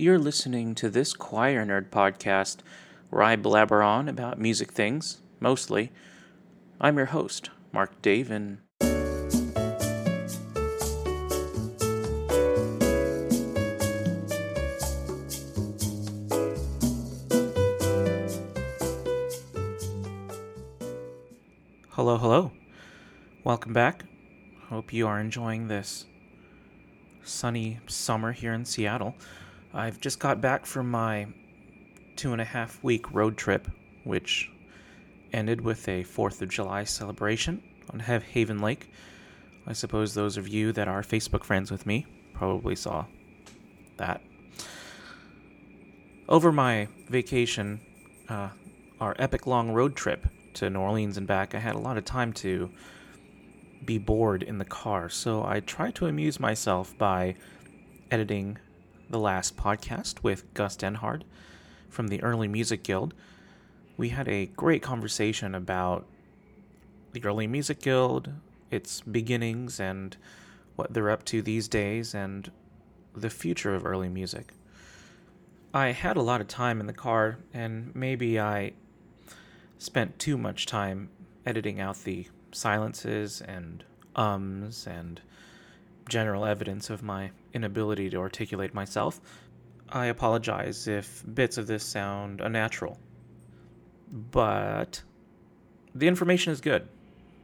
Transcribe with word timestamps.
You're 0.00 0.16
listening 0.16 0.76
to 0.76 0.90
this 0.90 1.12
Choir 1.12 1.66
Nerd 1.66 1.90
podcast 1.90 2.58
where 3.10 3.24
I 3.24 3.34
blabber 3.34 3.82
on 3.82 4.08
about 4.08 4.38
music 4.38 4.70
things, 4.70 5.20
mostly. 5.40 5.90
I'm 6.80 6.96
your 6.98 7.06
host, 7.06 7.50
Markdavin. 7.74 8.58
Hello, 21.88 22.18
hello. 22.18 22.52
Welcome 23.42 23.72
back. 23.72 24.04
Hope 24.68 24.92
you 24.92 25.08
are 25.08 25.18
enjoying 25.18 25.66
this 25.66 26.04
sunny 27.24 27.80
summer 27.88 28.30
here 28.30 28.52
in 28.52 28.64
Seattle. 28.64 29.16
I've 29.74 30.00
just 30.00 30.18
got 30.18 30.40
back 30.40 30.64
from 30.64 30.90
my 30.90 31.26
two 32.16 32.32
and 32.32 32.40
a 32.40 32.44
half 32.44 32.82
week 32.82 33.12
road 33.12 33.36
trip, 33.36 33.68
which 34.04 34.50
ended 35.32 35.60
with 35.60 35.86
a 35.88 36.04
4th 36.04 36.40
of 36.40 36.48
July 36.48 36.84
celebration 36.84 37.62
on 37.92 38.00
Haven 38.00 38.60
Lake. 38.60 38.90
I 39.66 39.74
suppose 39.74 40.14
those 40.14 40.38
of 40.38 40.48
you 40.48 40.72
that 40.72 40.88
are 40.88 41.02
Facebook 41.02 41.44
friends 41.44 41.70
with 41.70 41.84
me 41.84 42.06
probably 42.32 42.76
saw 42.76 43.04
that. 43.98 44.22
Over 46.28 46.50
my 46.50 46.88
vacation, 47.08 47.80
uh, 48.28 48.48
our 49.00 49.14
epic 49.18 49.46
long 49.46 49.70
road 49.70 49.94
trip 49.96 50.26
to 50.54 50.70
New 50.70 50.80
Orleans 50.80 51.18
and 51.18 51.26
back, 51.26 51.54
I 51.54 51.58
had 51.58 51.74
a 51.74 51.78
lot 51.78 51.98
of 51.98 52.04
time 52.04 52.32
to 52.34 52.70
be 53.84 53.98
bored 53.98 54.42
in 54.42 54.58
the 54.58 54.64
car, 54.64 55.08
so 55.08 55.44
I 55.44 55.60
tried 55.60 55.94
to 55.96 56.06
amuse 56.06 56.40
myself 56.40 56.96
by 56.96 57.36
editing 58.10 58.58
the 59.10 59.18
last 59.18 59.56
podcast 59.56 60.22
with 60.22 60.52
Gus 60.54 60.76
Denhard 60.76 61.22
from 61.88 62.08
the 62.08 62.22
Early 62.22 62.48
Music 62.48 62.82
Guild. 62.82 63.14
We 63.96 64.10
had 64.10 64.28
a 64.28 64.46
great 64.46 64.82
conversation 64.82 65.54
about 65.54 66.06
the 67.12 67.24
Early 67.24 67.46
Music 67.46 67.80
Guild, 67.80 68.30
its 68.70 69.00
beginnings, 69.00 69.80
and 69.80 70.16
what 70.76 70.92
they're 70.92 71.10
up 71.10 71.24
to 71.26 71.42
these 71.42 71.68
days, 71.68 72.14
and 72.14 72.50
the 73.14 73.30
future 73.30 73.74
of 73.74 73.86
early 73.86 74.08
music. 74.08 74.52
I 75.72 75.88
had 75.92 76.16
a 76.16 76.22
lot 76.22 76.40
of 76.40 76.48
time 76.48 76.80
in 76.80 76.86
the 76.86 76.92
car, 76.92 77.38
and 77.52 77.94
maybe 77.94 78.38
I 78.38 78.72
spent 79.78 80.18
too 80.18 80.36
much 80.36 80.66
time 80.66 81.08
editing 81.46 81.80
out 81.80 82.04
the 82.04 82.26
silences 82.52 83.40
and 83.40 83.84
ums 84.14 84.86
and 84.86 85.20
general 86.08 86.44
evidence 86.44 86.90
of 86.90 87.02
my 87.02 87.30
inability 87.52 88.10
to 88.10 88.18
articulate 88.18 88.74
myself. 88.74 89.20
I 89.88 90.06
apologize 90.06 90.86
if 90.86 91.24
bits 91.34 91.56
of 91.58 91.66
this 91.66 91.84
sound 91.84 92.40
unnatural. 92.40 92.98
But 94.10 95.02
the 95.94 96.08
information 96.08 96.52
is 96.52 96.60
good. 96.60 96.88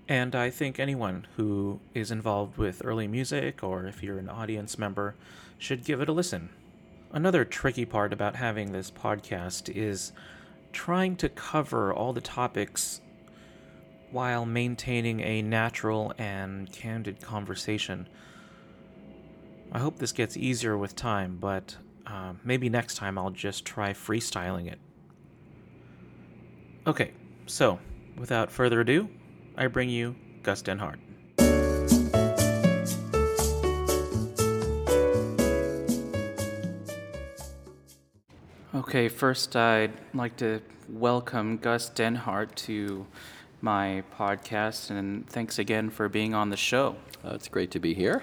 And 0.08 0.34
I 0.34 0.50
think 0.50 0.78
anyone 0.78 1.26
who 1.36 1.80
is 1.94 2.10
involved 2.10 2.58
with 2.58 2.82
early 2.84 3.08
music, 3.08 3.64
or 3.64 3.86
if 3.86 4.02
you're 4.02 4.18
an 4.18 4.28
audience 4.28 4.78
member, 4.78 5.14
should 5.58 5.84
give 5.84 6.00
it 6.02 6.08
a 6.08 6.12
listen. 6.12 6.50
Another 7.12 7.44
tricky 7.44 7.86
part 7.86 8.12
about 8.12 8.36
having 8.36 8.72
this 8.72 8.90
podcast 8.90 9.74
is 9.74 10.12
trying 10.72 11.16
to 11.16 11.28
cover 11.28 11.94
all 11.94 12.12
the 12.12 12.20
topics 12.20 13.00
while 14.10 14.44
maintaining 14.44 15.20
a 15.20 15.40
natural 15.40 16.12
and 16.18 16.70
candid 16.70 17.20
conversation. 17.20 18.08
I 19.74 19.80
hope 19.80 19.98
this 19.98 20.12
gets 20.12 20.36
easier 20.36 20.78
with 20.78 20.94
time, 20.94 21.36
but 21.40 21.76
uh, 22.06 22.34
maybe 22.44 22.68
next 22.68 22.94
time 22.94 23.18
I'll 23.18 23.30
just 23.30 23.64
try 23.64 23.92
freestyling 23.92 24.70
it. 24.70 24.78
Okay, 26.86 27.10
so 27.46 27.80
without 28.16 28.52
further 28.52 28.82
ado, 28.82 29.08
I 29.56 29.66
bring 29.66 29.88
you 29.88 30.14
Gus 30.44 30.62
Denhard. 30.62 31.00
Okay, 38.76 39.08
first 39.08 39.56
I'd 39.56 39.92
like 40.14 40.36
to 40.36 40.62
welcome 40.88 41.56
Gus 41.56 41.90
Denhard 41.90 42.54
to 42.54 43.08
my 43.60 44.04
podcast, 44.16 44.90
and 44.90 45.28
thanks 45.28 45.58
again 45.58 45.90
for 45.90 46.08
being 46.08 46.32
on 46.32 46.50
the 46.50 46.56
show. 46.56 46.94
Uh, 47.24 47.34
it's 47.34 47.48
great 47.48 47.72
to 47.72 47.80
be 47.80 47.92
here. 47.92 48.22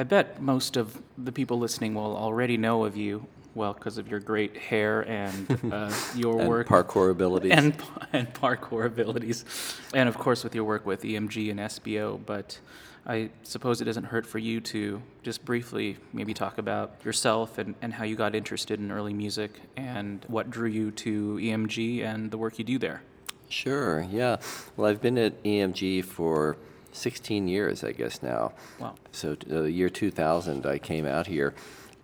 I 0.00 0.02
bet 0.02 0.40
most 0.40 0.78
of 0.78 0.98
the 1.18 1.30
people 1.30 1.58
listening 1.58 1.92
will 1.94 2.16
already 2.16 2.56
know 2.56 2.86
of 2.86 2.96
you, 2.96 3.26
well, 3.54 3.74
because 3.74 3.98
of 3.98 4.08
your 4.08 4.18
great 4.18 4.56
hair 4.56 5.02
and 5.02 5.60
uh, 5.70 5.92
your 6.16 6.40
and 6.40 6.48
work. 6.48 6.68
parkour 6.68 7.10
abilities. 7.10 7.52
And, 7.52 7.76
and 8.14 8.32
parkour 8.32 8.86
abilities. 8.86 9.44
And 9.92 10.08
of 10.08 10.16
course, 10.16 10.42
with 10.42 10.54
your 10.54 10.64
work 10.64 10.86
with 10.86 11.02
EMG 11.02 11.50
and 11.50 11.60
SBO. 11.60 12.18
But 12.24 12.58
I 13.06 13.28
suppose 13.42 13.82
it 13.82 13.84
doesn't 13.84 14.04
hurt 14.04 14.24
for 14.24 14.38
you 14.38 14.62
to 14.72 15.02
just 15.22 15.44
briefly 15.44 15.98
maybe 16.14 16.32
talk 16.32 16.56
about 16.56 16.94
yourself 17.04 17.58
and, 17.58 17.74
and 17.82 17.92
how 17.92 18.04
you 18.04 18.16
got 18.16 18.34
interested 18.34 18.80
in 18.80 18.90
early 18.90 19.12
music 19.12 19.60
and 19.76 20.24
what 20.28 20.48
drew 20.48 20.70
you 20.70 20.92
to 20.92 21.34
EMG 21.34 22.02
and 22.02 22.30
the 22.30 22.38
work 22.38 22.58
you 22.58 22.64
do 22.64 22.78
there. 22.78 23.02
Sure, 23.50 24.06
yeah. 24.10 24.36
Well, 24.78 24.90
I've 24.90 25.02
been 25.02 25.18
at 25.18 25.42
EMG 25.42 26.06
for 26.06 26.56
16 26.92 27.48
years, 27.48 27.84
I 27.84 27.92
guess 27.92 28.22
now. 28.22 28.52
Wow. 28.78 28.94
So, 29.12 29.34
the 29.34 29.60
uh, 29.60 29.62
year 29.64 29.88
2000, 29.88 30.66
I 30.66 30.78
came 30.78 31.06
out 31.06 31.26
here. 31.26 31.54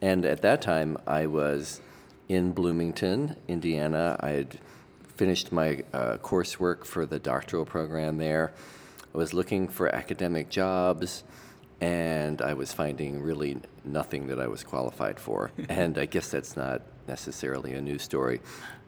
And 0.01 0.25
at 0.25 0.43
that 0.43 0.63
time, 0.63 0.99
I 1.07 1.27
was 1.27 1.81
in 2.29 2.53
Bloomington, 2.53 3.37
Indiana. 3.49 4.17
I 4.21 4.31
had 4.31 4.59
finished 5.17 5.53
my 5.53 5.83
uh, 5.93 6.19
coursework 6.19 6.85
for 6.85 7.07
the 7.07 7.19
doctoral 7.19 7.65
program 7.65 8.19
there. 8.19 8.53
I 9.15 9.19
was 9.19 9.33
looking 9.33 9.69
for 9.69 9.95
academic 9.95 10.51
jobs, 10.51 11.25
and 11.81 12.43
I 12.43 12.53
was 12.55 12.73
finding 12.73 13.23
really 13.23 13.59
nothing 13.85 14.27
that 14.27 14.41
I 14.41 14.47
was 14.47 14.63
qualified 14.63 15.19
for. 15.19 15.51
and 15.69 15.97
I 15.97 16.05
guess 16.05 16.31
that's 16.31 16.57
not 16.57 16.83
necessarily 17.09 17.73
a 17.75 17.81
new 17.81 17.99
story. 17.99 18.41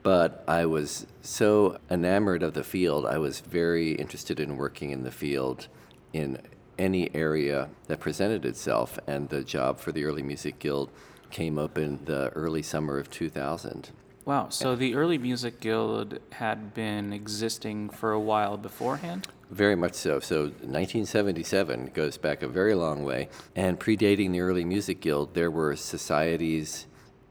But 0.03 0.45
I 0.47 0.67
was 0.67 1.07
so 1.23 1.79
enamored 1.91 2.43
of 2.43 2.55
the 2.55 2.65
field, 2.65 3.07
I 3.07 3.19
was 3.19 3.41
very 3.41 3.93
interested 3.93 4.41
in 4.41 4.57
working 4.57 4.91
in 4.91 5.03
the 5.03 5.11
field 5.11 5.69
in 6.13 6.41
any 6.79 7.15
area 7.15 7.69
that 7.87 8.01
presented 8.01 8.45
itself, 8.45 8.99
and 9.07 9.29
the 9.29 9.43
job 9.43 9.81
for 9.81 9.93
the 9.93 10.05
Early 10.05 10.23
Music 10.23 10.59
Guild 10.59 10.91
came 11.31 11.59
up 11.59 11.77
in 11.77 12.05
the 12.05 12.29
early 12.31 12.63
summer 12.63 12.99
of 12.99 13.11
2000. 13.11 13.91
Wow, 14.25 14.49
so 14.51 14.77
the 14.77 14.95
Early 14.95 15.19
Music 15.19 15.61
Guild 15.61 16.19
had 16.33 16.75
been 16.75 17.13
existing 17.13 17.91
for 17.91 18.13
a 18.13 18.21
while 18.21 18.57
beforehand? 18.57 19.29
Very 19.51 19.75
much 19.75 19.95
so. 19.95 20.21
So 20.21 20.43
1977 20.43 21.93
goes 21.95 22.19
back 22.19 22.43
a 22.43 22.49
very 22.49 22.75
long 22.75 23.05
way, 23.05 23.29
and 23.57 23.81
predating 23.81 24.33
the 24.33 24.41
Early 24.41 24.65
Music 24.65 25.01
Guild, 25.01 25.35
there 25.35 25.51
were 25.51 25.75
societies 25.77 26.87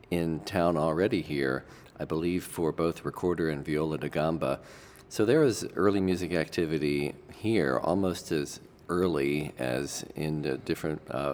in 0.10 0.40
town 0.42 0.78
already 0.78 1.22
here 1.22 1.66
I 2.00 2.06
believe, 2.06 2.44
for 2.44 2.72
both 2.72 3.06
recorder 3.06 3.50
and 3.50 3.66
viola 3.66 3.98
da 3.98 4.08
gamba. 4.08 4.60
So 5.10 5.26
there 5.26 5.40
was 5.40 5.66
early 5.76 6.00
music 6.00 6.34
activity 6.34 7.16
here 7.34 7.80
almost 7.82 8.32
as 8.32 8.60
early 8.90 9.54
as 9.58 10.06
in 10.16 10.42
the 10.42 10.58
different 10.58 11.02
uh, 11.10 11.34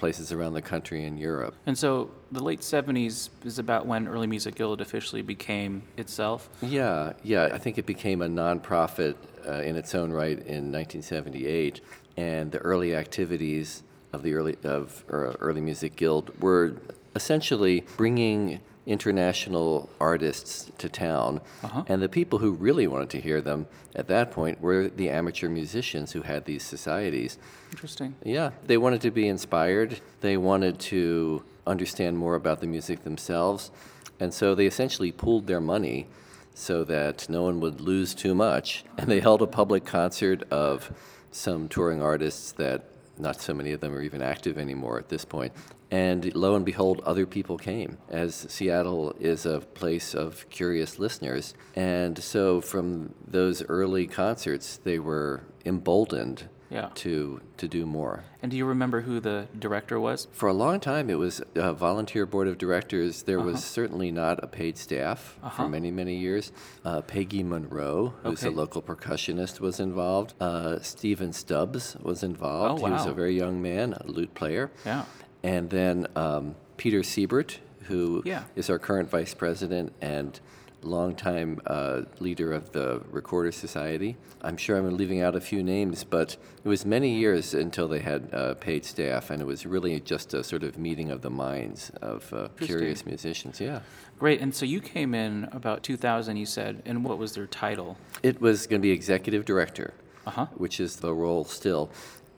places 0.00 0.32
around 0.32 0.54
the 0.54 0.62
country 0.62 1.04
in 1.04 1.18
Europe. 1.18 1.54
And 1.66 1.76
so 1.76 2.10
the 2.32 2.42
late 2.42 2.60
70s 2.60 3.28
is 3.44 3.58
about 3.58 3.86
when 3.86 4.08
Early 4.08 4.26
Music 4.26 4.54
Guild 4.54 4.80
officially 4.80 5.20
became 5.20 5.82
itself? 5.98 6.48
Yeah, 6.62 7.12
yeah. 7.22 7.50
I 7.52 7.58
think 7.58 7.76
it 7.76 7.84
became 7.84 8.22
a 8.22 8.28
nonprofit 8.28 9.16
uh, 9.46 9.60
in 9.62 9.76
its 9.76 9.94
own 9.94 10.10
right 10.10 10.38
in 10.38 10.72
1978. 10.72 11.82
And 12.16 12.50
the 12.50 12.58
early 12.58 12.96
activities 12.96 13.82
of 14.12 14.22
the 14.22 14.34
early, 14.34 14.56
of, 14.64 15.04
uh, 15.12 15.36
early 15.38 15.60
Music 15.60 15.96
Guild 15.96 16.32
were 16.42 16.76
essentially 17.14 17.84
bringing 17.96 18.60
international 18.90 19.88
artists 20.00 20.70
to 20.78 20.88
town. 20.88 21.40
Uh-huh. 21.62 21.84
And 21.86 22.02
the 22.02 22.08
people 22.08 22.40
who 22.40 22.50
really 22.50 22.88
wanted 22.88 23.08
to 23.10 23.20
hear 23.20 23.40
them 23.40 23.68
at 23.94 24.08
that 24.08 24.32
point 24.32 24.60
were 24.60 24.88
the 24.88 25.08
amateur 25.08 25.48
musicians 25.48 26.10
who 26.10 26.22
had 26.22 26.44
these 26.44 26.64
societies. 26.64 27.38
Interesting. 27.70 28.16
Yeah, 28.24 28.50
they 28.66 28.76
wanted 28.76 29.00
to 29.02 29.12
be 29.12 29.28
inspired, 29.28 30.00
they 30.22 30.36
wanted 30.36 30.80
to 30.80 31.44
understand 31.66 32.18
more 32.18 32.34
about 32.34 32.60
the 32.60 32.66
music 32.66 33.04
themselves. 33.04 33.70
And 34.18 34.34
so 34.34 34.56
they 34.56 34.66
essentially 34.66 35.12
pooled 35.12 35.46
their 35.46 35.60
money 35.60 36.08
so 36.52 36.82
that 36.84 37.28
no 37.28 37.42
one 37.44 37.60
would 37.60 37.80
lose 37.80 38.12
too 38.12 38.34
much. 38.34 38.84
And 38.98 39.08
they 39.08 39.20
held 39.20 39.40
a 39.40 39.46
public 39.46 39.84
concert 39.84 40.42
of 40.50 40.92
some 41.30 41.68
touring 41.68 42.02
artists 42.02 42.52
that 42.52 42.84
not 43.16 43.40
so 43.40 43.54
many 43.54 43.70
of 43.70 43.80
them 43.80 43.94
are 43.94 44.02
even 44.02 44.20
active 44.20 44.58
anymore 44.58 44.98
at 44.98 45.08
this 45.08 45.24
point. 45.24 45.52
And 45.90 46.34
lo 46.36 46.54
and 46.54 46.64
behold, 46.64 47.00
other 47.04 47.26
people 47.26 47.58
came, 47.58 47.98
as 48.08 48.34
Seattle 48.48 49.14
is 49.18 49.44
a 49.44 49.60
place 49.60 50.14
of 50.14 50.48
curious 50.50 50.98
listeners. 50.98 51.54
And 51.74 52.16
so, 52.22 52.60
from 52.60 53.14
those 53.26 53.64
early 53.68 54.06
concerts, 54.06 54.76
they 54.84 54.98
were 55.00 55.42
emboldened 55.64 56.48
Yeah. 56.70 56.90
to 56.94 57.40
to 57.56 57.66
do 57.66 57.84
more. 57.84 58.22
And 58.40 58.50
do 58.52 58.56
you 58.56 58.64
remember 58.64 59.00
who 59.02 59.18
the 59.20 59.48
director 59.58 59.98
was? 59.98 60.28
For 60.30 60.48
a 60.48 60.52
long 60.54 60.78
time, 60.80 61.10
it 61.10 61.18
was 61.18 61.42
a 61.56 61.72
volunteer 61.74 62.24
board 62.24 62.46
of 62.48 62.56
directors. 62.56 63.24
There 63.24 63.40
was 63.40 63.62
certainly 63.64 64.10
not 64.12 64.42
a 64.42 64.46
paid 64.46 64.78
staff 64.78 65.36
Uh-huh. 65.42 65.64
for 65.64 65.68
many, 65.68 65.90
many 65.90 66.16
years. 66.16 66.52
Uh, 66.84 67.00
Peggy 67.02 67.42
Monroe, 67.42 68.14
who's 68.22 68.44
a 68.44 68.50
local 68.50 68.80
percussionist, 68.80 69.58
was 69.60 69.80
involved. 69.80 70.34
Uh, 70.40 70.78
Stephen 70.80 71.32
Stubbs 71.32 71.96
was 72.00 72.22
involved. 72.22 72.80
Oh, 72.82 72.86
He 72.86 72.92
was 72.92 73.04
a 73.06 73.12
very 73.12 73.36
young 73.36 73.60
man, 73.60 73.92
a 73.94 74.06
lute 74.06 74.34
player. 74.34 74.70
Yeah. 74.86 75.04
And 75.42 75.70
then 75.70 76.06
um, 76.16 76.54
Peter 76.76 77.00
Seibert, 77.00 77.58
who 77.84 78.22
is 78.54 78.68
Yeah. 78.68 78.72
our 78.72 78.78
current 78.78 79.08
vice 79.10 79.34
president 79.34 79.92
and 80.00 80.38
longtime 80.82 81.60
uh, 81.66 82.02
leader 82.20 82.52
of 82.54 82.72
the 82.72 83.02
Recorder 83.10 83.52
Society. 83.52 84.16
I'm 84.40 84.56
sure 84.56 84.78
I'm 84.78 84.96
leaving 84.96 85.20
out 85.20 85.36
a 85.36 85.40
few 85.40 85.62
names, 85.62 86.04
but 86.04 86.38
it 86.64 86.68
was 86.68 86.86
many 86.86 87.14
years 87.14 87.52
until 87.52 87.86
they 87.86 87.98
had 87.98 88.30
uh, 88.32 88.54
paid 88.54 88.86
staff, 88.86 89.28
and 89.28 89.42
it 89.42 89.44
was 89.44 89.66
really 89.66 90.00
just 90.00 90.32
a 90.32 90.42
sort 90.42 90.62
of 90.62 90.78
meeting 90.78 91.10
of 91.10 91.20
the 91.20 91.28
minds 91.28 91.90
of 92.00 92.32
uh, 92.32 92.48
curious 92.58 93.04
musicians. 93.04 93.60
Yeah. 93.60 93.80
Great. 94.18 94.40
And 94.40 94.54
so 94.54 94.64
you 94.64 94.80
came 94.80 95.14
in 95.14 95.48
about 95.52 95.82
2000, 95.82 96.38
you 96.38 96.46
said, 96.46 96.82
and 96.86 97.04
what 97.04 97.18
was 97.18 97.34
their 97.34 97.46
title? 97.46 97.98
It 98.22 98.40
was 98.40 98.66
going 98.66 98.80
to 98.80 98.86
be 98.86 98.92
executive 98.92 99.44
director, 99.44 99.92
Uh-huh. 100.26 100.46
which 100.54 100.80
is 100.80 100.96
the 100.96 101.12
role 101.12 101.44
still. 101.44 101.90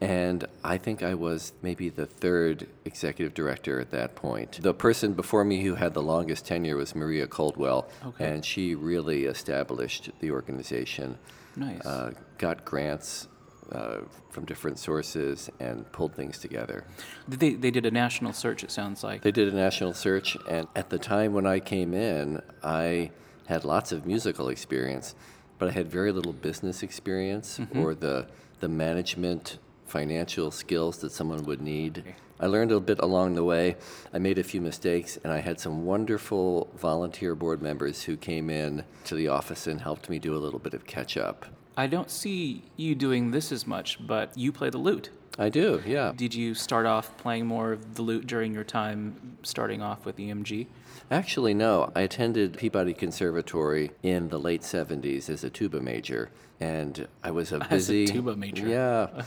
And 0.03 0.47
I 0.65 0.79
think 0.79 1.03
I 1.05 1.15
was 1.15 1.53
maybe 1.63 1.89
the 1.89 2.07
third 2.07 2.67
executive 2.85 3.35
director 3.35 3.79
at 3.81 3.91
that 3.93 4.17
point. 4.17 4.59
The 4.61 4.75
person 4.75 5.13
before 5.13 5.45
me 5.45 5.63
who 5.63 5.77
had 5.77 5.95
the 5.95 6.03
longest 6.03 6.45
tenure 6.47 6.77
was 6.77 6.95
Maria 6.97 7.27
Coldwell, 7.29 7.89
Okay. 8.05 8.25
and 8.33 8.45
she 8.45 8.75
really 8.75 9.25
established 9.27 10.11
the 10.19 10.33
organization, 10.33 11.19
Nice. 11.55 11.87
uh, 11.87 12.13
got 12.39 12.65
grants 12.65 13.29
uh, 13.71 14.01
from 14.31 14.45
different 14.45 14.79
sources, 14.79 15.49
and 15.61 15.91
pulled 15.93 16.15
things 16.15 16.39
together. 16.39 16.85
they, 17.29 17.55
they 17.55 17.71
did 17.71 17.87
a 17.87 17.91
national 17.91 18.33
search, 18.33 18.65
it 18.65 18.71
sounds 18.73 19.03
like. 19.05 19.23
They 19.23 19.31
did 19.31 19.49
a 19.49 19.57
national 19.57 19.95
search, 19.95 20.37
and 20.51 20.67
at 20.75 20.91
the 20.91 20.99
time 20.99 21.33
when 21.33 21.47
I 21.47 21.61
came 21.61 21.95
in, 21.95 22.43
I 22.65 23.13
had 23.47 23.65
lots 23.65 23.93
of 23.93 24.05
musical 24.05 24.49
experience, 24.49 25.15
but 25.59 25.69
I 25.69 25.73
had 25.73 25.89
very 25.89 26.11
little 26.13 26.33
business 26.33 26.83
experience 26.83 27.61
or 27.75 27.95
the 27.95 28.27
the 28.61 28.69
management 28.69 29.59
financial 29.93 30.51
skills 30.51 30.97
that 30.99 31.13
someone 31.13 31.45
would 31.45 31.61
need. 31.61 32.03
I 32.41 32.47
learned 32.47 32.73
a 32.73 32.81
bit 32.81 32.99
along 32.99 33.35
the 33.35 33.45
way. 33.45 33.77
I 34.13 34.19
made 34.19 34.39
a 34.39 34.43
few 34.43 34.63
mistakes, 34.63 35.19
and 35.23 35.31
I 35.31 35.41
had 35.41 35.61
some 35.61 35.85
wonderful 35.85 36.71
volunteer 36.75 37.35
board 37.35 37.61
members 37.61 38.05
who 38.05 38.17
came 38.17 38.49
in 38.49 38.85
to 39.05 39.15
the 39.15 39.29
office 39.29 39.67
and 39.67 39.83
helped 39.83 40.09
me 40.09 40.19
do 40.19 40.35
a 40.35 40.41
little 40.41 40.59
bit 40.59 40.73
of 40.73 40.87
catch 40.87 41.19
up. 41.19 41.45
I 41.77 41.89
don't 41.89 42.11
see 42.11 42.65
you 42.77 42.95
doing 42.95 43.33
this 43.33 43.53
as 43.53 43.67
much, 43.67 44.05
but 44.05 44.37
you 44.37 44.51
play 44.51 44.71
the 44.71 44.79
lute. 44.79 45.11
I 45.39 45.51
do, 45.51 45.83
yeah. 45.87 46.13
Did 46.17 46.35
you 46.35 46.55
start 46.55 46.87
off 46.87 47.15
playing 47.19 47.47
more 47.47 47.73
of 47.73 47.95
the 47.95 48.03
lute 48.03 48.27
during 48.27 48.55
your 48.55 48.65
time 48.65 49.37
starting 49.43 49.83
off 49.83 50.07
with 50.07 50.17
EMG? 50.17 50.69
Actually, 51.11 51.55
no. 51.55 51.93
I 51.95 52.03
attended 52.03 52.57
Peabody 52.57 52.95
Conservatory 52.95 53.91
in 54.03 54.29
the 54.29 54.39
late 54.39 54.63
70s 54.63 55.29
as 55.29 55.45
a 55.45 55.51
tuba 55.51 55.81
major, 55.81 56.31
and 56.61 57.07
I 57.23 57.31
was 57.31 57.53
a 57.53 57.57
As 57.57 57.91
a 57.91 58.05
busy 58.05 58.07
tuba 58.07 58.37
major. 58.37 58.67
Yeah. 58.67 59.23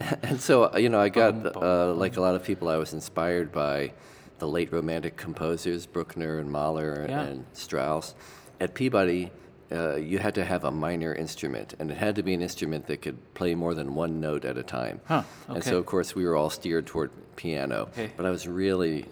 and 0.22 0.40
so, 0.40 0.76
you 0.76 0.88
know, 0.88 1.00
I 1.00 1.08
got, 1.08 1.56
uh, 1.56 1.92
like 1.94 2.16
a 2.16 2.20
lot 2.20 2.34
of 2.34 2.44
people, 2.44 2.68
I 2.68 2.76
was 2.76 2.92
inspired 2.92 3.50
by 3.52 3.92
the 4.38 4.46
late 4.48 4.72
Romantic 4.72 5.16
composers, 5.16 5.86
Bruckner 5.86 6.38
and 6.38 6.50
Mahler 6.50 7.06
Yeah. 7.08 7.22
and 7.22 7.46
Strauss. 7.52 8.14
At 8.60 8.74
Peabody, 8.74 9.30
uh, 9.72 9.96
you 9.96 10.18
had 10.18 10.34
to 10.34 10.44
have 10.44 10.64
a 10.64 10.70
minor 10.70 11.14
instrument, 11.14 11.74
and 11.78 11.90
it 11.90 11.96
had 11.96 12.14
to 12.16 12.22
be 12.22 12.34
an 12.34 12.42
instrument 12.42 12.86
that 12.86 13.02
could 13.02 13.16
play 13.34 13.54
more 13.54 13.74
than 13.74 13.94
one 13.94 14.20
note 14.20 14.44
at 14.44 14.58
a 14.58 14.62
time. 14.62 15.00
Huh, 15.06 15.22
okay. 15.48 15.54
And 15.56 15.64
so, 15.64 15.78
of 15.78 15.86
course, 15.86 16.14
we 16.14 16.24
were 16.26 16.36
all 16.36 16.50
steered 16.50 16.86
toward 16.86 17.10
piano. 17.36 17.88
Okay. 17.92 18.12
But 18.16 18.26
I 18.26 18.30
was 18.30 18.46
really, 18.46 19.06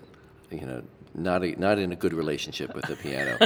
you 0.51 0.67
know, 0.67 0.83
not 1.15 1.43
a, 1.43 1.59
not 1.61 1.79
in 1.79 1.93
a 1.93 1.97
good 1.97 2.13
relationship 2.13 2.75
with 2.75 2.87
the 2.87 2.97
piano. 2.97 3.39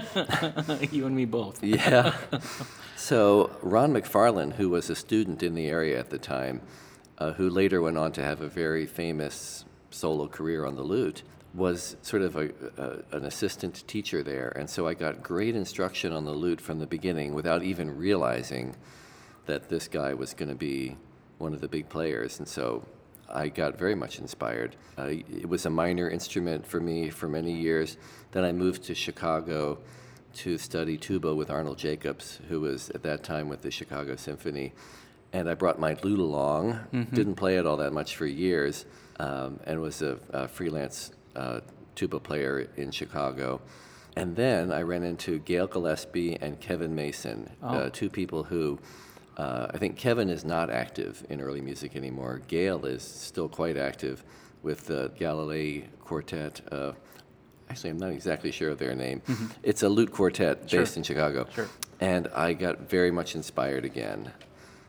you 0.92 1.06
and 1.06 1.16
me 1.16 1.24
both. 1.24 1.62
yeah. 1.64 2.14
So 2.96 3.50
Ronn 3.62 3.98
McFarlane, 3.98 4.54
who 4.54 4.70
was 4.70 4.90
a 4.90 4.94
student 4.94 5.42
in 5.42 5.54
the 5.54 5.66
area 5.66 5.98
at 5.98 6.10
the 6.10 6.18
time, 6.18 6.60
uh, 7.18 7.32
who 7.32 7.48
later 7.48 7.80
went 7.80 7.98
on 7.98 8.12
to 8.12 8.22
have 8.22 8.40
a 8.40 8.48
very 8.48 8.86
famous 8.86 9.64
solo 9.90 10.28
career 10.28 10.64
on 10.64 10.76
the 10.76 10.82
lute, 10.82 11.22
was 11.54 11.96
sort 12.02 12.22
of 12.22 12.36
a, 12.36 12.50
a, 12.76 13.16
an 13.16 13.24
assistant 13.24 13.86
teacher 13.86 14.22
there. 14.22 14.52
And 14.56 14.68
so 14.68 14.88
I 14.88 14.94
got 14.94 15.22
great 15.22 15.54
instruction 15.54 16.12
on 16.12 16.24
the 16.24 16.32
lute 16.32 16.60
from 16.60 16.80
the 16.80 16.86
beginning 16.86 17.32
without 17.32 17.62
even 17.62 17.96
realizing 17.96 18.74
that 19.46 19.68
this 19.68 19.86
guy 19.86 20.14
was 20.14 20.34
going 20.34 20.48
to 20.48 20.56
be 20.56 20.96
one 21.38 21.54
of 21.54 21.60
the 21.60 21.68
big 21.68 21.88
players. 21.88 22.38
And 22.38 22.48
so 22.48 22.84
I 23.34 23.48
got 23.48 23.76
very 23.76 23.94
much 23.94 24.18
inspired. 24.20 24.76
Uh, 24.96 25.08
it 25.08 25.48
was 25.48 25.66
a 25.66 25.70
minor 25.70 26.08
instrument 26.08 26.66
for 26.66 26.80
me 26.80 27.10
for 27.10 27.28
many 27.28 27.52
years. 27.52 27.96
Then 28.30 28.44
I 28.44 28.52
moved 28.52 28.84
to 28.84 28.94
Chicago 28.94 29.78
to 30.34 30.58
study 30.58 30.96
tuba 30.96 31.34
with 31.34 31.50
Arnold 31.50 31.78
Jacobs, 31.78 32.40
who 32.48 32.60
was 32.60 32.90
at 32.90 33.02
that 33.02 33.22
time 33.22 33.48
with 33.48 33.62
the 33.62 33.70
Chicago 33.70 34.16
Symphony. 34.16 34.72
And 35.32 35.50
I 35.50 35.54
brought 35.54 35.80
my 35.80 35.96
lute 36.02 36.20
along, 36.20 36.78
didn't 37.12 37.34
play 37.34 37.56
it 37.56 37.66
all 37.66 37.76
that 37.78 37.92
much 37.92 38.16
for 38.16 38.26
years, 38.26 38.84
um, 39.18 39.58
and 39.66 39.80
was 39.80 40.00
a, 40.00 40.18
a 40.30 40.46
freelance 40.46 41.12
uh, 41.34 41.60
tuba 41.96 42.20
player 42.20 42.68
in 42.76 42.92
Chicago. 42.92 43.60
And 44.16 44.36
then 44.36 44.72
I 44.72 44.82
ran 44.82 45.02
into 45.02 45.40
Gail 45.40 45.66
Gillespie 45.66 46.38
and 46.40 46.60
Kevin 46.60 46.94
Mason, 46.94 47.50
uh, 47.62 47.90
two 47.92 48.08
people 48.08 48.44
who 48.44 48.78
uh, 49.36 49.66
I 49.70 49.78
think 49.78 49.96
Kevin 49.96 50.28
is 50.30 50.44
not 50.44 50.70
active 50.70 51.24
in 51.28 51.40
early 51.40 51.60
music 51.60 51.96
anymore. 51.96 52.40
Gail 52.46 52.84
is 52.86 53.02
still 53.02 53.48
quite 53.48 53.76
active 53.76 54.24
with 54.62 54.86
the 54.86 55.10
Galilei 55.18 55.84
Quartet. 56.00 56.60
Uh, 56.70 56.92
actually, 57.68 57.90
I'm 57.90 57.98
not 57.98 58.10
exactly 58.12 58.50
sure 58.52 58.70
of 58.70 58.78
their 58.78 58.94
name. 58.94 59.22
It's 59.62 59.82
a 59.82 59.88
lute 59.88 60.12
quartet 60.12 60.68
Sure. 60.70 60.80
based 60.80 60.96
in 60.96 61.02
Chicago. 61.02 61.46
Sure. 61.54 61.68
And 62.00 62.28
I 62.28 62.52
got 62.52 62.88
very 62.88 63.10
much 63.10 63.34
inspired 63.34 63.84
again. 63.84 64.32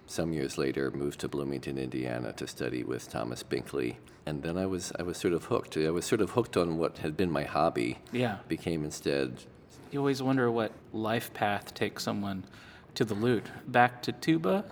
Some 0.07 0.33
years 0.33 0.57
later, 0.57 0.91
moved 0.91 1.19
to 1.21 1.27
Bloomington, 1.27 1.77
Indiana, 1.79 2.31
to 2.33 2.45
study 2.45 2.83
with 2.83 3.09
Thomas 3.09 3.41
Binkley, 3.43 3.95
and 4.27 4.43
then 4.43 4.55
I 4.57 4.67
was 4.67 4.91
I 4.99 5.03
was 5.03 5.17
sort 5.17 5.33
of 5.33 5.45
hooked. 5.45 5.77
I 5.77 5.89
was 5.89 6.05
sort 6.05 6.21
of 6.21 6.31
hooked 6.31 6.55
on 6.57 6.77
what 6.77 6.99
had 6.99 7.17
been 7.17 7.31
my 7.31 7.43
hobby. 7.43 7.97
Yeah. 8.11 8.37
Became 8.47 8.83
instead 8.83 9.43
You 9.91 9.99
always 9.99 10.21
wonder 10.21 10.51
what 10.51 10.71
life 10.93 11.33
path 11.33 11.73
takes 11.73 12.03
someone 12.03 12.43
to 12.95 13.05
the 13.05 13.13
lute. 13.13 13.45
Back 13.67 14.01
to 14.03 14.11
tuba? 14.11 14.65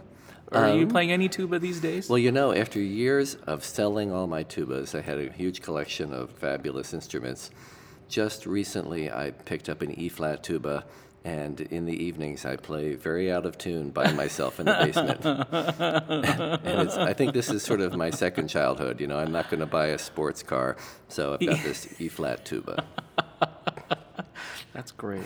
Are 0.52 0.76
you 0.76 0.84
um, 0.84 0.90
playing 0.90 1.12
any 1.12 1.30
tuba 1.30 1.60
these 1.60 1.80
days? 1.80 2.10
Well, 2.10 2.20
you 2.20 2.32
know, 2.32 2.54
after 2.54 2.80
years 2.80 3.36
of 3.48 3.64
selling 3.64 4.12
all 4.12 4.28
my 4.28 4.44
tubas, 4.44 4.98
I 4.98 5.02
had 5.02 5.18
a 5.18 5.32
huge 5.32 5.62
collection 5.62 6.14
of 6.14 6.30
fabulous 6.32 6.94
instruments. 6.94 7.50
Just 8.08 8.46
recently, 8.46 9.12
I 9.12 9.32
picked 9.32 9.70
up 9.70 9.82
an 9.82 9.98
E 10.00 10.10
flat 10.10 10.44
tuba, 10.44 10.86
and 11.24 11.60
in 11.60 11.86
the 11.86 12.04
evenings, 12.04 12.46
I 12.46 12.58
play 12.58 12.94
very 12.94 13.32
out 13.32 13.46
of 13.46 13.58
tune 13.58 13.90
by 13.90 14.12
myself 14.12 14.60
in 14.60 14.68
the 14.68 14.74
basement. 14.74 15.26
and 16.66 16.82
it's, 16.82 16.98
I 16.98 17.14
think 17.14 17.34
this 17.34 17.50
is 17.50 17.64
sort 17.64 17.82
of 17.82 17.96
my 17.96 18.12
second 18.12 18.50
childhood. 18.50 19.00
You 19.00 19.08
know, 19.08 19.18
I'm 19.18 19.32
not 19.32 19.50
going 19.50 19.62
to 19.62 19.66
buy 19.66 19.88
a 19.88 19.98
sports 19.98 20.44
car, 20.44 20.78
so 21.08 21.34
I've 21.34 21.40
got 21.40 21.60
this 21.64 22.00
E 22.00 22.10
flat 22.10 22.46
tuba. 22.46 22.86
That's 24.74 24.92
great. 24.92 25.26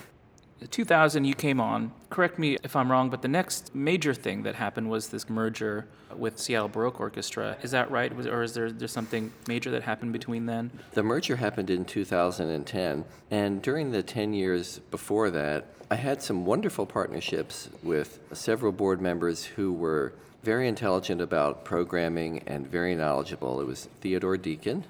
2000, 0.65 1.25
you 1.25 1.33
came 1.33 1.59
on. 1.59 1.91
Correct 2.09 2.39
me 2.39 2.57
if 2.63 2.75
I'm 2.75 2.91
wrong, 2.91 3.09
but 3.09 3.21
the 3.21 3.27
next 3.27 3.75
major 3.75 4.13
thing 4.13 4.43
that 4.43 4.55
happened 4.55 4.89
was 4.89 5.09
this 5.09 5.29
merger 5.29 5.87
with 6.15 6.39
Seattle 6.39 6.67
Baroque 6.67 6.99
Orchestra. 6.99 7.57
Is 7.61 7.71
that 7.71 7.91
right? 7.91 8.15
Was, 8.15 8.25
or 8.27 8.43
is 8.43 8.53
there, 8.53 8.71
there 8.71 8.87
something 8.87 9.31
major 9.47 9.71
that 9.71 9.83
happened 9.83 10.13
between 10.13 10.45
then? 10.45 10.71
The 10.93 11.03
merger 11.03 11.35
happened 11.35 11.69
in 11.69 11.85
2010, 11.85 13.05
and 13.29 13.61
during 13.61 13.91
the 13.91 14.03
10 14.03 14.33
years 14.33 14.79
before 14.91 15.29
that, 15.31 15.65
I 15.89 15.95
had 15.95 16.21
some 16.21 16.45
wonderful 16.45 16.85
partnerships 16.85 17.69
with 17.81 18.19
several 18.33 18.71
board 18.71 18.99
members 18.99 19.45
who 19.45 19.71
were 19.71 20.13
very 20.43 20.67
intelligent 20.67 21.21
about 21.21 21.65
programming 21.65 22.43
and 22.45 22.67
very 22.67 22.95
knowledgeable. 22.95 23.61
It 23.61 23.67
was 23.67 23.87
Theodore 24.01 24.37
Deacon 24.37 24.85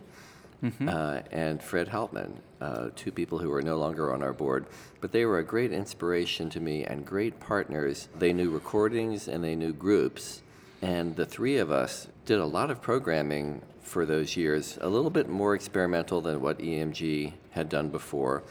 uh, 0.88 1.22
and 1.32 1.62
Fred 1.62 1.88
Haltman, 1.90 2.34
uh, 2.62 2.90
two 2.96 3.12
people 3.12 3.38
who 3.38 3.52
are 3.54 3.62
no 3.62 3.78
longer 3.78 4.14
on 4.14 4.24
our 4.24 4.34
board, 4.34 4.66
but 5.02 5.12
they 5.12 5.26
were 5.26 5.40
a 5.40 5.44
great 5.44 5.72
inspiration 5.72 6.50
to 6.52 6.60
me 6.60 6.84
and 6.84 7.06
great 7.06 7.40
partners. 7.40 8.08
They 8.18 8.34
knew 8.34 8.50
recordings 8.50 9.28
and 9.28 9.44
they 9.44 9.56
knew 9.56 9.74
groups. 9.74 10.42
And 10.82 11.16
the 11.16 11.26
three 11.26 11.58
of 11.58 11.72
us 11.72 12.08
did 12.26 12.40
a 12.40 12.46
lot 12.46 12.72
of 12.72 12.82
programming 12.82 13.62
for 13.82 14.06
those 14.06 14.36
years, 14.36 14.78
a 14.82 14.90
little 14.90 15.10
bit 15.10 15.30
more 15.30 15.56
experimental 15.56 16.22
than 16.22 16.42
what 16.42 16.60
EMG 16.60 17.34
had 17.52 17.70
done 17.70 17.90
before. 17.90 18.44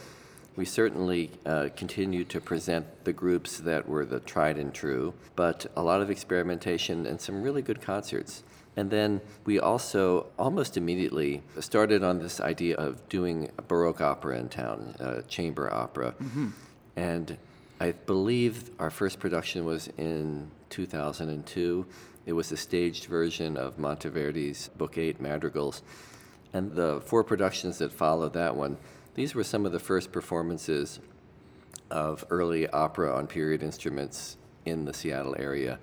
We 0.57 0.65
certainly 0.65 1.31
uh, 1.45 1.69
continued 1.77 2.31
to 2.31 2.41
present 2.41 2.87
the 3.05 3.13
groups 3.13 3.59
that 3.59 3.87
were 3.87 4.07
the 4.07 4.21
tried 4.21 4.57
and 4.57 4.73
true, 4.73 5.13
but 5.37 5.67
a 5.77 5.83
lot 5.83 6.01
of 6.01 6.11
experimentation 6.11 7.05
and 7.05 7.21
some 7.21 7.43
really 7.43 7.61
good 7.61 7.83
concerts. 7.83 8.43
And 8.77 8.91
then 8.91 9.21
we 9.47 9.59
also 9.59 10.27
almost 10.39 10.77
immediately 10.77 11.43
started 11.61 12.03
on 12.05 12.19
this 12.19 12.41
idea 12.41 12.77
of 12.77 13.09
doing 13.09 13.51
a 13.57 13.63
Baroque 13.63 14.03
opera 14.03 14.39
in 14.39 14.49
town, 14.51 14.95
uh, 15.01 15.23
chamber 15.29 15.73
opera. 15.73 16.15
And 16.95 17.39
I 17.81 17.93
believe 17.93 18.71
our 18.79 18.91
first 18.91 19.19
production 19.19 19.65
was 19.65 19.89
in 19.97 20.51
2002, 20.71 21.87
It 22.27 22.33
was 22.33 22.51
a 22.51 22.57
staged 22.57 23.05
version 23.05 23.57
of 23.57 23.77
Monteverdi's 23.79 24.69
Book 24.77 24.99
Eight 24.99 25.21
Madrigals. 25.21 25.83
And 26.53 26.73
the 26.73 27.01
four 27.05 27.23
productions 27.23 27.79
that 27.79 27.93
followed 27.93 28.33
that 28.33 28.57
one, 28.57 28.79
these 29.15 29.35
were 29.35 29.45
some 29.45 29.65
of 29.65 29.73
the 29.73 29.79
first 29.79 30.11
performances 30.11 30.99
of 31.91 32.25
early 32.31 32.67
opera 32.69 33.15
on 33.17 33.27
period 33.29 33.63
instruments 33.63 34.37
in 34.65 34.85
the 34.87 34.93
Seattle 34.93 35.37
area. 35.39 35.79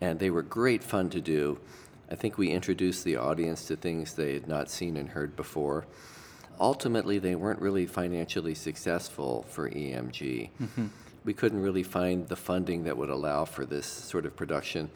And 0.00 0.18
they 0.18 0.30
were 0.30 0.42
great 0.42 0.82
fun 0.82 1.08
to 1.10 1.20
do. 1.20 1.60
I 2.10 2.14
think 2.14 2.38
we 2.38 2.50
introduced 2.50 3.04
the 3.04 3.16
audience 3.16 3.66
to 3.66 3.76
things 3.76 4.14
they 4.14 4.34
had 4.34 4.46
not 4.46 4.70
seen 4.70 4.96
and 4.96 5.08
heard 5.08 5.34
before. 5.34 5.86
Ultimately, 6.60 7.18
they 7.18 7.34
weren't 7.34 7.60
really 7.60 7.86
financially 7.86 8.54
successful 8.54 9.44
for 9.50 9.68
EMG. 9.68 10.50
We 11.24 11.34
couldn't 11.34 11.60
really 11.60 11.82
find 11.82 12.28
the 12.28 12.36
funding 12.36 12.84
that 12.84 12.96
would 12.96 13.10
allow 13.10 13.44
for 13.44 13.66
this 13.66 13.86
sort 13.86 14.26
of 14.26 14.36
production. 14.36 14.90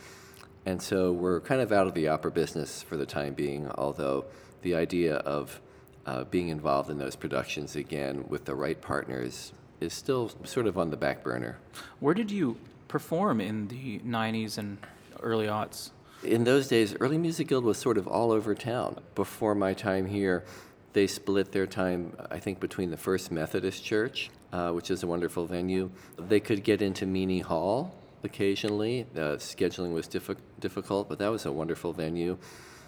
And 0.65 0.81
so 0.81 1.11
we're 1.11 1.41
kind 1.41 1.61
of 1.61 1.73
out 1.73 1.87
of 1.87 1.95
the 1.95 2.09
opera 2.09 2.31
business 2.31 2.83
for 2.83 2.97
the 2.97 3.07
time 3.07 3.35
being, 3.35 3.69
although 3.73 4.27
the 4.63 4.75
idea 4.75 5.17
of 5.17 5.61
uh, 6.07 6.25
being 6.25 6.49
involved 6.49 6.91
in 6.91 6.99
those 6.99 7.17
productions 7.17 7.77
again 7.77 8.25
with 8.29 8.45
the 8.45 8.55
right 8.55 8.81
partners 8.81 9.53
is 9.81 9.93
still 9.93 10.31
sort 10.45 10.67
of 10.67 10.79
on 10.79 10.91
the 10.91 10.97
back 10.97 11.25
burner. 11.25 11.59
Where 11.99 12.15
did 12.15 12.31
you 12.31 12.57
perform 12.89 13.41
in 13.41 13.69
the 13.69 13.99
90s 14.01 14.59
and 14.59 14.79
early 15.21 15.47
aughts? 15.47 15.91
In 16.23 16.45
those 16.45 16.69
days, 16.69 16.95
Early 17.01 17.17
Music 17.17 17.49
Guild 17.49 17.65
was 17.65 17.79
sort 17.79 17.97
of 17.97 18.07
all 18.07 18.31
over 18.31 18.55
town. 18.55 19.01
Before 19.15 19.55
my 19.55 19.73
time 19.73 20.05
here, 20.05 20.45
they 20.93 21.07
split 21.07 21.53
their 21.53 21.67
time, 21.67 22.15
I 22.31 22.39
think, 22.39 22.61
between 22.61 22.91
the 22.91 22.99
First 22.99 23.33
Methodist 23.33 23.83
Church, 23.83 24.29
uh, 24.53 24.71
which 24.73 24.91
is 24.91 25.03
a 25.03 25.07
wonderful 25.07 25.47
venue. 25.47 25.91
They 26.19 26.39
could 26.39 26.63
get 26.63 26.83
into 26.83 27.07
Meany 27.07 27.39
Hall 27.39 27.95
occasionally. 28.23 29.07
The 29.15 29.37
scheduling 29.39 29.95
was 29.95 30.09
diffi- 30.09 30.37
difficult, 30.59 31.09
but 31.09 31.19
that 31.21 31.29
was 31.29 31.47
a 31.47 31.53
wonderful 31.53 31.95
venue. 31.95 32.37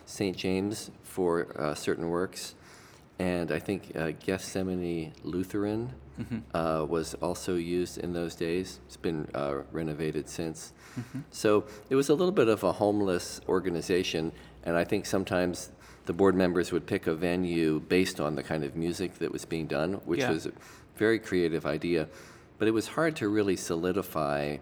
St. 0.05 0.37
James 0.37 0.91
for 1.03 1.59
uh, 1.59 1.75
certain 1.75 2.11
works. 2.11 2.55
And 3.19 3.53
I 3.53 3.59
think 3.59 3.93
uh, 3.97 4.13
Gethsemane 4.25 5.13
Lutheran 5.23 5.93
uh, 6.55 6.85
was 6.89 7.15
also 7.15 7.57
used 7.57 7.99
in 7.99 8.13
those 8.13 8.35
days. 8.35 8.81
It's 8.87 8.97
been 8.97 9.29
uh, 9.35 9.63
renovated 9.73 10.29
since. 10.29 10.73
So 11.31 11.65
it 11.91 11.95
was 11.95 12.09
a 12.09 12.15
little 12.15 12.33
bit 12.33 12.49
of 12.49 12.63
a 12.65 12.73
homeless 12.73 13.41
organization, 13.49 14.33
and 14.65 14.77
I 14.77 14.85
think 14.85 15.07
sometimes 15.07 15.71
the 16.07 16.13
board 16.13 16.35
members 16.35 16.73
would 16.73 16.87
pick 16.87 17.07
a 17.07 17.15
venue 17.15 17.81
based 17.81 18.21
on 18.21 18.35
the 18.35 18.43
kind 18.43 18.65
of 18.65 18.75
music 18.77 19.15
that 19.21 19.31
was 19.33 19.45
being 19.45 19.67
done, 19.67 19.95
which 20.05 20.21
Yeah. 20.21 20.33
was 20.33 20.47
a 20.47 20.53
very 20.97 21.19
creative 21.19 21.65
idea. 21.65 22.09
But 22.59 22.69
it 22.69 22.73
was 22.73 22.89
hard 22.89 23.17
to 23.17 23.29
really 23.29 23.57
solidify 23.57 24.59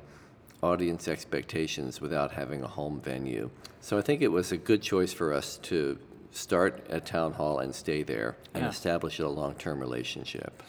audience 0.63 1.09
expectations 1.09 2.01
without 2.01 2.33
having 2.33 2.63
a 2.63 2.69
home 2.69 3.01
venue. 3.01 3.51
So 3.81 3.97
I 3.99 4.03
think 4.03 4.21
it 4.23 4.29
was 4.29 4.53
a 4.53 4.57
good 4.59 4.83
choice 4.83 5.13
for 5.13 5.33
us 5.33 5.57
to 5.65 5.99
start 6.31 6.87
at 6.89 7.05
Town 7.07 7.33
Hall 7.33 7.59
and 7.59 7.75
stay 7.75 8.03
there 8.03 8.37
and 8.55 8.63
Yeah. 8.65 8.71
establish 8.71 9.19
a 9.19 9.29
long 9.29 9.55
term 9.55 9.81
relationship. 9.81 10.63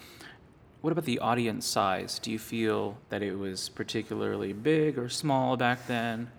What 0.82 0.92
about 0.92 1.06
the 1.06 1.20
audience 1.20 1.66
size? 1.68 2.18
Do 2.20 2.32
you 2.32 2.40
feel 2.40 2.98
that 3.10 3.22
it 3.22 3.36
was 3.38 3.70
particularly 3.70 4.52
big 4.54 4.98
or 4.98 5.10
small 5.10 5.56
back 5.56 5.86
then? 5.88 6.32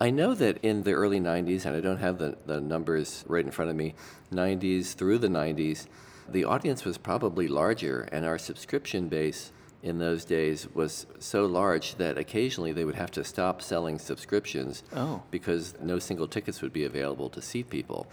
I 0.00 0.10
know 0.10 0.32
that 0.34 0.58
in 0.62 0.84
the 0.84 0.92
early 0.92 1.18
90s, 1.18 1.66
and 1.66 1.74
I 1.76 1.80
don't 1.80 1.98
have 1.98 2.18
the, 2.18 2.36
the 2.46 2.60
numbers 2.60 3.24
right 3.26 3.44
in 3.44 3.50
front 3.50 3.70
of 3.72 3.76
me, 3.76 3.96
90s 4.32 4.94
through 4.94 5.18
the 5.18 5.26
90s, 5.28 5.88
the 6.28 6.44
audience 6.44 6.84
was 6.84 6.96
probably 6.98 7.48
larger, 7.48 8.02
and 8.12 8.24
our 8.24 8.38
subscription 8.38 9.08
base 9.08 9.50
in 9.82 9.98
those 9.98 10.24
days 10.24 10.68
was 10.74 11.06
so 11.18 11.46
large 11.46 11.96
that 11.96 12.16
occasionally 12.18 12.70
they 12.72 12.84
would 12.84 12.94
have 12.94 13.10
to 13.12 13.24
stop 13.24 13.60
selling 13.60 13.98
subscriptions 13.98 14.84
Oh. 14.94 15.22
because 15.32 15.74
no 15.82 15.98
single 15.98 16.28
tickets 16.28 16.62
would 16.62 16.72
be 16.72 16.84
available 16.84 17.28
to 17.30 17.42
seat 17.42 17.68
people. 17.68 18.06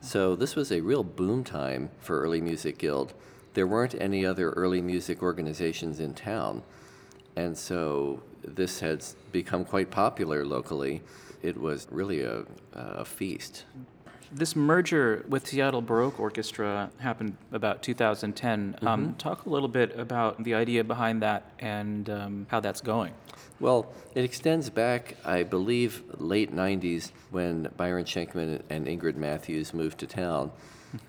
So 0.00 0.36
this 0.36 0.54
was 0.54 0.70
a 0.70 0.80
real 0.80 1.02
boom 1.02 1.42
time 1.42 1.90
for 1.98 2.20
Early 2.20 2.40
Music 2.40 2.78
Guild. 2.78 3.14
There 3.54 3.66
weren't 3.66 3.94
any 4.00 4.24
other 4.24 4.50
early 4.50 4.80
music 4.80 5.22
organizations 5.22 5.98
in 5.98 6.14
town. 6.14 6.62
And 7.34 7.56
so 7.56 8.22
this 8.42 8.80
had 8.80 9.04
become 9.32 9.64
quite 9.64 9.90
popular 9.90 10.44
locally. 10.44 11.02
It 11.42 11.56
was 11.56 11.88
really 11.90 12.22
a, 12.22 12.44
a 12.72 13.04
feast. 13.04 13.64
This 14.30 14.54
merger 14.54 15.24
with 15.28 15.46
Seattle 15.46 15.80
Baroque 15.80 16.20
Orchestra 16.20 16.90
happened 16.98 17.36
about 17.50 17.82
2010. 17.82 18.76
Um, 18.82 19.14
talk 19.14 19.46
a 19.46 19.48
little 19.48 19.68
bit 19.68 19.98
about 19.98 20.44
the 20.44 20.54
idea 20.54 20.84
behind 20.84 21.22
that 21.22 21.50
and 21.58 22.08
um, 22.10 22.46
how 22.50 22.60
that's 22.60 22.80
going. 22.82 23.14
Well, 23.58 23.92
it 24.14 24.24
extends 24.24 24.68
back, 24.70 25.16
I 25.24 25.42
believe, 25.44 26.02
late 26.18 26.54
90s 26.54 27.10
when 27.30 27.68
Byron 27.76 28.04
Schenkman 28.04 28.62
and 28.68 28.86
Ingrid 28.86 29.16
Matthews 29.16 29.72
moved 29.72 29.98
to 29.98 30.06
town. 30.06 30.52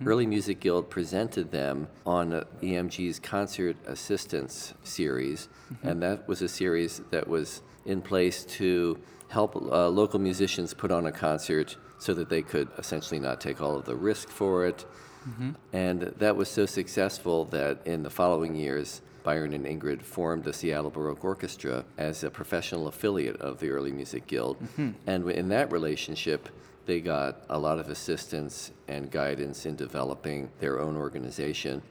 Early 0.06 0.26
Music 0.26 0.60
Guild 0.60 0.90
presented 0.90 1.52
them 1.52 1.88
on 2.06 2.32
EMG's 2.62 3.20
Concert 3.20 3.78
Assistance 3.86 4.74
series, 4.84 5.48
and 5.84 6.02
that 6.04 6.28
was 6.28 6.42
a 6.42 6.50
series 6.50 7.02
that 7.12 7.28
was 7.28 7.62
in 7.86 8.02
place 8.02 8.44
to 8.44 9.00
help 9.30 9.56
uh, 9.56 9.88
local 9.88 10.20
musicians 10.20 10.74
put 10.74 10.92
on 10.92 11.06
a 11.06 11.12
concert 11.12 11.78
so 12.00 12.14
that 12.14 12.30
they 12.30 12.42
could 12.42 12.70
essentially 12.78 13.20
not 13.20 13.40
take 13.40 13.62
all 13.62 13.76
of 13.76 13.86
the 13.86 13.96
risk 13.96 14.30
for 14.30 14.66
it. 14.66 14.86
Mm-hmm. 15.30 15.52
And 15.74 16.02
that 16.18 16.36
was 16.36 16.50
so 16.50 16.66
successful 16.66 17.46
that 17.46 17.86
in 17.86 18.04
the 18.04 18.10
following 18.10 18.56
years, 18.56 19.02
Byron 19.24 19.54
and 19.54 19.66
Ingrid 19.66 20.02
formed 20.02 20.46
the 20.46 20.54
Seattle 20.54 20.90
Baroque 20.90 21.24
Orchestra 21.24 21.84
as 21.98 22.24
a 22.24 22.30
professional 22.30 22.88
affiliate 22.88 23.36
of 23.42 23.60
the 23.60 23.70
Early 23.70 23.92
Music 23.92 24.26
Guild. 24.28 24.58
Mm-hmm. 24.62 24.90
And 25.08 25.30
in 25.30 25.50
that 25.50 25.72
relationship, 25.72 26.50
they 26.86 27.02
got 27.02 27.44
a 27.50 27.60
lot 27.60 27.80
of 27.80 27.90
assistance 27.90 28.72
and 28.88 29.12
guidance 29.12 29.66
in 29.66 29.76
developing 29.76 30.50
their 30.60 30.80
own 30.80 30.96
organization. 30.98 31.82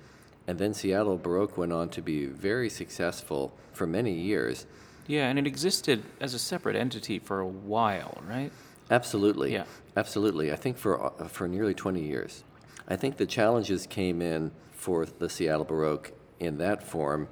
And 0.46 0.58
then 0.58 0.72
Seattle 0.72 1.18
Baroque 1.18 1.58
went 1.58 1.72
on 1.72 1.90
to 1.90 2.02
be 2.02 2.24
very 2.24 2.70
successful 2.70 3.52
for 3.74 3.86
many 3.86 4.14
years. 4.14 4.66
Yeah, 5.06 5.28
and 5.28 5.38
it 5.38 5.46
existed 5.46 6.02
as 6.20 6.34
a 6.34 6.38
separate 6.38 6.74
entity 6.74 7.18
for 7.18 7.40
a 7.40 7.46
while, 7.46 8.20
right? 8.26 8.50
Absolutely. 8.90 9.52
Yeah. 9.52 9.64
Absolutely. 9.98 10.52
I 10.52 10.56
think 10.56 10.78
for 10.78 11.04
uh, 11.04 11.26
for 11.26 11.48
nearly 11.48 11.74
20 11.74 12.00
years. 12.00 12.44
I 12.86 12.94
think 12.94 13.16
the 13.16 13.26
challenges 13.26 13.84
came 13.84 14.22
in 14.22 14.52
for 14.70 15.04
the 15.04 15.28
Seattle 15.28 15.64
Baroque 15.64 16.12
in 16.38 16.58
that 16.58 16.84
form 16.84 17.28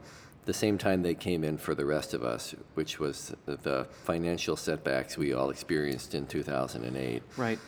the 0.46 0.52
same 0.52 0.76
time 0.76 1.02
they 1.02 1.14
came 1.14 1.44
in 1.44 1.58
for 1.58 1.76
the 1.76 1.84
rest 1.84 2.12
of 2.12 2.24
us, 2.24 2.56
which 2.74 2.98
was 2.98 3.34
the 3.46 3.86
financial 4.04 4.56
setbacks 4.56 5.16
we 5.16 5.32
all 5.32 5.50
experienced 5.50 6.14
in 6.14 6.26
2008. 6.26 7.22
Right. 7.36 7.58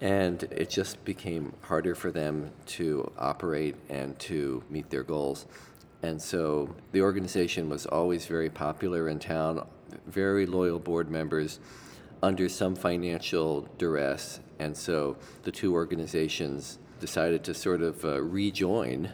And 0.00 0.42
it 0.44 0.70
just 0.70 1.04
became 1.04 1.52
harder 1.60 1.94
for 1.94 2.10
them 2.10 2.50
to 2.78 3.10
operate 3.18 3.76
and 3.90 4.18
to 4.20 4.62
meet 4.70 4.88
their 4.88 5.02
goals. 5.02 5.46
And 6.02 6.20
so 6.20 6.74
the 6.92 7.02
organization 7.02 7.68
was 7.68 7.84
always 7.86 8.26
very 8.26 8.50
popular 8.50 9.08
in 9.08 9.18
town, 9.18 9.66
very 10.06 10.46
loyal 10.46 10.78
board 10.78 11.10
members 11.10 11.58
under 12.22 12.48
some 12.48 12.74
financial 12.76 13.62
duress. 13.78 14.40
And 14.58 14.76
so 14.76 15.16
the 15.42 15.50
two 15.50 15.74
organizations 15.74 16.78
decided 17.00 17.42
to 17.44 17.54
sort 17.54 17.82
of 17.82 18.04
uh, 18.04 18.20
rejoin. 18.22 19.10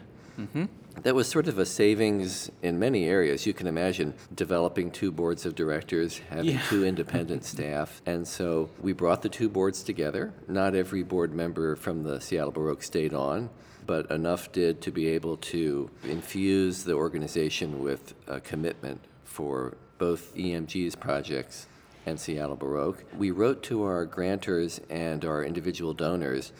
That 1.03 1.15
was 1.15 1.27
sort 1.27 1.47
of 1.47 1.59
a 1.59 1.65
savings 1.65 2.49
in 2.61 2.79
many 2.79 3.05
areas. 3.05 3.45
You 3.45 3.53
can 3.53 3.67
imagine 3.67 4.13
developing 4.33 4.89
two 4.91 5.11
boards 5.11 5.45
of 5.45 5.53
directors, 5.55 6.19
having 6.29 6.51
Yeah. 6.51 6.61
two 6.69 6.85
independent 6.93 7.43
staff. 7.45 8.01
And 8.05 8.27
so 8.27 8.69
we 8.81 8.93
brought 8.93 9.21
the 9.21 9.29
two 9.29 9.49
boards 9.49 9.83
together. 9.83 10.33
Not 10.47 10.75
every 10.75 11.03
board 11.03 11.33
member 11.33 11.75
from 11.75 12.03
the 12.03 12.19
Seattle 12.21 12.51
Baroque 12.51 12.83
stayed 12.83 13.13
on, 13.13 13.49
but 13.85 14.09
enough 14.11 14.51
did 14.51 14.81
to 14.81 14.91
be 14.91 15.07
able 15.07 15.37
to 15.37 15.89
infuse 16.03 16.83
the 16.83 16.93
organization 16.93 17.81
with 17.83 18.13
a 18.27 18.39
commitment 18.39 19.01
for 19.25 19.75
both 19.97 20.33
EMG's 20.35 20.95
projects 20.95 21.67
and 22.05 22.19
Seattle 22.19 22.55
Baroque. 22.55 23.03
We 23.17 23.31
wrote 23.31 23.63
to 23.63 23.83
our 23.83 24.05
grantors 24.05 24.79
and 24.89 25.23
our 25.25 25.43
individual 25.43 25.93
donors, 25.93 26.51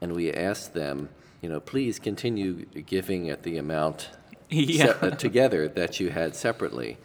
and 0.00 0.12
we 0.14 0.32
asked 0.32 0.74
them, 0.74 1.08
you 1.42 1.48
know, 1.48 1.60
please 1.60 1.98
continue 1.98 2.64
giving 2.66 3.28
at 3.30 3.42
the 3.42 3.58
amount 3.58 4.10
Yeah. 4.50 4.86
se- 4.86 4.96
uh, 5.02 5.10
together 5.10 5.68
that 5.68 6.00
you 6.00 6.10
had 6.10 6.34
separately. 6.36 6.98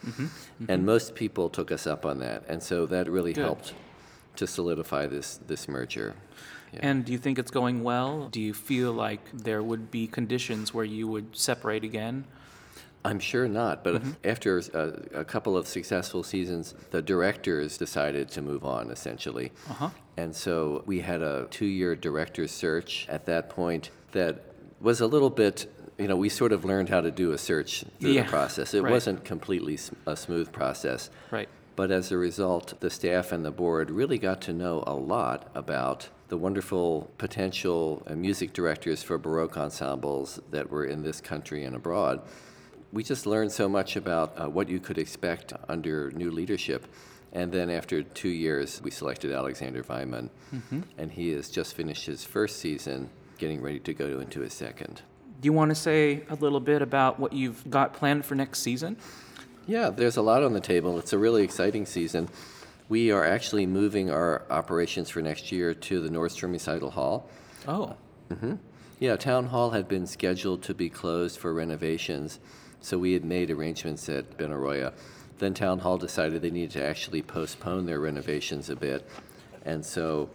And 0.68 0.84
most 0.86 1.14
people 1.14 1.48
took 1.48 1.72
us 1.72 1.86
up 1.86 2.04
on 2.06 2.18
that, 2.20 2.44
and 2.48 2.62
so 2.62 2.86
that 2.86 3.08
really 3.10 3.32
Good. 3.32 3.44
helped 3.44 3.74
to 4.36 4.46
solidify 4.46 5.06
this 5.06 5.38
this 5.46 5.68
merger. 5.68 6.14
Yeah. 6.72 6.80
And 6.82 7.04
do 7.04 7.10
you 7.12 7.18
think 7.18 7.38
it's 7.38 7.50
going 7.50 7.82
well? 7.82 8.28
Do 8.28 8.40
you 8.40 8.54
feel 8.54 8.92
like 8.92 9.20
there 9.32 9.60
would 9.62 9.90
be 9.90 10.06
conditions 10.06 10.72
where 10.72 10.84
you 10.84 11.08
would 11.08 11.36
separate 11.36 11.82
again? 11.82 12.24
I'm 13.04 13.18
sure 13.18 13.48
not, 13.48 13.82
but 13.82 14.02
after 14.24 14.58
a, 14.58 15.20
a 15.20 15.24
couple 15.24 15.56
of 15.56 15.66
successful 15.66 16.22
seasons, 16.22 16.74
the 16.90 17.00
directors 17.00 17.78
decided 17.78 18.28
to 18.30 18.42
move 18.42 18.64
on 18.64 18.90
essentially. 18.90 19.52
Uh-huh. 19.68 19.90
And 20.16 20.34
so 20.36 20.82
we 20.86 21.00
had 21.00 21.22
a 21.22 21.46
two 21.50 21.66
year 21.66 21.96
director 21.96 22.46
search 22.46 23.06
at 23.08 23.24
that 23.26 23.48
point 23.48 23.90
that 24.12 24.44
was 24.80 25.00
a 25.00 25.06
little 25.06 25.30
bit, 25.30 25.72
you 25.98 26.08
know, 26.08 26.16
we 26.16 26.28
sort 26.28 26.52
of 26.52 26.64
learned 26.64 26.88
how 26.88 27.00
to 27.00 27.10
do 27.10 27.32
a 27.32 27.38
search 27.38 27.84
through 28.00 28.10
Yeah, 28.10 28.22
the 28.22 28.28
process. 28.28 28.74
It 28.74 28.82
right. 28.82 28.90
wasn't 28.90 29.24
completely 29.24 29.78
a 30.06 30.16
smooth 30.16 30.52
process. 30.52 31.10
Right. 31.30 31.48
But 31.76 31.90
as 31.90 32.12
a 32.12 32.18
result, 32.18 32.78
the 32.80 32.90
staff 32.90 33.32
and 33.32 33.44
the 33.44 33.50
board 33.50 33.90
really 33.90 34.18
got 34.18 34.42
to 34.42 34.52
know 34.52 34.84
a 34.86 34.94
lot 34.94 35.50
about 35.54 36.08
the 36.28 36.36
wonderful 36.36 37.10
potential 37.18 38.02
uh, 38.06 38.14
music 38.14 38.52
directors 38.52 39.02
for 39.02 39.18
Baroque 39.18 39.56
ensembles 39.56 40.40
that 40.50 40.70
were 40.70 40.84
in 40.84 41.02
this 41.02 41.20
country 41.20 41.64
and 41.64 41.74
abroad. 41.74 42.20
We 42.92 43.04
just 43.04 43.26
learned 43.26 43.52
so 43.52 43.68
much 43.68 43.96
about 43.96 44.38
uh, 44.38 44.48
what 44.48 44.68
you 44.68 44.80
could 44.80 44.98
expect 44.98 45.52
under 45.68 46.10
new 46.10 46.30
leadership. 46.30 46.86
And 47.32 47.52
then 47.52 47.70
after 47.70 48.02
two 48.02 48.28
years, 48.28 48.80
we 48.82 48.90
selected 48.90 49.30
Alexander 49.30 49.84
Weimann, 49.84 50.30
mm-hmm. 50.52 50.80
and 50.98 51.12
he 51.12 51.30
has 51.30 51.48
just 51.48 51.74
finished 51.74 52.06
his 52.06 52.24
first 52.24 52.58
season, 52.58 53.08
getting 53.38 53.62
ready 53.62 53.78
to 53.78 53.94
go 53.94 54.18
into 54.18 54.40
his 54.40 54.52
second. 54.52 55.02
Do 55.40 55.46
you 55.46 55.52
want 55.52 55.70
to 55.70 55.76
say 55.76 56.22
a 56.28 56.34
little 56.34 56.58
bit 56.58 56.82
about 56.82 57.20
what 57.20 57.32
you've 57.32 57.68
got 57.70 57.94
planned 57.94 58.24
for 58.24 58.34
next 58.34 58.60
season? 58.60 58.96
Yeah, 59.66 59.90
there's 59.90 60.16
a 60.16 60.22
lot 60.22 60.42
on 60.42 60.52
the 60.52 60.60
table. 60.60 60.98
It's 60.98 61.12
a 61.12 61.18
really 61.18 61.44
exciting 61.44 61.86
season. 61.86 62.28
We 62.88 63.12
are 63.12 63.24
actually 63.24 63.66
moving 63.66 64.10
our 64.10 64.42
operations 64.50 65.08
for 65.08 65.22
next 65.22 65.52
year 65.52 65.72
to 65.72 66.00
the 66.00 66.08
Nordstrom 66.08 66.50
Recital 66.50 66.90
Hall. 66.90 67.30
Oh. 67.68 67.94
Mm-hmm. 68.30 68.56
Yeah, 68.98 69.14
Town 69.14 69.46
Hall 69.46 69.70
had 69.70 69.86
been 69.86 70.06
scheduled 70.06 70.62
to 70.64 70.74
be 70.74 70.90
closed 70.90 71.38
for 71.38 71.54
renovations, 71.54 72.40
so 72.80 72.98
we 72.98 73.12
had 73.12 73.24
made 73.24 73.50
arrangements 73.50 74.08
at 74.08 74.36
Benaroya. 74.36 74.92
Then 75.38 75.54
Town 75.54 75.78
Hall 75.78 75.98
decided 75.98 76.42
they 76.42 76.50
needed 76.50 76.72
to 76.72 76.84
actually 76.84 77.22
postpone 77.22 77.86
their 77.86 78.00
renovations 78.00 78.68
a 78.70 78.76
bit, 78.76 79.08
and 79.64 79.84
so 79.84 80.28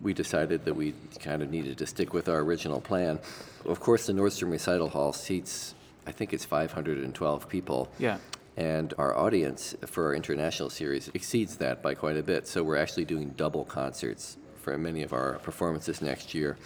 we 0.00 0.14
decided 0.14 0.64
that 0.64 0.74
we 0.74 0.94
kind 1.20 1.42
of 1.42 1.50
needed 1.50 1.78
to 1.78 1.86
stick 1.86 2.12
with 2.12 2.28
our 2.28 2.40
original 2.40 2.80
plan. 2.80 3.18
Of 3.64 3.80
course, 3.80 4.06
the 4.06 4.12
Nordstrom 4.12 4.50
Recital 4.50 4.88
Hall 4.88 5.12
seats, 5.12 5.74
I 6.06 6.12
think 6.12 6.32
it's 6.32 6.44
512 6.44 7.48
people. 7.48 7.90
Yeah. 7.98 8.18
And 8.56 8.92
our 8.98 9.16
audience 9.16 9.76
for 9.86 10.06
our 10.06 10.14
international 10.14 10.70
series 10.70 11.10
exceeds 11.14 11.56
that 11.58 11.82
by 11.82 11.94
quite 11.94 12.16
a 12.16 12.22
bit. 12.22 12.48
So 12.48 12.64
we're 12.64 12.76
actually 12.76 13.04
doing 13.04 13.30
double 13.36 13.64
concerts 13.64 14.36
for 14.56 14.76
many 14.76 15.02
of 15.02 15.12
our 15.12 15.38
performances 15.38 16.02
next 16.02 16.34
year. 16.34 16.56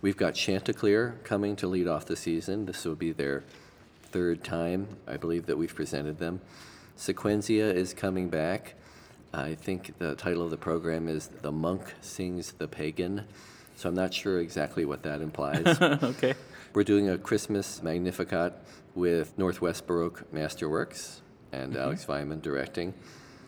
We've 0.00 0.16
got 0.16 0.34
Chanticleer 0.34 1.20
coming 1.22 1.54
to 1.56 1.68
lead 1.68 1.86
off 1.86 2.06
the 2.06 2.16
season. 2.16 2.66
This 2.66 2.84
will 2.84 2.96
be 2.96 3.12
their 3.12 3.44
third 4.12 4.44
time, 4.44 4.86
I 5.08 5.16
believe, 5.16 5.46
that 5.46 5.56
we've 5.56 5.74
presented 5.74 6.18
them. 6.18 6.40
Sequentia 6.96 7.74
is 7.74 7.94
coming 7.94 8.28
back. 8.28 8.74
I 9.32 9.54
think 9.54 9.98
the 9.98 10.14
title 10.14 10.42
of 10.42 10.50
the 10.50 10.58
program 10.58 11.08
is 11.08 11.28
The 11.28 11.50
Monk 11.50 11.82
Sings 12.02 12.52
the 12.52 12.68
Pagan. 12.68 13.24
So 13.76 13.88
I'm 13.88 13.94
not 13.94 14.12
sure 14.12 14.38
exactly 14.40 14.84
what 14.84 15.02
that 15.04 15.22
implies. 15.22 15.66
okay. 15.82 16.34
We're 16.74 16.84
doing 16.84 17.08
a 17.08 17.16
Christmas 17.16 17.82
Magnificat 17.82 18.52
with 18.94 19.36
Northwest 19.38 19.86
Baroque 19.86 20.30
Masterworks 20.32 21.20
and 21.50 21.72
mm-hmm. 21.72 21.82
Alex 21.82 22.04
Weimann 22.04 22.42
directing. 22.42 22.92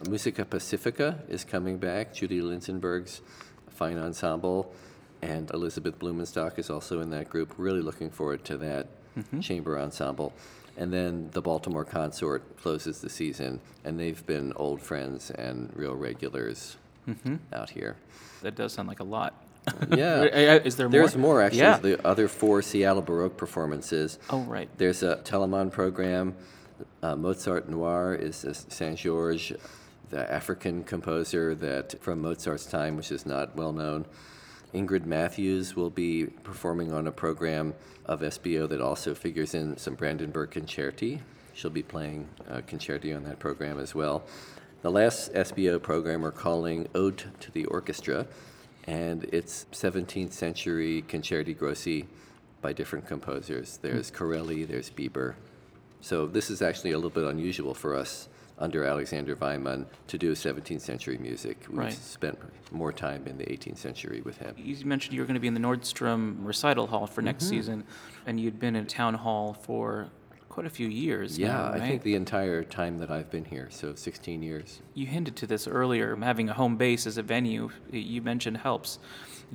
Musica 0.09 0.44
Pacifica 0.44 1.23
is 1.28 1.44
coming 1.44 1.78
back, 1.78 2.14
Judy 2.14 2.40
Linsenberg's 2.40 3.21
fine 3.68 3.99
ensemble, 3.99 4.75
and 5.23 5.50
Elizabeth 5.52 5.99
Blumenstock 5.99 6.59
is 6.59 6.71
also 6.71 7.00
in 7.00 7.11
that 7.11 7.28
group. 7.28 7.54
Really 7.56 7.80
looking 7.80 8.11
forward 8.11 8.44
to 8.44 8.56
that 8.59 8.88
mm-hmm. 9.18 9.40
chamber 9.40 9.78
ensemble. 9.78 10.33
And 10.76 10.92
then 10.92 11.30
the 11.30 11.40
Baltimore 11.40 11.85
Consort 11.85 12.56
closes 12.61 13.00
the 13.00 13.09
season, 13.09 13.61
and 13.85 13.99
they've 13.99 14.25
been 14.26 14.52
old 14.56 14.83
friends 14.83 15.30
and 15.30 15.71
real 15.76 15.94
regulars 15.94 16.76
mm-hmm. 17.09 17.37
out 17.52 17.71
here. 17.71 17.97
That 18.42 18.56
does 18.56 18.73
sound 18.73 18.88
like 18.88 19.00
a 19.00 19.04
lot. 19.04 19.35
yeah. 19.97 20.23
Is 20.25 20.76
there 20.76 20.88
more? 20.88 21.00
There's 21.00 21.16
more, 21.16 21.42
actually. 21.42 21.61
Yeah. 21.61 21.78
The 21.78 22.06
other 22.06 22.28
four 22.28 22.61
Seattle 22.61 23.02
Baroque 23.02 23.37
performances. 23.37 24.18
Oh, 24.30 24.40
right. 24.42 24.68
There's 24.76 25.02
a 25.02 25.16
Telemann 25.25 25.71
program. 25.71 26.35
Uh, 27.02 27.14
Mozart 27.14 27.68
Noir 27.68 28.14
is 28.14 28.44
Saint 28.68 28.99
Georges, 28.99 29.56
the 30.11 30.30
African 30.30 30.83
composer 30.85 31.54
that 31.54 32.02
from 32.02 32.21
Mozart's 32.21 32.66
time, 32.66 32.97
which 32.97 33.12
is 33.12 33.25
not 33.25 33.54
well 33.56 33.73
known. 33.73 34.06
Ingrid 34.75 35.07
Matthews 35.07 35.76
will 35.76 35.90
be 35.90 36.26
performing 36.43 36.93
on 36.93 37.07
a 37.07 37.12
program 37.12 37.75
of 38.07 38.21
SBO 38.21 38.69
that 38.69 38.81
also 38.81 39.14
figures 39.14 39.54
in 39.54 39.76
some 39.76 39.95
Brandenburg 39.95 40.50
concerti. 40.50 41.21
She'll 41.54 41.71
be 41.71 41.85
playing 41.85 42.28
a 42.49 42.61
concerti 42.61 43.16
on 43.16 43.23
that 43.25 43.38
program 43.38 43.78
as 43.78 43.95
well. 43.95 44.25
The 44.83 44.90
last 44.90 45.33
SBO 45.33 45.81
program 45.81 46.22
we're 46.22 46.33
calling 46.33 46.88
Ode 46.94 47.25
to 47.40 47.53
the 47.53 47.64
Orchestra, 47.66 48.27
and 48.87 49.25
it's 49.33 49.66
17th 49.72 50.33
century 50.33 51.05
concerti 51.09 51.57
grossi 51.57 52.07
by 52.61 52.72
different 52.72 53.07
composers. 53.07 53.79
There's 53.81 54.11
Corelli, 54.11 54.64
there's 54.64 54.90
Biber. 54.90 55.35
So 56.01 56.27
this 56.27 56.51
is 56.51 56.61
actually 56.61 56.90
a 56.90 56.96
little 56.96 57.11
bit 57.11 57.25
unusual 57.25 57.75
for 57.75 57.94
us 57.94 58.29
under 58.59 58.85
Alexander 58.85 59.35
Weimann 59.37 59.87
to 60.07 60.19
do 60.19 60.33
17th 60.33 60.81
century 60.81 61.19
music. 61.19 61.67
We 61.69 61.79
right. 61.79 61.93
spent 61.93 62.38
more 62.71 62.93
time 62.93 63.27
in 63.27 63.37
the 63.37 63.45
18th 63.45 63.79
century 63.79 64.21
with 64.21 64.38
him. 64.38 64.55
You 64.57 64.77
mentioned 64.85 65.14
you 65.14 65.21
were 65.21 65.27
going 65.27 65.35
to 65.35 65.40
be 65.40 65.49
in 65.49 65.55
the 65.55 65.61
Nordstrom 65.61 66.37
recital 66.40 66.87
hall 66.87 67.07
for 67.07 67.23
next 67.23 67.45
mm-hmm. 67.45 67.57
season, 67.57 67.85
and 68.27 68.38
you'd 68.38 68.61
been 68.61 68.77
in 68.77 68.87
town 68.87 69.14
hall 69.14 69.55
for 69.55 70.09
quite 70.49 70.67
a 70.67 70.71
few 70.71 70.87
years. 70.87 71.37
Yeah, 71.37 71.49
now, 71.49 71.73
right? 71.73 71.83
I 71.83 71.88
think 71.88 72.03
the 72.03 72.14
entire 72.14 72.62
time 72.62 72.99
that 72.99 73.11
I've 73.11 73.29
been 73.29 73.45
here, 73.45 73.69
so 73.71 73.95
16 73.95 74.40
years. 74.40 74.83
You 74.95 75.07
hinted 75.07 75.35
to 75.37 75.49
this 75.49 75.67
earlier. 75.67 76.14
Having 76.14 76.49
a 76.49 76.55
home 76.55 76.77
base 76.77 77.09
as 77.09 77.19
a 77.19 77.23
venue, 77.23 77.71
you 77.90 78.23
mentioned 78.23 78.59
helps. 78.59 79.01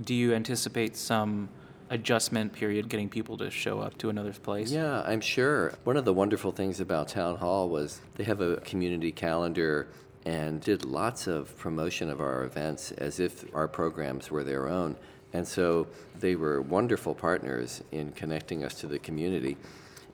Do 0.04 0.14
you 0.14 0.34
anticipate 0.34 0.98
some 0.98 1.48
adjustment 1.90 2.54
period 2.54 2.90
getting 2.90 3.10
people 3.10 3.38
to 3.38 3.50
show 3.50 3.80
up 3.80 3.98
to 3.98 4.10
another 4.10 4.34
place? 4.34 4.72
Yeah, 4.72 5.02
I'm 5.02 5.22
sure. 5.22 5.74
One 5.84 5.98
of 5.98 6.06
the 6.06 6.14
wonderful 6.14 6.52
things 6.52 6.80
about 6.80 7.10
Town 7.10 7.38
Hall 7.38 7.70
was 7.70 8.02
they 8.16 8.24
have 8.24 8.42
a 8.42 8.58
community 8.58 9.12
calendar 9.12 9.88
and 10.26 10.62
did 10.62 10.86
lots 10.86 11.28
of 11.28 11.58
promotion 11.58 12.10
of 12.10 12.20
our 12.20 12.44
events 12.44 12.92
as 12.92 13.20
if 13.20 13.44
our 13.56 13.68
programs 13.68 14.30
were 14.30 14.44
their 14.44 14.68
own. 14.68 14.96
And 15.34 15.48
so 15.48 15.88
they 16.20 16.36
were 16.36 16.62
wonderful 16.62 17.16
partners 17.16 17.84
in 17.92 18.12
connecting 18.12 18.64
us 18.64 18.76
to 18.76 18.88
the 18.88 19.00
community. 19.00 19.58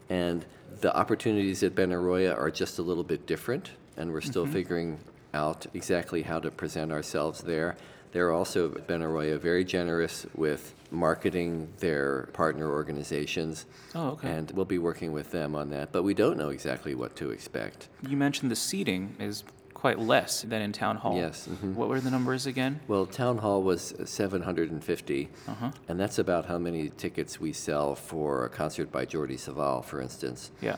And 0.09 0.45
the 0.81 0.95
opportunities 0.95 1.63
at 1.63 1.73
Benaroya 1.73 2.37
are 2.37 2.51
just 2.51 2.79
a 2.79 2.81
little 2.81 3.03
bit 3.03 3.25
different, 3.25 3.71
and 3.97 4.11
we're 4.11 4.21
still 4.21 4.43
mm-hmm. 4.43 4.53
figuring 4.53 4.99
out 5.33 5.65
exactly 5.73 6.21
how 6.21 6.39
to 6.39 6.51
present 6.51 6.91
ourselves 6.91 7.41
there. 7.41 7.77
They're 8.15 8.31
also, 8.31 8.69
Benaroya, 8.69 9.37
very 9.37 9.65
generous 9.65 10.25
with 10.35 10.73
marketing 10.89 11.67
their 11.79 12.29
partner 12.31 12.71
organizations. 12.71 13.65
Oh, 13.93 14.11
okay. 14.11 14.29
And 14.29 14.49
we'll 14.51 14.63
be 14.63 14.77
working 14.77 15.11
with 15.11 15.31
them 15.31 15.53
on 15.53 15.69
that, 15.71 15.91
but 15.91 16.03
we 16.03 16.13
don't 16.13 16.37
know 16.37 16.47
exactly 16.47 16.95
what 16.95 17.17
to 17.17 17.31
expect. 17.31 17.89
You 18.07 18.15
mentioned 18.15 18.49
the 18.49 18.55
seating 18.55 19.17
is 19.19 19.43
quite 19.73 19.99
less 19.99 20.43
than 20.43 20.61
in 20.61 20.71
Town 20.71 20.95
Hall. 20.95 21.17
Yes. 21.17 21.45
Mm-hmm. 21.45 21.75
What 21.75 21.89
were 21.89 21.99
the 21.99 22.09
numbers 22.09 22.45
again? 22.45 22.79
Well, 22.87 23.05
Town 23.05 23.37
Hall 23.39 23.61
was 23.61 23.93
750, 24.05 25.29
uh-huh. 25.49 25.71
and 25.89 25.99
that's 25.99 26.17
about 26.17 26.45
how 26.45 26.57
many 26.57 26.91
tickets 26.91 27.41
we 27.41 27.51
sell 27.51 27.95
for 27.95 28.45
a 28.45 28.49
concert 28.49 28.93
by 28.93 29.05
Jordi 29.05 29.35
Savall, 29.37 29.83
for 29.83 29.99
instance. 29.99 30.51
Yeah. 30.61 30.77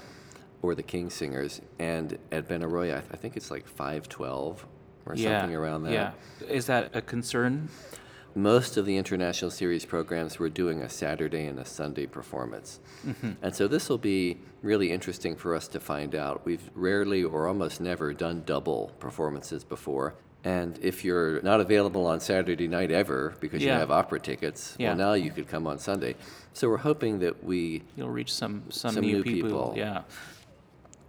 Or 0.63 0.73
the 0.73 0.81
King 0.81 1.11
Singers. 1.11 1.61
And 1.77 2.17
at 2.31 2.47
Benaroya, 2.47 3.03
I 3.11 3.15
think 3.15 3.37
it's 3.37 3.51
like 3.51 3.67
512 3.67 4.65
or 5.07 5.15
yeah, 5.15 5.41
something 5.41 5.55
around 5.55 5.83
that. 5.83 5.93
Yeah. 5.93 6.11
Is 6.47 6.65
that 6.67 6.95
a 6.95 7.01
concern? 7.01 7.69
Most 8.35 8.77
of 8.77 8.85
the 8.85 8.95
international 8.97 9.49
series 9.49 9.83
programs 9.83 10.37
were 10.37 10.49
doing 10.49 10.81
a 10.81 10.89
Saturday 10.89 11.45
and 11.45 11.59
a 11.59 11.65
Sunday 11.65 12.05
performance. 12.05 12.79
Mm-hmm. 13.05 13.31
And 13.41 13.55
so 13.55 13.67
this 13.67 13.89
will 13.89 13.97
be 13.97 14.37
really 14.61 14.91
interesting 14.91 15.35
for 15.35 15.55
us 15.55 15.67
to 15.69 15.79
find 15.79 16.13
out. 16.13 16.45
We've 16.45 16.69
rarely 16.75 17.23
or 17.23 17.47
almost 17.47 17.81
never 17.81 18.13
done 18.13 18.43
double 18.45 18.91
performances 18.99 19.63
before. 19.63 20.13
And 20.43 20.77
if 20.81 21.03
you're 21.03 21.41
not 21.41 21.61
available 21.61 22.05
on 22.05 22.19
Saturday 22.19 22.67
night 22.67 22.91
ever 22.91 23.35
because 23.39 23.61
yeah. 23.61 23.73
you 23.73 23.79
have 23.79 23.91
opera 23.91 24.19
tickets, 24.19 24.75
yeah. 24.77 24.89
well, 24.89 24.97
now 24.97 25.13
you 25.13 25.31
could 25.31 25.47
come 25.47 25.65
on 25.65 25.79
Sunday. 25.79 26.15
So 26.53 26.69
we're 26.69 26.77
hoping 26.77 27.19
that 27.19 27.43
we 27.43 27.83
you'll 27.95 28.09
reach 28.09 28.31
some 28.31 28.63
some, 28.69 28.93
some 28.93 29.03
new, 29.03 29.17
new 29.17 29.23
people. 29.23 29.49
people. 29.49 29.73
Yeah. 29.75 30.03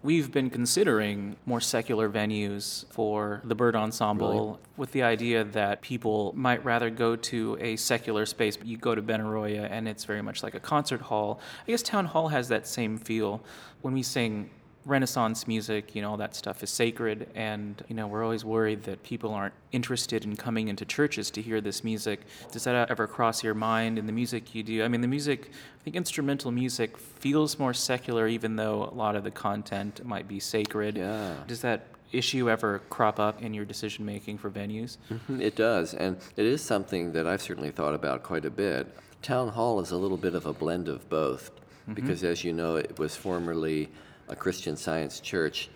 We've 0.03 0.31
been 0.31 0.49
considering 0.49 1.37
more 1.45 1.61
secular 1.61 2.09
venues 2.09 2.85
for 2.93 3.43
the 3.45 3.57
Byrd 3.57 3.75
Ensemble 3.75 4.31
really? 4.31 4.59
with 4.77 4.93
the 4.93 5.03
idea 5.03 5.43
that 5.43 5.83
people 5.83 6.33
might 6.37 6.65
rather 6.65 6.89
go 6.89 7.17
to 7.17 7.59
a 7.61 7.75
secular 7.77 8.25
space. 8.25 8.57
But 8.57 8.69
You 8.69 8.77
go 8.77 8.95
to 8.95 9.03
Benaroya 9.03 9.69
and 9.69 9.89
it's 9.89 10.05
very 10.05 10.23
much 10.23 10.43
like 10.45 10.55
a 10.55 10.61
concert 10.61 11.01
hall. 11.01 11.41
I 11.67 11.71
guess 11.73 11.83
Town 11.83 12.05
Hall 12.05 12.29
has 12.29 12.49
that 12.49 12.67
same 12.67 12.97
feel. 12.97 13.43
When 13.83 13.93
we 13.93 14.03
sing 14.03 14.51
Renaissance 14.89 15.47
music, 15.47 15.95
you 15.95 16.03
know, 16.03 16.11
all 16.11 16.17
that 16.17 16.35
stuff 16.35 16.63
is 16.63 16.71
sacred. 16.71 17.29
And, 17.35 17.83
you 17.89 17.95
know, 17.95 18.07
we're 18.07 18.25
always 18.25 18.45
worried 18.45 18.83
that 18.85 19.03
people 19.03 19.35
aren't 19.35 19.55
interested 19.71 20.25
in 20.25 20.35
coming 20.35 20.69
into 20.69 20.85
churches 20.85 21.31
to 21.33 21.43
hear 21.43 21.61
this 21.61 21.85
music. 21.85 22.21
Does 22.51 22.65
that 22.65 22.91
ever 22.91 23.07
cross 23.07 23.45
your 23.45 23.55
mind 23.55 23.99
in 23.99 24.07
the 24.07 24.13
music 24.13 24.55
you 24.55 24.63
do? 24.63 24.83
I 24.83 24.89
mean, 24.89 25.03
the 25.03 25.09
music, 25.09 25.51
I 25.81 25.85
think 25.85 25.97
instrumental 25.97 26.51
music 26.51 26.97
feels 26.97 27.59
more 27.59 27.75
secular, 27.75 28.27
even 28.27 28.57
though 28.57 28.85
a 28.85 28.95
lot 28.95 29.15
of 29.15 29.25
the 29.25 29.31
content 29.31 30.05
might 30.05 30.27
be 30.27 30.41
sacred. 30.41 30.97
Yeah. 30.97 31.35
Does 31.47 31.61
that 31.61 31.87
issue 32.11 32.49
ever 32.49 32.81
crop 32.89 33.21
up 33.21 33.43
in 33.43 33.53
your 33.53 33.67
decision 33.67 34.07
making 34.07 34.39
for 34.39 34.51
venues? 34.51 34.97
Mm-hmm, 35.11 35.43
it 35.43 35.55
does. 35.55 35.93
And 35.93 36.17
it 36.37 36.47
is 36.47 36.63
something 36.63 37.13
that 37.13 37.27
I've 37.27 37.43
certainly 37.43 37.71
thought 37.71 37.95
about 37.95 38.23
quite 38.23 38.47
a 38.47 38.51
bit. 38.51 38.87
Town 39.21 39.49
Hall 39.49 39.81
is 39.81 39.91
a 39.91 39.97
little 39.97 40.17
bit 40.17 40.35
of 40.35 40.47
a 40.47 40.55
blend 40.55 40.89
of 40.89 41.09
both, 41.11 41.51
mm-hmm. 41.51 41.93
because 41.93 42.25
as 42.25 42.45
you 42.45 42.55
know, 42.55 42.77
it 42.77 42.99
was 42.99 43.15
formerly 43.15 43.91
a 44.29 44.37
Christian 44.37 44.77
Science 44.77 45.21
church, 45.21 45.69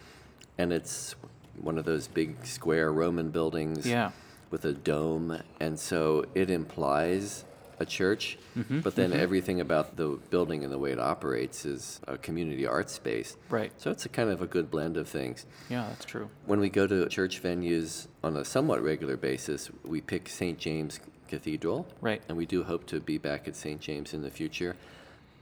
and 0.59 0.73
it's 0.73 1.15
one 1.61 1.79
of 1.79 1.85
those 1.85 2.09
big 2.09 2.45
square 2.47 2.93
Roman 2.93 3.31
buildings 3.31 3.87
Yeah. 3.87 4.11
with 4.51 4.65
a 4.65 4.73
dome. 4.73 5.39
And 5.61 5.79
so 5.79 6.25
it 6.35 6.51
implies 6.51 7.45
a 7.79 7.85
church, 7.87 8.39
Mm-hmm, 8.57 8.81
but 8.81 8.95
then 8.97 9.13
everything 9.15 9.61
about 9.63 9.97
the 9.97 10.19
building 10.31 10.63
and 10.63 10.71
the 10.73 10.79
way 10.79 10.93
it 10.93 11.01
operates 11.01 11.65
is 11.65 12.01
a 12.07 12.19
community 12.19 12.67
art 12.67 12.91
space. 12.91 13.37
Right. 13.49 13.73
So 13.79 13.91
it's 13.91 14.05
a 14.05 14.11
kind 14.11 14.29
of 14.31 14.43
a 14.43 14.47
good 14.47 14.71
blend 14.71 14.97
of 14.99 15.09
things. 15.09 15.47
Yeah, 15.71 15.87
that's 15.89 16.05
true. 16.05 16.29
When 16.47 16.61
we 16.61 16.69
go 16.69 16.87
to 16.87 17.09
church 17.09 17.43
venues 17.43 18.09
on 18.23 18.37
a 18.37 18.45
somewhat 18.45 18.83
regular 18.83 19.17
basis, 19.17 19.71
we 19.85 20.01
pick 20.03 20.29
St. 20.29 20.59
James 20.59 21.01
Cathedral. 21.29 21.87
Right. 22.03 22.21
And 22.29 22.37
we 22.37 22.45
do 22.45 22.63
hope 22.63 22.87
to 22.89 23.01
be 23.01 23.17
back 23.19 23.49
at 23.49 23.57
St. 23.57 23.81
James 23.81 24.13
in 24.13 24.21
the 24.23 24.31
future. 24.31 24.77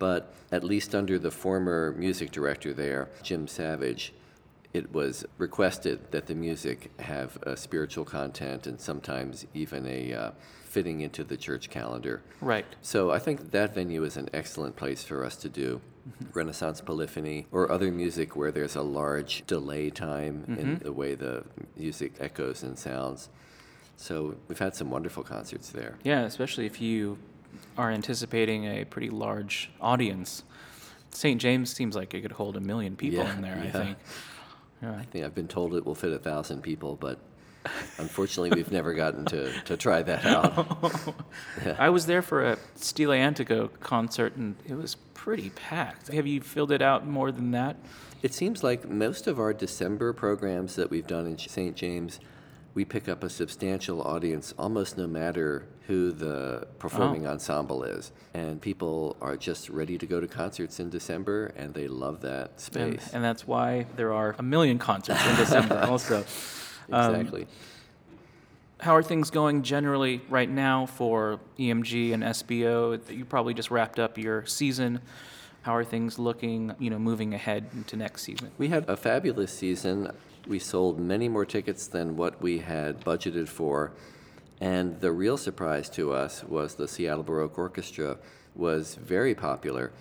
But 0.01 0.35
at 0.51 0.65
least 0.65 0.95
under 0.95 1.19
the 1.19 1.31
former 1.31 1.95
music 1.97 2.33
director 2.33 2.73
there, 2.73 3.11
Jim 3.23 3.47
Savage, 3.47 4.13
it 4.73 4.93
was 4.93 5.25
requested 5.37 6.11
that 6.11 6.27
the 6.27 6.35
music 6.35 6.91
have 7.01 7.37
a 7.43 7.57
spiritual 7.57 8.05
content 8.05 8.67
and 8.67 8.81
sometimes 8.81 9.47
even 9.53 9.87
a 9.87 10.13
uh, 10.15 10.31
fitting 10.65 11.03
into 11.03 11.23
the 11.23 11.37
church 11.37 11.69
calendar. 11.69 12.23
Right. 12.41 12.65
So 12.81 13.11
I 13.11 13.19
think 13.19 13.51
that 13.51 13.75
venue 13.75 14.03
is 14.05 14.17
an 14.17 14.31
excellent 14.33 14.75
place 14.75 15.05
for 15.05 15.25
us 15.25 15.37
to 15.37 15.49
do 15.49 15.81
Renaissance 16.33 16.81
polyphony 16.81 17.47
or 17.53 17.71
other 17.71 17.93
music 17.93 18.35
where 18.35 18.51
there's 18.51 18.77
a 18.77 18.83
large 18.83 19.45
delay 19.47 19.91
time 19.91 20.57
in 20.59 20.79
the 20.79 20.93
way 20.93 21.15
the 21.15 21.45
music 21.77 22.15
echoes 22.21 22.63
and 22.63 22.79
sounds. 22.79 23.29
So 23.97 24.37
we've 24.49 24.59
had 24.59 24.75
some 24.75 24.89
wonderful 24.91 25.25
concerts 25.25 25.71
there. 25.71 25.99
Yeah, 26.05 26.23
especially 26.23 26.65
if 26.65 26.81
you 26.81 27.19
are 27.77 27.91
anticipating 27.91 28.65
a 28.67 28.85
pretty 28.85 29.11
large 29.11 29.71
audience. 29.81 30.43
St. 31.11 31.41
James 31.41 31.73
seems 31.73 31.97
like 31.97 32.15
it 32.15 32.21
could 32.23 32.33
hold 32.33 32.57
a 32.57 32.61
million 32.61 32.97
people 32.97 33.25
Yeah, 33.25 33.35
in 33.35 33.43
there, 33.43 33.61
I 33.63 33.71
think. 33.71 33.99
Yeah. 34.83 34.97
I 34.97 35.03
think 35.05 35.25
I've 35.25 35.35
been 35.35 35.49
told 35.49 35.75
it 35.75 35.85
will 35.85 35.95
fit 35.95 36.13
a 36.13 36.19
thousand 36.19 36.63
people, 36.63 36.97
but 36.97 37.19
unfortunately 37.99 38.51
we've 38.57 38.73
never 38.73 38.95
gotten 38.95 39.25
to, 39.27 39.53
to 39.63 39.77
try 39.77 40.03
that 40.03 40.25
out. 40.25 41.15
I 41.79 41.91
was 41.91 42.07
there 42.07 42.23
for 42.23 42.45
a 42.45 42.59
Stile 42.77 43.13
Antico 43.13 43.69
concert 43.81 44.37
and 44.37 44.57
it 44.67 44.75
was 44.75 44.95
pretty 45.15 45.51
packed. 45.51 46.09
Have 46.13 46.27
you 46.27 46.41
filled 46.41 46.73
it 46.73 46.81
out 46.81 47.07
more 47.07 47.31
than 47.31 47.51
that? 47.51 47.77
It 48.23 48.33
seems 48.35 48.63
like 48.63 48.89
most 48.89 49.27
of 49.27 49.39
our 49.39 49.53
December 49.53 50.13
programs 50.13 50.77
that 50.77 50.91
we've 50.91 51.07
done 51.07 51.27
in 51.27 51.39
St. 51.39 51.75
James, 51.77 52.21
we 52.75 52.85
pick 52.85 53.09
up 53.09 53.25
a 53.25 53.29
substantial 53.29 54.03
audience 54.03 54.55
almost 54.59 54.97
no 54.97 55.07
matter 55.07 55.67
who 55.87 56.13
the 56.13 56.67
performing 56.79 57.27
ensemble 57.27 57.83
is. 57.83 58.13
And 58.33 58.61
people 58.61 59.17
are 59.21 59.37
just 59.37 59.69
ready 59.69 59.99
to 59.99 60.07
go 60.07 60.21
to 60.21 60.29
concerts 60.29 60.79
in 60.79 60.89
December 60.89 61.53
and 61.57 61.75
they 61.75 61.89
love 61.89 62.21
that 62.21 62.61
space. 62.61 63.11
and 63.13 63.25
that's 63.25 63.47
why 63.47 63.87
there 63.97 64.13
are 64.13 64.37
a 64.39 64.43
million 64.43 64.79
concerts 64.79 65.25
in 65.27 65.37
December 65.37 65.81
also. 65.89 66.25
um, 66.93 67.15
exactly. 67.15 67.47
How 68.79 68.95
are 68.97 69.03
things 69.03 69.31
going 69.31 69.63
generally 69.63 70.23
right 70.31 70.49
now 70.49 70.87
for 70.87 71.41
EMG 71.59 72.15
and 72.15 72.23
SBO? 72.23 73.11
You 73.11 73.25
probably 73.25 73.53
just 73.53 73.71
wrapped 73.71 73.99
up 73.99 74.17
your 74.17 74.47
season. 74.47 75.01
How 75.63 75.75
are 75.75 75.85
things 75.85 76.19
looking, 76.19 76.75
you 76.79 76.89
know, 76.89 76.99
moving 76.99 77.35
ahead 77.35 77.67
into 77.75 77.97
next 77.97 78.23
season? 78.23 78.51
We 78.57 78.69
had 78.69 78.89
a 78.89 78.97
fabulous 78.97 79.53
season. 79.53 80.13
We 80.47 80.59
sold 80.59 80.99
many 80.99 81.29
more 81.29 81.45
tickets 81.45 81.87
than 81.87 82.17
what 82.17 82.41
we 82.41 82.59
had 82.59 83.01
budgeted 83.01 83.49
for. 83.49 83.93
And 84.61 85.01
the 85.01 85.13
real 85.13 85.37
surprise 85.37 85.89
to 85.91 86.13
us 86.13 86.45
was 86.45 86.75
the 86.75 86.89
Seattle 86.89 87.23
Baroque 87.23 87.59
Orchestra 87.59 88.19
was 88.55 88.95
very 88.97 89.35
popular. 89.35 89.93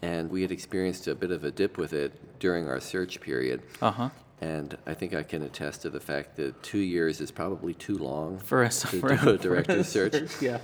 And 0.00 0.30
we 0.30 0.42
had 0.42 0.50
experienced 0.50 1.06
a 1.06 1.14
bit 1.14 1.30
of 1.30 1.44
a 1.44 1.50
dip 1.50 1.78
with 1.78 1.92
it 1.92 2.38
during 2.40 2.68
our 2.68 2.80
search 2.80 3.20
period. 3.20 3.62
Uh-huh. 3.80 4.10
And 4.40 4.76
I 4.86 4.94
think 4.94 5.14
I 5.14 5.22
can 5.22 5.42
attest 5.42 5.82
to 5.82 5.90
the 5.90 6.00
fact 6.00 6.34
that 6.36 6.60
two 6.64 6.78
years 6.78 7.20
is 7.20 7.30
probably 7.30 7.74
too 7.74 7.96
long 7.96 8.38
For 8.38 8.64
us, 8.64 8.80
to 8.80 8.86
for, 9.00 9.08
do 9.08 9.14
a 9.14 9.16
for 9.18 9.36
director's 9.36 9.88
search. 9.88 10.42
Yeah. 10.42 10.58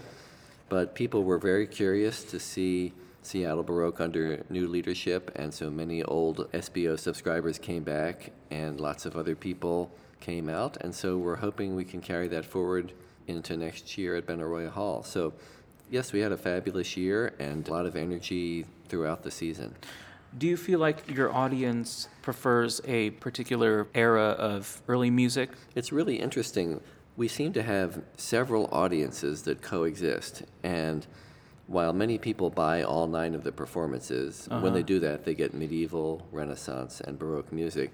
But 0.69 0.97
people 0.97 1.23
were 1.23 1.39
very 1.39 1.67
curious 1.69 2.25
to 2.25 2.41
see 2.41 2.93
Seattle 3.29 3.63
Baroque 3.63 4.01
under 4.01 4.43
new 4.49 4.67
leadership, 4.67 5.31
and 5.37 5.53
so 5.53 5.69
many 5.69 6.03
old 6.03 6.51
SBO 6.53 6.99
subscribers 6.99 7.59
came 7.59 7.83
back, 7.83 8.33
and 8.51 8.81
lots 8.81 9.05
of 9.05 9.17
other 9.17 9.37
people 9.37 9.91
came 10.19 10.49
out, 10.49 10.79
and 10.81 10.95
so 10.95 11.19
we're 11.19 11.37
hoping 11.37 11.77
we 11.77 11.85
can 11.85 12.01
carry 12.01 12.27
that 12.29 12.47
forward 12.47 12.95
into 13.27 13.55
next 13.55 13.99
year 13.99 14.17
at 14.17 14.27
Benaroya 14.27 14.71
Hall. 14.71 15.03
So, 15.03 15.35
yes, 15.91 16.11
we 16.11 16.21
had 16.21 16.33
a 16.33 16.39
fabulous 16.39 16.97
year 16.97 17.35
and 17.39 17.69
a 17.69 17.71
lot 17.71 17.85
of 17.85 17.97
energy 17.97 18.65
throughout 18.89 19.23
the 19.23 19.31
season. 19.31 19.75
Do 20.39 20.47
you 20.47 20.57
feel 20.57 20.79
like 20.79 21.07
your 21.15 21.31
audience 21.31 22.09
prefers 22.23 22.81
a 22.87 23.11
particular 23.11 23.89
era 23.95 24.31
of 24.31 24.81
early 24.89 25.11
music? 25.11 25.51
It's 25.75 25.93
really 25.93 26.17
interesting. 26.17 26.81
We 27.19 27.29
seem 27.29 27.53
to 27.53 27.63
have 27.63 28.03
several 28.17 28.71
audiences 28.73 29.43
that 29.43 29.61
coexist, 29.61 30.45
and 30.63 31.07
while 31.69 31.93
many 31.93 32.19
people 32.19 32.51
buy 32.51 32.83
all 32.83 33.07
nine 33.07 33.35
of 33.35 33.45
the 33.45 33.53
performances, 33.53 34.49
when 34.51 34.73
they 34.73 34.83
do 34.83 34.99
that, 35.01 35.25
they 35.25 35.35
get 35.35 35.53
medieval, 35.55 36.27
Renaissance, 36.33 37.01
and 37.01 37.19
Baroque 37.19 37.53
music. 37.53 37.93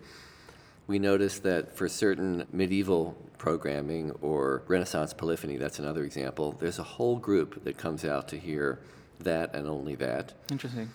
We 0.86 0.98
notice 0.98 1.40
that 1.40 1.76
for 1.76 1.88
certain 1.88 2.46
medieval 2.52 3.16
programming 3.36 4.12
or 4.22 4.62
Renaissance 4.68 5.12
polyphony, 5.12 5.56
that's 5.56 5.80
another 5.80 6.04
example, 6.04 6.52
there's 6.52 6.78
a 6.78 6.84
whole 6.84 7.16
group 7.16 7.64
that 7.64 7.76
comes 7.76 8.04
out 8.04 8.28
to 8.28 8.38
hear 8.38 8.78
that 9.20 9.54
and 9.54 9.66
only 9.66 9.96
that. 9.96 10.34
Interesting. 10.50 10.90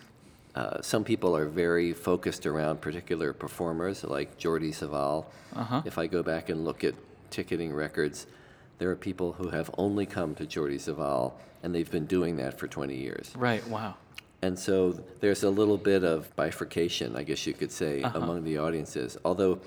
Uh, 0.55 0.81
some 0.81 1.03
people 1.03 1.35
are 1.35 1.47
very 1.47 1.93
focused 1.93 2.45
around 2.45 2.81
particular 2.81 3.33
performers, 3.33 4.03
like 4.03 4.37
Jordi 4.39 4.69
Savall. 4.69 5.25
Uh-huh. 5.55 5.81
If 5.85 5.97
I 5.97 6.07
go 6.07 6.23
back 6.23 6.49
and 6.49 6.63
look 6.63 6.83
at 6.83 6.95
ticketing 7.29 7.73
records, 7.73 8.25
there 8.79 8.89
are 8.89 8.95
people 8.95 9.33
who 9.33 9.49
have 9.49 9.69
only 9.77 10.05
come 10.05 10.33
to 10.35 10.45
Jordi 10.45 10.75
Savall, 10.75 11.33
and 11.61 11.75
they've 11.75 11.91
been 11.91 12.05
doing 12.05 12.37
that 12.37 12.57
for 12.57 12.67
20 12.67 12.95
years. 12.95 13.33
Right. 13.35 13.65
Wow. 13.67 13.95
And 14.41 14.57
so 14.57 14.97
there's 15.19 15.43
a 15.43 15.49
little 15.49 15.77
bit 15.77 16.03
of 16.03 16.33
bifurcation, 16.35 17.15
I 17.15 17.23
guess 17.23 17.45
you 17.45 17.53
could 17.53 17.71
say, 17.71 18.01
uh-huh. 18.01 18.17
among 18.17 18.45
the 18.45 18.57
audiences. 18.57 19.17
Although 19.25 19.59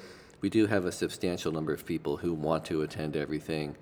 we 0.42 0.51
do 0.51 0.66
have 0.66 0.87
a 0.87 0.92
substantial 0.92 1.53
number 1.53 1.72
of 1.72 1.87
people 1.87 2.16
who 2.16 2.35
want 2.35 2.64
to 2.66 2.83
attend 2.83 3.16
everything. 3.16 3.77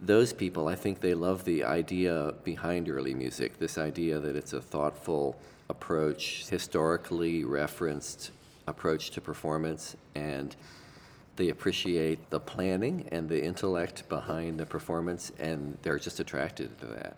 Those 0.00 0.32
people, 0.32 0.68
I 0.68 0.76
think 0.76 1.00
they 1.00 1.14
love 1.14 1.44
the 1.44 1.64
idea 1.64 2.32
behind 2.44 2.88
early 2.88 3.12
music 3.12 3.58
this 3.58 3.76
idea 3.76 4.18
that 4.20 4.36
it's 4.36 4.52
a 4.52 4.60
thoughtful 4.60 5.36
approach, 5.68 6.48
historically 6.48 7.44
referenced 7.44 8.30
approach 8.66 9.10
to 9.10 9.20
performance, 9.20 9.96
and 10.14 10.54
they 11.40 11.48
appreciate 11.48 12.28
the 12.28 12.38
planning 12.38 13.08
and 13.10 13.26
the 13.26 13.42
intellect 13.42 14.06
behind 14.10 14.60
the 14.60 14.66
performance, 14.66 15.32
and 15.38 15.78
they're 15.80 15.98
just 15.98 16.20
attracted 16.20 16.78
to 16.78 16.84
that. 16.84 17.16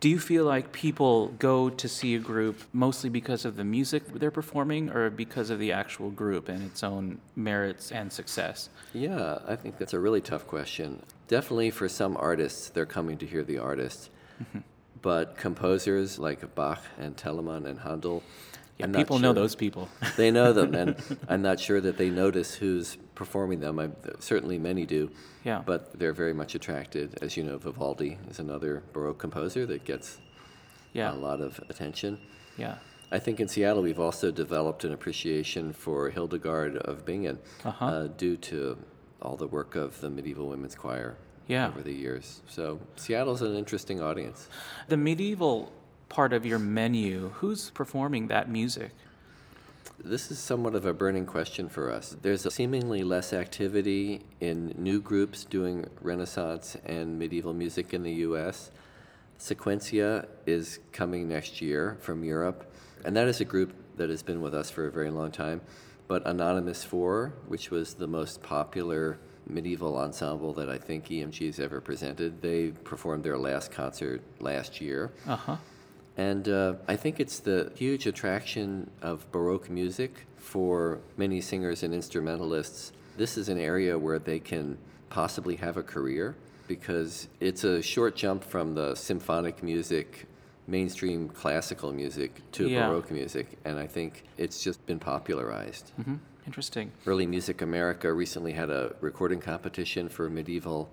Do 0.00 0.08
you 0.08 0.18
feel 0.18 0.46
like 0.46 0.72
people 0.72 1.28
go 1.38 1.68
to 1.68 1.86
see 1.86 2.14
a 2.14 2.18
group 2.18 2.62
mostly 2.72 3.10
because 3.10 3.44
of 3.44 3.56
the 3.56 3.64
music 3.64 4.06
they're 4.14 4.30
performing 4.30 4.88
or 4.88 5.10
because 5.10 5.50
of 5.50 5.58
the 5.58 5.70
actual 5.70 6.08
group 6.10 6.48
and 6.48 6.62
its 6.62 6.82
own 6.82 7.20
merits 7.34 7.92
and 7.92 8.10
success? 8.10 8.70
Yeah, 8.94 9.40
I 9.46 9.54
think 9.54 9.76
that's 9.76 9.92
a 9.92 10.00
really 10.00 10.22
tough 10.22 10.46
question. 10.46 11.02
Definitely 11.28 11.72
for 11.72 11.90
some 11.90 12.16
artists, 12.18 12.70
they're 12.70 12.86
coming 12.86 13.18
to 13.18 13.26
hear 13.26 13.42
the 13.42 13.58
artist. 13.58 14.08
Mm-hmm. 14.42 14.60
But 15.02 15.36
composers 15.36 16.18
like 16.18 16.54
Bach 16.54 16.82
and 16.98 17.14
Telemann 17.18 17.66
and 17.66 17.80
Handel, 17.80 18.22
Yeah, 18.78 18.86
I'm 18.86 18.92
people 18.92 19.18
know 19.18 19.32
those 19.32 19.54
people. 19.54 19.88
They 20.16 20.30
know 20.30 20.52
them, 20.52 20.74
and 20.74 20.96
I'm 21.28 21.42
not 21.42 21.58
sure 21.60 21.80
that 21.80 21.96
they 21.96 22.10
notice 22.10 22.54
who's 22.54 22.96
performing 23.14 23.60
them. 23.60 23.78
I, 23.78 23.88
certainly 24.18 24.58
many 24.58 24.84
do. 24.86 25.10
Yeah. 25.44 25.62
But 25.64 25.98
they're 25.98 26.12
very 26.12 26.34
much 26.34 26.54
attracted. 26.54 27.18
As 27.22 27.36
you 27.36 27.42
know, 27.44 27.56
Vivaldi 27.58 28.18
is 28.28 28.38
another 28.38 28.82
Baroque 28.92 29.18
composer 29.18 29.64
that 29.66 29.84
gets 29.84 30.18
Yeah. 30.92 31.12
a 31.12 31.16
lot 31.16 31.40
of 31.40 31.58
attention. 31.70 32.18
Yeah. 32.58 32.76
I 33.12 33.18
think 33.20 33.38
in 33.40 33.48
Seattle 33.48 33.82
we've 33.82 34.00
also 34.00 34.30
developed 34.30 34.84
an 34.84 34.92
appreciation 34.92 35.72
for 35.72 36.10
Hildegard 36.10 36.76
of 36.78 37.04
Bingen 37.06 37.38
Uh-huh. 37.64 37.86
uh, 37.86 38.06
due 38.08 38.36
to 38.50 38.76
all 39.22 39.36
the 39.36 39.46
work 39.46 39.76
of 39.76 40.00
the 40.00 40.10
medieval 40.10 40.48
women's 40.48 40.74
choir 40.74 41.16
Yeah. 41.46 41.68
over 41.68 41.82
the 41.82 41.92
years. 41.94 42.42
So 42.48 42.80
Seattle's 42.96 43.42
an 43.42 43.54
interesting 43.54 44.00
audience. 44.02 44.48
The 44.88 44.96
medieval 44.96 45.72
part 46.08 46.32
of 46.32 46.46
your 46.46 46.58
menu, 46.58 47.30
who's 47.36 47.70
performing 47.70 48.28
that 48.28 48.48
music? 48.48 48.90
This 50.02 50.30
is 50.30 50.38
somewhat 50.38 50.74
of 50.74 50.84
a 50.84 50.92
burning 50.92 51.26
question 51.26 51.68
for 51.68 51.90
us. 51.90 52.16
There's 52.20 52.52
seemingly 52.52 53.02
less 53.02 53.32
activity 53.32 54.22
in 54.40 54.74
new 54.76 55.00
groups 55.00 55.44
doing 55.44 55.86
Renaissance 56.00 56.76
and 56.84 57.18
medieval 57.18 57.54
music 57.54 57.94
in 57.94 58.02
the 58.02 58.12
U.S. 58.12 58.70
Sequentia 59.38 60.26
is 60.46 60.78
coming 60.92 61.28
next 61.28 61.60
year 61.60 61.96
from 62.00 62.24
Europe, 62.24 62.72
and 63.04 63.16
that 63.16 63.26
is 63.26 63.40
a 63.40 63.44
group 63.44 63.72
that 63.96 64.10
has 64.10 64.22
been 64.22 64.40
with 64.40 64.54
us 64.54 64.70
for 64.70 64.86
a 64.86 64.90
very 64.92 65.10
long 65.10 65.30
time. 65.30 65.60
But 66.08 66.26
Anonymous 66.26 66.84
4, 66.84 67.32
which 67.48 67.70
was 67.70 67.94
the 67.94 68.06
most 68.06 68.42
popular 68.42 69.18
medieval 69.48 69.96
ensemble 69.96 70.52
that 70.54 70.68
I 70.68 70.78
think 70.78 71.08
EMG 71.08 71.46
has 71.46 71.60
ever 71.60 71.80
presented, 71.80 72.42
they 72.42 72.68
performed 72.68 73.24
their 73.24 73.38
last 73.38 73.72
concert 73.72 74.22
last 74.40 74.80
year. 74.80 75.12
Uh 75.26 75.36
huh. 75.36 75.56
And 76.16 76.48
uh, 76.48 76.74
I 76.88 76.96
think 76.96 77.20
it's 77.20 77.40
the 77.40 77.72
huge 77.76 78.06
attraction 78.06 78.90
of 79.02 79.30
Baroque 79.32 79.68
music 79.68 80.26
for 80.36 81.00
many 81.16 81.40
singers 81.40 81.82
and 81.82 81.92
instrumentalists 81.92 82.92
this 83.16 83.38
is 83.38 83.48
an 83.48 83.58
area 83.58 83.98
where 83.98 84.18
they 84.18 84.38
can 84.38 84.76
possibly 85.08 85.56
have 85.56 85.76
a 85.76 85.82
career 85.82 86.36
because 86.68 87.28
it's 87.40 87.64
a 87.64 87.80
short 87.80 88.14
jump 88.16 88.44
from 88.44 88.74
the 88.74 88.94
symphonic 88.94 89.62
music, 89.62 90.26
mainstream 90.66 91.28
classical 91.28 91.92
music 91.92 92.42
to 92.52 92.68
Yeah. 92.68 92.88
Baroque 92.88 93.10
music, 93.10 93.56
and 93.64 93.78
I 93.78 93.86
think 93.86 94.24
it's 94.36 94.62
just 94.62 94.84
been 94.86 94.98
popularized. 94.98 95.92
hmm 96.02 96.16
Interesting. 96.46 96.92
Early 97.06 97.26
Music 97.26 97.60
America 97.60 98.12
recently 98.12 98.52
had 98.52 98.70
a 98.70 98.94
recording 99.00 99.40
competition 99.40 100.08
for 100.08 100.30
medieval 100.30 100.88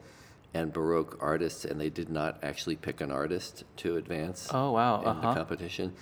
and 0.54 0.72
Baroque 0.72 1.18
artists, 1.20 1.66
and 1.66 1.80
they 1.80 1.90
did 1.90 2.10
not 2.10 2.38
actually 2.44 2.76
pick 2.76 3.02
an 3.02 3.12
artist 3.12 3.64
to 3.78 3.98
advance 3.98 4.50
Oh, 4.54 4.72
wow. 4.72 4.98
in 5.00 5.04
the 5.04 5.10
Uh-huh. 5.10 5.34
competition. 5.34 5.94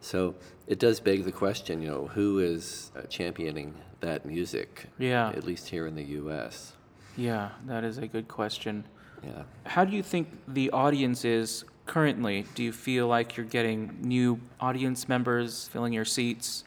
So 0.00 0.36
it 0.68 0.78
does 0.78 1.00
beg 1.00 1.24
the 1.24 1.32
question, 1.32 1.82
you 1.82 1.88
know, 1.90 2.06
who 2.06 2.38
is 2.38 2.92
uh, 2.96 3.02
championing 3.02 3.74
that 4.00 4.24
music? 4.24 4.86
Yeah. 4.98 5.30
At 5.30 5.44
least 5.44 5.68
here 5.68 5.86
in 5.88 5.96
the 5.96 6.04
U.S. 6.04 6.74
Yeah, 7.16 7.50
that 7.66 7.82
is 7.82 7.98
a 7.98 8.06
good 8.06 8.28
question. 8.28 8.84
Yeah. 9.24 9.42
How 9.66 9.84
do 9.84 9.96
you 9.96 10.04
think 10.04 10.28
the 10.46 10.70
audience 10.70 11.24
is 11.24 11.64
currently? 11.86 12.46
Do 12.54 12.62
you 12.62 12.70
feel 12.72 13.08
like 13.08 13.36
you're 13.36 13.46
getting 13.46 13.98
new 14.00 14.38
audience 14.60 15.08
members 15.08 15.66
filling 15.66 15.92
your 15.92 16.04
seats? 16.04 16.62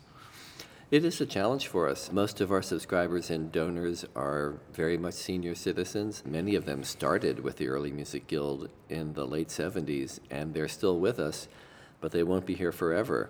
It 0.91 1.05
is 1.05 1.21
a 1.21 1.25
challenge 1.25 1.67
for 1.67 1.87
us. 1.87 2.11
Most 2.11 2.41
of 2.41 2.51
our 2.51 2.61
subscribers 2.61 3.29
and 3.29 3.49
donors 3.49 4.03
are 4.13 4.55
very 4.73 4.97
much 4.97 5.13
senior 5.13 5.55
citizens. 5.55 6.21
Many 6.25 6.53
of 6.53 6.65
them 6.65 6.83
started 6.83 7.39
with 7.39 7.55
the 7.55 7.69
Early 7.69 7.91
Music 7.91 8.27
Guild 8.27 8.67
in 8.89 9.13
the 9.13 9.25
late 9.25 9.47
70s, 9.47 10.19
and 10.29 10.53
they're 10.53 10.67
still 10.67 10.99
with 10.99 11.17
us, 11.17 11.47
but 12.01 12.11
they 12.11 12.23
won't 12.23 12.45
be 12.45 12.55
here 12.55 12.73
forever. 12.73 13.29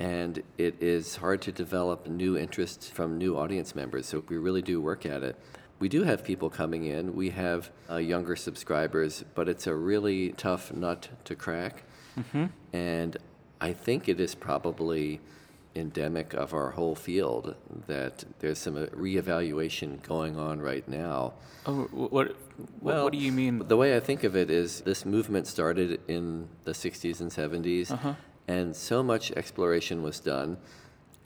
And 0.00 0.42
it 0.56 0.82
is 0.82 1.16
hard 1.16 1.42
to 1.42 1.52
develop 1.52 2.06
new 2.06 2.38
interest 2.38 2.90
from 2.94 3.18
new 3.18 3.36
audience 3.36 3.74
members, 3.74 4.06
so 4.06 4.24
we 4.26 4.38
really 4.38 4.62
do 4.62 4.80
work 4.80 5.04
at 5.04 5.22
it. 5.22 5.38
We 5.80 5.90
do 5.90 6.04
have 6.04 6.24
people 6.24 6.48
coming 6.48 6.86
in. 6.86 7.14
We 7.14 7.28
have 7.30 7.70
uh, 7.90 7.96
younger 7.96 8.34
subscribers, 8.34 9.26
but 9.34 9.46
it's 9.46 9.66
a 9.66 9.74
really 9.74 10.30
tough 10.32 10.72
nut 10.72 11.10
to 11.24 11.34
crack. 11.34 11.82
And 12.72 13.18
I 13.60 13.74
think 13.74 14.08
it 14.08 14.20
is 14.20 14.34
probably 14.34 15.20
endemic 15.74 16.34
of 16.34 16.52
our 16.54 16.70
whole 16.70 16.94
field 16.94 17.54
that 17.86 18.24
there's 18.38 18.58
some 18.58 18.76
uh, 18.76 18.86
reevaluation 18.86 20.02
going 20.02 20.36
on 20.38 20.60
right 20.60 20.86
now. 20.88 21.34
Oh, 21.66 21.84
wh- 21.84 22.12
what, 22.12 22.36
what, 22.80 23.02
what 23.04 23.12
do 23.12 23.18
you 23.18 23.32
mean? 23.32 23.58
The 23.66 23.76
way 23.76 23.96
I 23.96 24.00
think 24.00 24.24
of 24.24 24.36
it 24.36 24.50
is 24.50 24.82
this 24.82 25.04
movement 25.04 25.46
started 25.46 26.00
in 26.08 26.48
the 26.64 26.72
60s 26.72 27.20
and 27.20 27.30
70s, 27.30 27.90
Uh-huh. 27.90 28.14
and 28.48 28.74
so 28.76 29.02
much 29.02 29.32
exploration 29.32 30.02
was 30.02 30.20
done. 30.20 30.58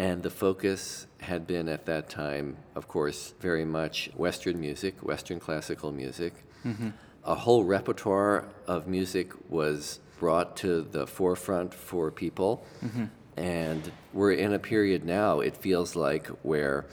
And 0.01 0.23
the 0.23 0.31
focus 0.31 1.09
had 1.21 1.47
been 1.47 1.69
at 1.69 1.85
that 1.87 2.09
time, 2.09 2.57
of 2.77 2.87
course, 2.87 3.35
very 3.41 3.65
much 3.65 4.11
Western 4.15 4.61
music, 4.61 5.03
Western 5.03 5.41
classical 5.41 5.91
music. 5.91 6.35
Mm-hmm. 6.65 6.91
A 7.25 7.35
whole 7.35 7.65
repertoire 7.65 8.45
of 8.69 8.87
music 8.87 9.33
was 9.51 9.99
brought 10.21 10.57
to 10.59 10.83
the 10.83 11.05
forefront 11.07 11.75
for 11.75 12.11
people. 12.13 12.65
Mm-hmm. 12.85 13.05
And 13.39 13.93
we're 14.13 14.33
in 14.33 14.53
a 14.53 14.59
period 14.59 15.05
now, 15.05 15.41
it 15.41 15.57
feels 15.57 15.95
like, 15.95 16.27
where 16.43 16.87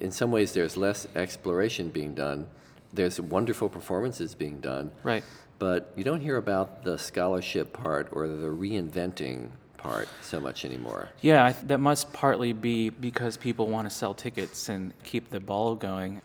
in 0.00 0.10
some 0.10 0.32
ways 0.32 0.52
there's 0.52 0.76
less 0.76 1.06
exploration 1.14 1.90
being 1.90 2.14
done. 2.14 2.48
There's 2.92 3.20
wonderful 3.20 3.68
performances 3.68 4.34
being 4.34 4.60
done. 4.60 4.90
Right. 5.02 5.22
But 5.58 5.92
you 5.96 6.04
don't 6.04 6.20
hear 6.20 6.36
about 6.36 6.82
the 6.82 6.98
scholarship 6.98 7.72
part 7.72 8.08
or 8.12 8.26
the 8.26 8.48
reinventing 8.48 9.50
part 9.76 10.08
so 10.22 10.40
much 10.40 10.64
anymore. 10.64 11.08
Yeah, 11.20 11.54
that 11.64 11.78
must 11.78 12.12
partly 12.12 12.52
be 12.52 12.90
because 12.90 13.36
people 13.36 13.68
want 13.68 13.88
to 13.88 13.94
sell 13.94 14.12
tickets 14.12 14.68
and 14.68 14.92
keep 15.04 15.30
the 15.30 15.40
ball 15.40 15.76
going. 15.76 16.20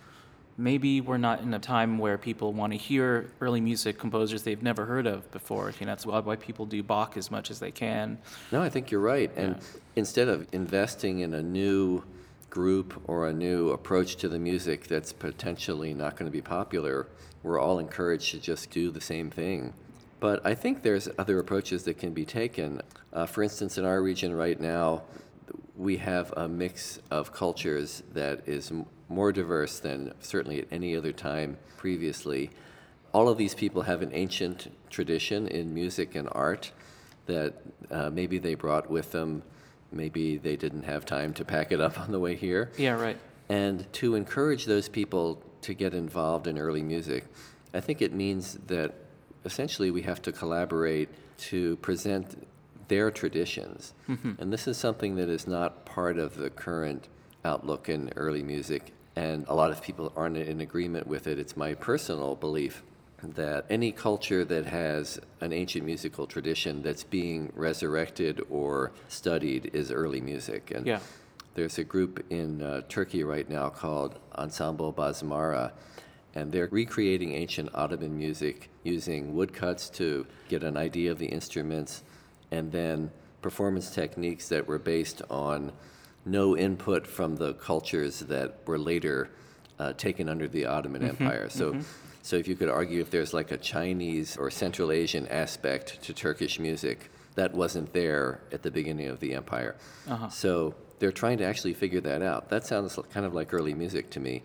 Maybe 0.58 1.02
we're 1.02 1.18
not 1.18 1.42
in 1.42 1.54
a 1.54 1.60
time 1.60 1.98
where 1.98 2.18
people 2.18 2.54
want 2.54 2.74
to 2.74 2.78
hear 2.78 3.32
early 3.40 3.62
music 3.62 3.98
composers 3.98 4.44
they've 4.44 4.62
never 4.62 4.86
heard 4.86 5.08
of 5.08 5.30
before. 5.32 5.72
You 5.80 5.86
know, 5.86 5.92
that's 5.92 6.06
why 6.06 6.36
people 6.36 6.66
do 6.66 6.84
Bach 6.84 7.18
as 7.18 7.32
much 7.32 7.50
as 7.50 7.60
they 7.60 7.72
can. 7.72 8.18
No, 8.52 8.62
I 8.62 8.70
think 8.70 8.92
you're 8.92 9.02
right. 9.02 9.32
And 9.36 9.60
instead 9.96 10.28
of 10.28 10.48
investing 10.52 11.20
in 11.20 11.34
a 11.34 11.42
new 11.42 12.04
group 12.50 13.02
or 13.06 13.28
a 13.28 13.34
new 13.34 13.70
approach 13.70 14.18
to 14.18 14.30
the 14.30 14.38
music 14.38 14.88
that's 14.88 15.14
potentially 15.14 15.94
not 15.94 16.16
going 16.16 16.30
to 16.30 16.32
be 16.32 16.42
popular, 16.42 17.08
we're 17.44 17.60
all 17.60 17.80
encouraged 17.80 18.32
to 18.32 18.40
just 18.40 18.70
do 18.70 18.92
the 18.92 19.02
same 19.02 19.32
thing. 19.32 19.74
But 20.20 20.46
I 20.46 20.54
think 20.54 20.84
there's 20.84 21.10
other 21.18 21.40
approaches 21.40 21.84
that 21.86 21.98
can 21.98 22.14
be 22.14 22.26
taken. 22.26 22.82
Uh, 23.12 23.26
for 23.26 23.42
instance, 23.42 23.80
in 23.80 23.86
our 23.86 24.02
region 24.02 24.36
right 24.36 24.60
now, 24.60 25.02
we 25.82 25.98
have 25.98 26.32
a 26.38 26.48
mix 26.48 27.00
of 27.10 27.34
cultures 27.34 28.04
that 28.14 28.48
is 28.48 28.70
m- 28.70 28.86
more 29.10 29.32
diverse 29.32 29.80
than 29.80 30.14
certainly 30.20 30.60
at 30.62 30.68
any 30.72 30.96
other 30.96 31.12
time 31.12 31.58
previously. 31.76 32.52
All 33.14 33.28
of 33.28 33.40
these 33.40 33.56
people 33.56 33.82
have 33.82 34.04
an 34.04 34.12
ancient 34.14 34.72
tradition 34.92 35.48
in 35.48 35.74
music 35.74 36.14
and 36.14 36.30
art 36.34 36.72
that 37.26 37.56
uh, 37.90 38.12
maybe 38.12 38.38
they 38.38 38.54
brought 38.54 38.92
with 38.92 39.12
them, 39.12 39.42
maybe 39.92 40.38
they 40.38 40.56
didn't 40.56 40.84
have 40.84 41.04
time 41.04 41.34
to 41.34 41.44
pack 41.44 41.72
it 41.72 41.82
up 41.82 42.00
on 42.00 42.12
the 42.12 42.20
way 42.20 42.36
here. 42.36 42.72
Yeah, 42.78 42.94
right. 42.94 43.18
And 43.50 43.92
to 43.94 44.14
encourage 44.14 44.66
those 44.66 44.88
people 44.88 45.42
to 45.62 45.74
get 45.74 45.96
involved 45.96 46.46
in 46.46 46.60
early 46.60 46.84
music, 46.84 47.26
I 47.74 47.80
think 47.80 48.04
it 48.04 48.14
means 48.14 48.54
that 48.68 48.94
essentially 49.46 49.90
we 49.90 50.04
have 50.04 50.22
to 50.22 50.32
collaborate 50.32 51.10
to 51.50 51.76
present 51.78 52.48
their 52.92 53.10
traditions. 53.10 53.94
And 54.40 54.52
this 54.52 54.68
is 54.68 54.76
something 54.78 55.16
that 55.16 55.30
is 55.30 55.48
not 55.48 55.86
part 55.86 56.20
of 56.20 56.36
the 56.36 56.50
current 56.50 57.08
outlook 57.46 57.88
in 57.88 58.12
early 58.18 58.44
music. 58.44 58.92
And 59.16 59.46
a 59.48 59.56
lot 59.56 59.72
of 59.72 59.82
people 59.82 60.12
aren't 60.18 60.36
in 60.36 60.60
agreement 60.60 61.08
with 61.08 61.26
it. 61.26 61.40
It's 61.40 61.56
my 61.56 61.74
personal 61.74 62.36
belief 62.36 62.84
that 63.24 63.66
any 63.70 63.94
culture 63.94 64.44
that 64.44 64.66
has 64.66 65.22
an 65.40 65.54
ancient 65.54 65.86
musical 65.86 66.28
tradition 66.28 66.82
that's 66.82 67.06
being 67.06 67.54
resurrected 67.56 68.42
or 68.50 68.92
studied 69.08 69.72
is 69.74 69.90
early 69.90 70.20
music. 70.20 70.72
And 70.76 70.86
Yeah. 70.86 71.00
there's 71.56 71.78
a 71.78 71.86
group 71.86 72.26
in 72.30 72.62
uh, 72.62 72.82
Turkey 72.90 73.24
right 73.24 73.50
now 73.50 73.70
called 73.70 74.20
Ensemble 74.36 74.92
Bezmara, 74.92 75.72
and 76.36 76.52
they're 76.52 76.68
recreating 76.72 77.32
ancient 77.34 77.70
Ottoman 77.74 78.18
music 78.18 78.70
using 78.84 79.34
woodcuts 79.34 79.90
to 80.00 80.26
get 80.50 80.62
an 80.64 80.76
idea 80.76 81.10
of 81.12 81.20
the 81.20 81.28
instruments, 81.28 82.04
and 82.52 82.72
then 82.72 83.12
performance 83.42 83.90
techniques 83.90 84.50
that 84.50 84.68
were 84.68 84.80
based 84.80 85.22
on 85.30 85.72
no 86.26 86.56
input 86.56 87.08
from 87.08 87.36
the 87.36 87.54
cultures 87.56 88.20
that 88.20 88.60
were 88.66 88.78
later 88.78 89.30
uh, 89.80 89.94
taken 89.94 90.30
under 90.30 90.48
the 90.48 90.66
Ottoman 90.66 91.02
mm-hmm. 91.02 91.24
Empire. 91.24 91.50
So, 91.50 91.72
mm-hmm. 91.72 91.82
so 92.22 92.36
if 92.36 92.48
you 92.48 92.56
could 92.56 92.70
argue 92.70 93.02
if 93.02 93.10
there's 93.10 93.34
like 93.34 93.52
a 93.52 93.58
Chinese 93.58 94.38
or 94.38 94.52
Central 94.52 94.92
Asian 94.92 95.28
aspect 95.28 96.04
to 96.04 96.14
Turkish 96.14 96.60
music, 96.60 97.10
that 97.36 97.54
wasn't 97.54 97.92
there 97.94 98.42
at 98.52 98.62
the 98.62 98.70
beginning 98.70 99.08
of 99.08 99.20
the 99.20 99.34
empire. 99.34 99.76
Uh-huh. 100.08 100.30
So 100.30 100.76
they're 101.00 101.12
trying 101.12 101.40
to 101.40 101.46
actually 101.46 101.74
figure 101.74 102.02
that 102.02 102.22
out. 102.22 102.50
That 102.50 102.66
sounds 102.66 103.00
kind 103.12 103.26
of 103.26 103.34
like 103.34 103.54
early 103.54 103.74
music 103.74 104.12
to 104.12 104.20
me. 104.20 104.44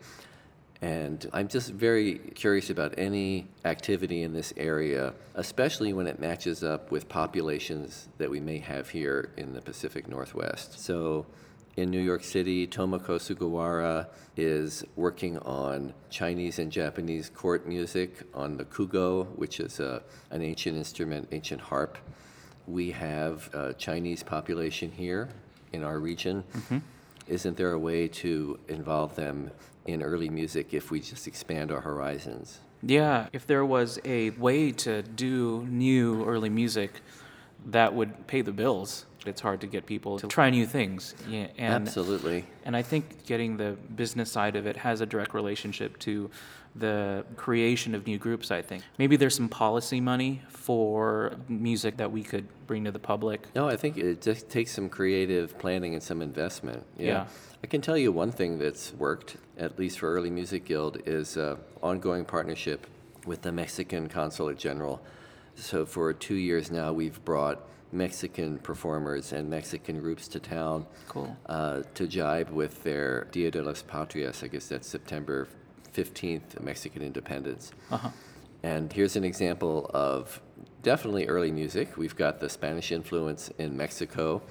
And 0.82 1.28
I'm 1.32 1.48
just 1.48 1.70
very 1.70 2.18
curious 2.34 2.68
about 2.70 2.94
any 2.98 3.48
activity 3.64 4.22
in 4.22 4.32
this 4.32 4.52
area, 4.56 5.14
especially 5.34 5.92
when 5.92 6.06
it 6.06 6.20
matches 6.20 6.62
up 6.62 6.90
with 6.90 7.08
populations 7.08 8.08
that 8.18 8.30
we 8.30 8.40
may 8.40 8.58
have 8.58 8.90
here 8.90 9.30
in 9.36 9.54
the 9.54 9.62
Pacific 9.62 10.06
Northwest. 10.06 10.78
So 10.78 11.24
in 11.76 11.90
New 11.90 12.00
York 12.00 12.24
City, 12.24 12.66
Tomoko 12.66 13.18
Sugawara 13.18 14.06
is 14.36 14.84
working 14.96 15.38
on 15.38 15.94
Chinese 16.10 16.58
and 16.58 16.70
Japanese 16.70 17.30
court 17.30 17.66
music 17.66 18.22
on 18.34 18.56
the 18.56 18.64
kugo, 18.64 19.26
which 19.36 19.60
is 19.60 19.80
a, 19.80 20.02
an 20.30 20.42
ancient 20.42 20.76
instrument, 20.76 21.28
ancient 21.32 21.60
harp. 21.60 21.96
We 22.66 22.90
have 22.90 23.52
a 23.54 23.72
Chinese 23.74 24.22
population 24.22 24.90
here 24.90 25.28
in 25.72 25.84
our 25.84 25.98
region. 25.98 26.44
Mm-hmm. 26.54 26.78
Isn't 27.28 27.56
there 27.56 27.72
a 27.72 27.78
way 27.78 28.08
to 28.08 28.58
involve 28.68 29.14
them 29.16 29.50
in 29.86 30.02
early 30.02 30.28
music 30.28 30.74
if 30.74 30.90
we 30.90 31.00
just 31.00 31.26
expand 31.26 31.72
our 31.72 31.80
horizons? 31.80 32.60
Yeah, 32.82 33.28
if 33.32 33.46
there 33.46 33.64
was 33.64 33.98
a 34.04 34.30
way 34.30 34.72
to 34.72 35.02
do 35.02 35.66
new 35.68 36.24
early 36.24 36.50
music 36.50 37.00
that 37.66 37.94
would 37.94 38.26
pay 38.26 38.42
the 38.42 38.52
bills, 38.52 39.05
it's 39.28 39.40
hard 39.40 39.60
to 39.60 39.66
get 39.66 39.86
people 39.86 40.18
to 40.18 40.26
try 40.26 40.50
new 40.50 40.66
things. 40.66 41.14
Yeah, 41.28 41.48
and 41.58 41.86
Absolutely. 41.86 42.44
And 42.64 42.76
I 42.76 42.82
think 42.82 43.26
getting 43.26 43.56
the 43.56 43.72
business 43.94 44.30
side 44.30 44.56
of 44.56 44.66
it 44.66 44.76
has 44.76 45.00
a 45.00 45.06
direct 45.06 45.34
relationship 45.34 45.98
to 46.00 46.30
the 46.78 47.24
creation 47.36 47.94
of 47.94 48.06
new 48.06 48.18
groups, 48.18 48.50
I 48.50 48.62
think. 48.62 48.82
Maybe 48.98 49.16
there's 49.16 49.34
some 49.34 49.48
policy 49.48 50.00
money 50.00 50.42
for 50.48 51.36
music 51.48 51.96
that 51.96 52.12
we 52.12 52.22
could 52.22 52.46
bring 52.66 52.84
to 52.84 52.90
the 52.90 52.98
public. 52.98 53.46
No, 53.54 53.68
I 53.68 53.76
think 53.76 53.96
it 53.96 54.20
just 54.20 54.50
takes 54.50 54.72
some 54.72 54.88
creative 54.88 55.58
planning 55.58 55.94
and 55.94 56.02
some 56.02 56.20
investment. 56.20 56.84
Yeah. 56.98 57.26
I 57.64 57.66
can 57.66 57.80
tell 57.80 57.96
you 57.96 58.12
one 58.12 58.30
thing 58.30 58.58
that's 58.58 58.92
worked, 58.92 59.36
at 59.56 59.78
least 59.78 59.98
for 59.98 60.12
Early 60.12 60.30
Music 60.30 60.64
Guild, 60.64 60.98
is 61.06 61.36
uh, 61.36 61.56
ongoing 61.82 62.24
partnership 62.24 62.86
with 63.24 63.42
the 63.42 63.52
Mexican 63.52 64.08
Consulate 64.08 64.58
General. 64.58 65.00
So 65.54 65.86
for 65.86 66.12
two 66.12 66.34
years 66.34 66.70
now, 66.70 66.92
we've 66.92 67.24
brought 67.24 67.66
Mexican 67.96 68.58
performers 68.58 69.32
and 69.32 69.48
Mexican 69.48 70.00
groups 70.00 70.28
to 70.28 70.38
town 70.38 70.86
Cool. 71.08 71.36
uh, 71.46 71.82
to 71.94 72.06
jibe 72.06 72.50
with 72.50 72.82
their 72.84 73.24
Dia 73.32 73.50
de 73.50 73.62
las 73.62 73.82
Patrias. 73.82 74.42
I 74.42 74.48
guess 74.48 74.68
that's 74.68 74.88
September 74.88 75.48
15th, 75.94 76.60
Mexican 76.62 77.02
independence. 77.02 77.72
Uh-huh. 77.90 78.10
And 78.62 78.92
here's 78.92 79.16
an 79.16 79.24
example 79.24 79.90
of 79.94 80.40
definitely 80.82 81.26
early 81.26 81.50
music. 81.50 81.96
We've 81.96 82.16
got 82.16 82.40
the 82.40 82.48
Spanish 82.48 82.92
influence 82.92 83.50
in 83.58 83.76
Mexico, 83.76 84.42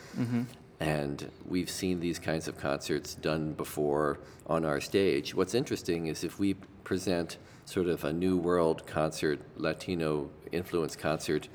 and 0.79 1.29
we've 1.47 1.69
seen 1.69 1.99
these 1.99 2.19
kinds 2.19 2.47
of 2.47 2.57
concerts 2.57 3.15
done 3.15 3.53
before 3.53 4.19
on 4.47 4.65
our 4.65 4.79
stage. 4.79 5.35
What's 5.35 5.53
interesting 5.53 6.07
is 6.07 6.23
if 6.23 6.39
we 6.39 6.53
present 6.83 7.37
sort 7.65 7.87
of 7.87 8.03
a 8.03 8.13
new 8.13 8.37
world 8.37 8.85
concert, 8.87 9.39
Latino 9.57 10.29
influence 10.51 10.95
concert 10.95 11.47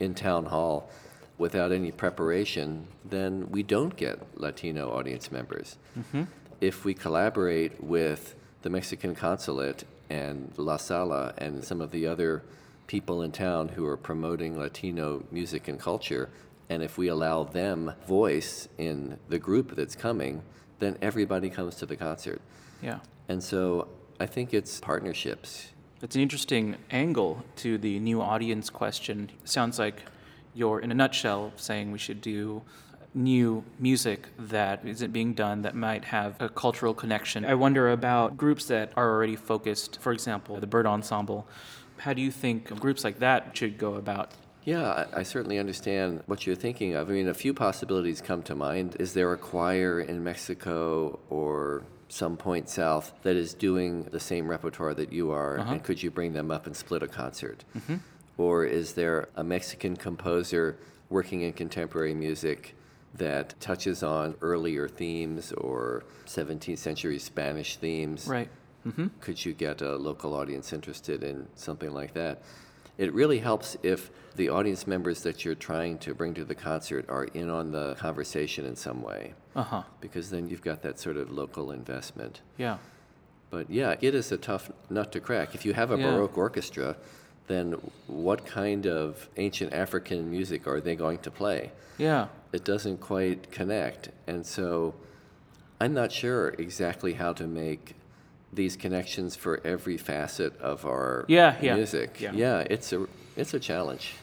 in 0.00 0.14
town 0.14 0.46
hall 0.46 0.90
without 1.38 1.72
any 1.72 1.90
preparation, 1.90 2.86
then 3.04 3.50
we 3.50 3.62
don't 3.62 3.96
get 3.96 4.38
Latino 4.38 4.90
audience 4.90 5.32
members. 5.32 5.76
Mm-hmm. 5.98 6.24
If 6.60 6.84
we 6.84 6.94
collaborate 6.94 7.82
with 7.82 8.36
the 8.62 8.70
Mexican 8.70 9.14
consulate 9.14 9.84
and 10.08 10.52
La 10.56 10.76
Sala 10.76 11.34
and 11.38 11.64
some 11.64 11.80
of 11.80 11.90
the 11.90 12.06
other 12.06 12.42
people 12.86 13.22
in 13.22 13.32
town 13.32 13.68
who 13.70 13.84
are 13.86 13.96
promoting 13.96 14.58
Latino 14.58 15.24
music 15.30 15.68
and 15.68 15.78
culture, 15.80 16.30
and 16.68 16.82
if 16.82 16.96
we 16.96 17.08
allow 17.08 17.44
them 17.44 17.92
voice 18.06 18.68
in 18.78 19.18
the 19.28 19.38
group 19.38 19.74
that's 19.74 19.96
coming, 19.96 20.42
then 20.78 20.96
everybody 21.02 21.50
comes 21.50 21.76
to 21.76 21.86
the 21.86 21.96
concert. 21.96 22.40
Yeah. 22.82 23.00
And 23.28 23.42
so 23.42 23.88
I 24.20 24.26
think 24.26 24.54
it's 24.54 24.80
partnerships. 24.80 25.72
It's 26.02 26.16
an 26.16 26.22
interesting 26.22 26.76
angle 26.90 27.42
to 27.56 27.78
the 27.78 27.98
new 27.98 28.20
audience 28.20 28.68
question. 28.70 29.30
Sounds 29.44 29.78
like 29.78 30.02
you're, 30.54 30.80
in 30.80 30.90
a 30.90 30.94
nutshell, 30.94 31.52
saying 31.56 31.92
we 31.92 31.98
should 31.98 32.20
do 32.20 32.62
new 33.14 33.64
music 33.78 34.28
that 34.38 34.84
isn't 34.84 35.12
being 35.12 35.34
done 35.34 35.62
that 35.62 35.74
might 35.74 36.04
have 36.06 36.40
a 36.40 36.48
cultural 36.48 36.92
connection. 36.92 37.44
I 37.44 37.54
wonder 37.54 37.90
about 37.90 38.36
groups 38.36 38.66
that 38.66 38.92
are 38.96 39.08
already 39.08 39.36
focused, 39.36 40.00
for 40.00 40.12
example, 40.12 40.58
the 40.58 40.66
Byrd 40.66 40.86
Ensemble. 40.86 41.46
How 41.98 42.12
do 42.12 42.20
you 42.20 42.30
think 42.30 42.68
groups 42.80 43.04
like 43.04 43.20
that 43.20 43.56
should 43.56 43.78
go 43.78 43.94
about? 43.94 44.32
Yeah, 44.64 45.06
I, 45.12 45.22
certainly 45.24 45.58
understand 45.58 46.22
what 46.26 46.46
you're 46.46 46.56
thinking 46.56 46.94
of. 46.94 47.10
I 47.10 47.12
mean, 47.12 47.28
a 47.28 47.34
few 47.34 47.52
possibilities 47.52 48.22
come 48.22 48.42
to 48.44 48.54
mind. 48.54 48.96
Is 48.98 49.12
there 49.12 49.30
a 49.32 49.36
choir 49.36 50.00
in 50.00 50.24
Mexico 50.24 51.20
or 51.28 51.84
some 52.08 52.36
point 52.36 52.68
south 52.68 53.12
that 53.22 53.36
is 53.36 53.52
doing 53.52 54.04
the 54.04 54.20
same 54.20 54.48
repertoire 54.48 54.94
that 54.94 55.12
you 55.12 55.30
are, 55.30 55.58
uh-huh. 55.58 55.72
and 55.72 55.82
could 55.82 56.02
you 56.02 56.10
bring 56.10 56.32
them 56.32 56.50
up 56.50 56.66
and 56.66 56.74
split 56.74 57.02
a 57.02 57.08
concert? 57.08 57.64
Mm-hmm. 57.76 57.96
Or 58.36 58.64
is 58.64 58.94
there 58.94 59.28
a 59.36 59.44
Mexican 59.44 59.96
composer 59.96 60.76
working 61.08 61.42
in 61.42 61.52
contemporary 61.52 62.14
music 62.14 62.74
that 63.14 63.54
touches 63.60 64.02
on 64.02 64.34
earlier 64.42 64.88
themes 64.88 65.52
or 65.52 66.04
17th 66.26 66.78
century 66.78 67.18
Spanish 67.18 67.76
themes? 67.76 68.26
Right. 68.26 68.48
Mm-hmm. 68.86 69.06
could 69.22 69.42
you 69.42 69.54
get 69.54 69.80
a 69.80 69.96
local 69.96 70.34
audience 70.34 70.70
interested 70.74 71.22
in 71.24 71.46
something 71.54 71.94
like 71.94 72.12
that? 72.14 72.42
It 72.98 73.14
really 73.14 73.38
helps 73.38 73.78
if 73.82 74.10
the 74.36 74.50
audience 74.50 74.86
members 74.86 75.22
that 75.22 75.42
you're 75.42 75.54
trying 75.54 75.96
to 76.00 76.14
bring 76.14 76.34
to 76.34 76.44
the 76.44 76.54
concert 76.54 77.06
are 77.08 77.24
in 77.24 77.48
on 77.48 77.72
the 77.72 77.94
conversation 77.94 78.66
in 78.66 78.76
some 78.76 79.00
way, 79.00 79.32
Uh 79.56 79.62
huh. 79.62 79.82
because 80.02 80.28
then 80.28 80.48
you've 80.50 80.60
got 80.60 80.82
that 80.82 80.98
sort 80.98 81.16
of 81.16 81.30
local 81.30 81.70
investment. 81.70 82.42
Yeah. 82.58 82.76
But 83.50 83.70
yeah, 83.70 83.94
it 84.02 84.14
is 84.14 84.30
a 84.32 84.36
tough 84.36 84.70
nut 84.90 85.12
to 85.12 85.20
crack. 85.20 85.54
If 85.54 85.64
you 85.64 85.72
have 85.72 85.90
a 85.90 85.96
Yeah. 85.96 86.10
Baroque 86.10 86.36
orchestra, 86.36 86.96
then 87.46 87.72
what 88.06 88.46
kind 88.46 88.86
of 88.86 89.28
ancient 89.36 89.72
African 89.72 90.30
music 90.30 90.66
are 90.66 90.80
they 90.80 90.96
going 90.96 91.18
to 91.18 91.30
play? 91.30 91.72
Yeah. 91.98 92.28
It 92.52 92.64
doesn't 92.64 92.98
quite 92.98 93.50
connect. 93.50 94.10
And 94.26 94.46
so 94.46 94.94
I'm 95.80 95.92
not 95.94 96.10
sure 96.12 96.48
exactly 96.58 97.14
how 97.14 97.32
to 97.34 97.46
make 97.46 97.94
these 98.52 98.76
connections 98.76 99.34
for 99.36 99.60
every 99.64 99.96
facet 99.96 100.56
of 100.60 100.86
our 100.86 101.24
Yeah, 101.28 101.56
yeah, 101.60 101.74
music. 101.74 102.20
yeah. 102.20 102.60
it's 102.70 102.92
a 102.92 103.06
it's 103.36 103.52
a 103.52 103.58
challenge. 103.60 104.14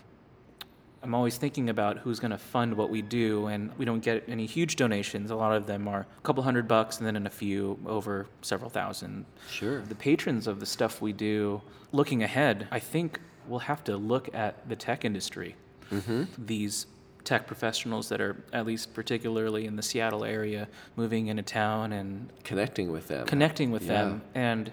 I'm 1.04 1.16
always 1.16 1.38
thinking 1.38 1.70
about 1.70 1.98
who's 2.00 2.20
going 2.20 2.32
to 2.32 2.38
fund 2.38 2.76
what 2.76 2.90
we 2.92 3.02
do, 3.02 3.48
and 3.48 3.76
we 3.78 3.86
don't 3.86 4.02
get 4.04 4.24
any 4.28 4.46
huge 4.46 4.76
donations. 4.76 5.32
A 5.32 5.36
lot 5.36 5.52
of 5.54 5.66
them 5.66 5.88
are 5.88 6.02
a 6.18 6.22
couple 6.22 6.44
hundred 6.44 6.68
bucks, 6.68 7.00
and 7.00 7.08
then 7.08 7.16
in 7.16 7.26
a 7.26 7.30
few 7.32 7.80
over 7.88 8.28
several 8.42 8.70
thousand. 8.70 9.26
Sure. 9.50 9.82
The 9.82 9.96
patrons 9.96 10.46
of 10.46 10.60
the 10.60 10.66
stuff 10.68 11.02
we 11.02 11.12
do, 11.12 11.62
looking 11.92 12.22
ahead, 12.22 12.68
I 12.72 12.80
think 12.80 13.20
we'll 13.48 13.60
have 13.60 13.84
to 13.86 13.98
look 13.98 14.34
at 14.36 14.70
the 14.70 14.76
tech 14.76 15.04
industry. 15.04 15.56
Mm-hmm. 15.92 16.24
These 16.38 16.86
tech 17.24 17.48
professionals 17.48 18.10
that 18.10 18.22
are, 18.22 18.44
at 18.54 18.68
least 18.68 18.94
particularly 18.94 19.66
in 19.66 19.76
the 19.76 19.84
Seattle 19.84 20.24
area, 20.24 20.68
moving 20.96 21.28
into 21.28 21.42
town 21.44 21.94
and 21.94 22.30
Connecting 22.44 22.92
with 22.92 23.08
them. 23.08 23.26
connecting 23.26 23.72
with 23.72 23.84
Yeah. 23.84 23.94
them 23.94 24.22
and 24.34 24.72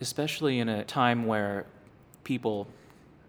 especially 0.00 0.58
in 0.58 0.68
a 0.68 0.84
time 0.84 1.24
where 1.26 1.64
people 2.22 2.66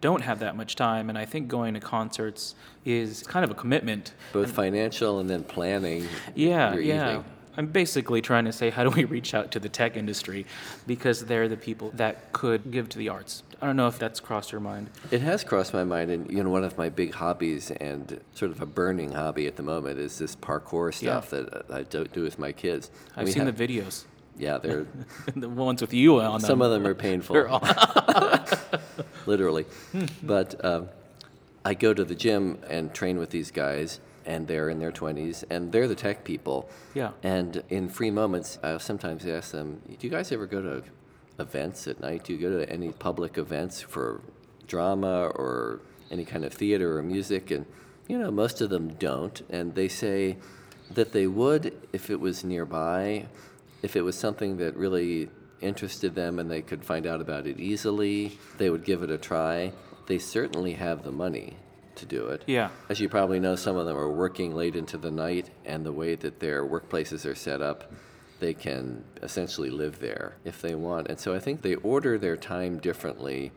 don't 0.02 0.22
have 0.22 0.40
that 0.40 0.56
much 0.56 0.76
time 0.76 1.10
and 1.10 1.18
i 1.18 1.26
think 1.26 1.48
going 1.48 1.74
to 1.74 1.80
concerts 1.80 2.56
is 2.86 3.24
kind 3.24 3.44
of 3.44 3.52
a 3.52 3.56
commitment. 3.56 4.14
Both 4.32 4.52
financial 4.52 5.20
and 5.20 5.30
then 5.30 5.44
planning 5.44 6.08
yeah 6.36 6.76
yeah. 6.76 7.08
evening. 7.10 7.26
i'm 7.58 7.68
basically 7.68 8.22
trying 8.22 8.46
to 8.46 8.52
say 8.54 8.70
how 8.70 8.84
do 8.84 8.90
we 8.90 9.04
reach 9.06 9.34
out 9.34 9.52
to 9.52 9.60
the 9.60 9.70
tech 9.70 9.98
industry? 9.98 10.46
Because 10.86 11.26
they're 11.26 11.48
the 11.50 11.58
people 11.58 11.92
that 11.96 12.32
could 12.32 12.72
give 12.72 12.88
to 12.90 12.98
the 12.98 13.10
arts. 13.10 13.44
I 13.62 13.66
don't 13.66 13.76
know 13.76 13.88
if 13.88 13.98
that's 13.98 14.20
crossed 14.20 14.52
your 14.52 14.62
mind. 14.62 14.90
It 15.10 15.22
has 15.22 15.44
crossed 15.44 15.74
my 15.74 15.84
mind, 15.84 16.12
and 16.12 16.32
you 16.32 16.44
know, 16.44 16.50
one 16.52 16.64
of 16.64 16.78
my 16.78 16.90
big 16.90 17.16
hobbies 17.16 17.72
and 17.72 18.22
sort 18.36 18.52
of 18.52 18.62
a 18.62 18.68
burning 18.68 19.12
hobby 19.14 19.48
at 19.48 19.56
the 19.56 19.64
moment 19.64 19.98
is 20.00 20.20
this 20.20 20.36
parkour 20.36 20.94
stuff 20.94 21.32
that 21.32 21.52
uh, 21.72 21.76
I 21.80 21.82
do, 21.82 22.06
do 22.06 22.22
with 22.22 22.38
my 22.38 22.52
kids. 22.52 22.92
i've 23.16 23.26
We 23.26 23.32
seen 23.32 23.46
have- 23.48 23.58
the 23.58 23.68
videos. 23.68 24.06
Yeah, 24.38 24.60
they're 24.60 24.86
the 25.36 25.50
ones 25.50 25.82
with 25.82 25.92
you 25.96 26.22
on 26.22 26.34
them. 26.34 26.48
some 26.48 26.62
of 26.62 26.70
them 26.70 26.86
are 26.86 26.94
painful. 26.94 27.36
Literally. 29.28 29.66
but 30.24 30.64
um, 30.66 30.90
I 31.64 31.74
go 31.74 31.94
to 31.94 32.04
the 32.04 32.16
gym 32.16 32.60
and 32.70 32.94
train 32.94 33.18
with 33.20 33.30
these 33.30 33.52
guys, 33.52 34.00
and 34.26 34.48
they're 34.48 34.70
in 34.70 34.80
their 34.80 34.92
20s, 34.92 35.44
and 35.50 35.72
they're 35.72 35.88
the 35.88 35.96
tech 35.96 36.24
people. 36.24 36.70
Yeah. 36.94 37.12
And 37.24 37.64
in 37.70 37.90
free 37.90 38.12
moments, 38.12 38.58
I 38.64 38.78
sometimes 38.78 39.26
ask 39.26 39.52
them, 39.52 39.82
"Do 39.88 40.08
you 40.08 40.10
guys 40.10 40.32
ever 40.32 40.48
go 40.48 40.62
to 40.62 40.84
events 41.40 41.88
at 41.88 42.00
night? 42.00 42.24
Do 42.24 42.34
you 42.34 42.40
go 42.40 42.58
to 42.58 42.70
any 42.72 42.92
public 42.92 43.38
events 43.38 43.82
for 43.82 44.22
drama 44.66 45.28
or 45.28 45.82
any 46.10 46.26
kind 46.26 46.44
of 46.46 46.54
theater 46.54 46.98
or 46.98 47.04
music?" 47.04 47.52
And 47.52 47.66
you 48.08 48.18
know, 48.18 48.32
most 48.32 48.62
of 48.62 48.70
them 48.70 48.94
don't, 48.94 49.42
and 49.50 49.76
they 49.76 49.90
say 49.90 50.38
that 50.92 51.12
they 51.12 51.28
would 51.28 51.74
if 51.92 52.10
it 52.10 52.20
was 52.20 52.44
nearby, 52.44 53.28
if 53.82 53.96
it 53.96 54.02
was 54.02 54.18
something 54.18 54.58
that 54.58 54.76
really 54.76 55.30
interested 55.62 56.16
them 56.16 56.40
and 56.40 56.50
they 56.50 56.62
could 56.62 56.84
find 56.84 57.06
out 57.06 57.22
about 57.22 57.48
it 57.48 57.60
easily, 57.60 58.38
they 58.58 58.70
would 58.70 58.86
give 58.86 59.04
it 59.04 59.10
a 59.10 59.18
try. 59.18 59.72
They 60.08 60.20
certainly 60.20 60.74
have 60.74 61.04
the 61.04 61.12
money 61.12 61.58
to 61.96 62.06
do 62.06 62.28
it. 62.28 62.44
yeah 62.46 62.70
As 62.90 63.00
you 63.00 63.10
probably 63.10 63.40
know, 63.40 63.56
some 63.56 63.76
of 63.76 63.86
them 63.86 63.98
are 63.98 64.12
working 64.12 64.56
late 64.56 64.76
into 64.76 64.98
the 64.98 65.12
night, 65.12 65.50
and 65.66 65.86
the 65.86 65.92
way 65.92 66.16
that 66.16 66.40
their 66.40 66.66
workplaces 66.66 67.30
are 67.30 67.36
set 67.36 67.62
up, 67.62 67.92
they 68.40 68.54
can 68.54 69.04
essentially 69.24 69.70
live 69.70 70.00
there 70.00 70.36
if 70.46 70.62
they 70.62 70.76
want. 70.76 71.08
And 71.08 71.20
so 71.20 71.34
I 71.34 71.40
think 71.40 71.62
they 71.62 71.76
order 71.76 72.18
their 72.18 72.38
time 72.38 72.78
differently 72.78 73.52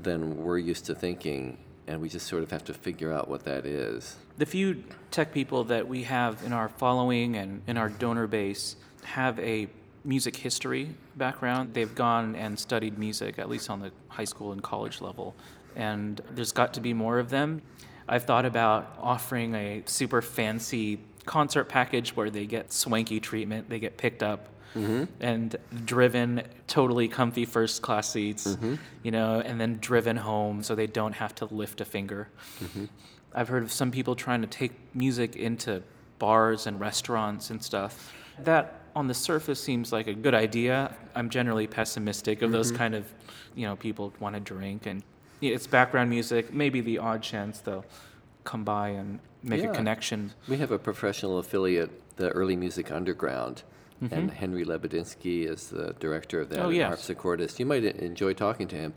than 0.00 0.42
we're 0.42 0.58
used 0.58 0.86
to 0.86 0.94
thinking, 0.94 1.58
and 1.86 2.00
we 2.00 2.08
just 2.08 2.26
sort 2.26 2.42
of 2.42 2.50
have 2.50 2.64
to 2.64 2.74
figure 2.74 3.12
out 3.12 3.28
what 3.28 3.44
that 3.44 3.66
is. 3.66 4.16
The 4.38 4.46
few 4.46 4.82
tech 5.10 5.32
people 5.32 5.64
that 5.64 5.86
we 5.86 6.04
have 6.04 6.42
in 6.44 6.52
our 6.52 6.68
following 6.68 7.36
and 7.36 7.62
in 7.66 7.76
our 7.76 7.88
donor 7.88 8.26
base 8.26 8.76
have 9.04 9.38
a 9.38 9.68
music 10.04 10.36
history 10.36 10.94
background. 11.16 11.74
They've 11.74 11.94
gone 11.94 12.36
and 12.36 12.58
studied 12.58 12.98
music, 12.98 13.38
at 13.38 13.48
least 13.48 13.70
on 13.70 13.80
the 13.80 13.90
high 14.08 14.24
school 14.24 14.52
and 14.52 14.62
college 14.62 15.00
level, 15.00 15.34
and 15.76 16.20
there's 16.30 16.52
got 16.52 16.74
to 16.74 16.80
be 16.80 16.92
more 16.92 17.18
of 17.18 17.30
them. 17.30 17.62
I've 18.08 18.24
thought 18.24 18.44
about 18.44 18.96
offering 19.00 19.54
a 19.54 19.82
super 19.86 20.20
fancy 20.20 21.00
concert 21.24 21.64
package 21.64 22.14
where 22.14 22.28
they 22.28 22.46
get 22.46 22.72
swanky 22.72 23.18
treatment, 23.18 23.70
they 23.70 23.78
get 23.78 23.96
picked 23.96 24.22
up. 24.22 24.48
Mm-hmm. 24.74 25.04
And 25.20 25.56
driven, 25.84 26.42
totally 26.66 27.06
comfy 27.06 27.44
first 27.44 27.80
class 27.80 28.10
seats, 28.10 28.48
mm-hmm. 28.48 28.74
you 29.04 29.12
know, 29.12 29.40
and 29.40 29.60
then 29.60 29.78
driven 29.80 30.16
home 30.16 30.64
so 30.64 30.74
they 30.74 30.88
don't 30.88 31.12
have 31.12 31.32
to 31.36 31.44
lift 31.44 31.80
a 31.80 31.84
finger. 31.84 32.28
Mm-hmm. 32.60 32.86
I've 33.32 33.46
heard 33.46 33.62
of 33.62 33.70
some 33.70 33.92
people 33.92 34.16
trying 34.16 34.40
to 34.40 34.48
take 34.48 34.72
music 34.92 35.36
into 35.36 35.84
bars 36.18 36.66
and 36.66 36.80
restaurants 36.80 37.50
and 37.50 37.62
stuff. 37.62 38.12
That 38.40 38.80
on 38.94 39.06
the 39.08 39.14
surface 39.14 39.60
seems 39.60 39.92
like 39.92 40.06
a 40.06 40.14
good 40.14 40.34
idea. 40.34 40.94
I'm 41.14 41.28
generally 41.28 41.66
pessimistic 41.66 42.42
of 42.42 42.52
those 42.52 42.68
mm-hmm. 42.68 42.78
kind 42.78 42.94
of, 42.94 43.12
you 43.54 43.66
know, 43.66 43.76
people 43.76 44.12
want 44.20 44.34
to 44.34 44.40
drink 44.40 44.86
and 44.86 45.02
yeah, 45.40 45.54
it's 45.54 45.66
background 45.66 46.10
music. 46.10 46.54
Maybe 46.54 46.80
the 46.80 46.98
odd 46.98 47.22
chance 47.22 47.58
they'll 47.58 47.84
come 48.44 48.64
by 48.64 48.90
and 48.90 49.18
make 49.42 49.62
Yeah. 49.62 49.70
a 49.70 49.74
connection. 49.74 50.32
We 50.48 50.56
have 50.58 50.70
a 50.70 50.78
professional 50.78 51.38
affiliate, 51.38 51.90
the 52.16 52.30
Early 52.30 52.56
Music 52.56 52.90
Underground, 52.90 53.62
and 54.00 54.10
mm-hmm. 54.10 54.28
Henry 54.28 54.64
Lebedinsky 54.64 55.46
is 55.46 55.68
the 55.68 55.94
director 55.98 56.40
of 56.40 56.48
that 56.50 56.60
Oh, 56.60 56.68
and 56.68 56.76
yes. 56.76 56.92
harpsichordist. 56.92 57.58
You 57.58 57.66
might 57.66 57.84
enjoy 57.84 58.32
talking 58.32 58.68
to 58.68 58.76
him. 58.76 58.94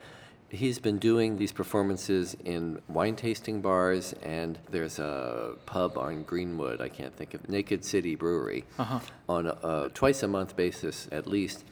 He's 0.50 0.80
been 0.80 0.98
doing 0.98 1.38
these 1.38 1.52
performances 1.52 2.36
in 2.46 2.82
wine 2.88 3.18
tasting 3.18 3.60
bars, 3.62 4.14
and 4.24 4.58
there's 4.72 4.98
a 4.98 5.56
pub 5.66 5.98
on 5.98 6.24
Greenwood, 6.24 6.80
I 6.80 6.88
can't 6.88 7.14
think 7.14 7.34
of, 7.34 7.50
Naked 7.50 7.84
City 7.84 8.16
Brewery, 8.16 8.64
Uh-huh. 8.80 9.00
on 9.28 9.48
a, 9.48 9.58
a 9.64 9.90
twice 9.94 10.24
a 10.24 10.28
month 10.28 10.56
basis 10.56 11.10
at 11.12 11.28
least. 11.28 11.66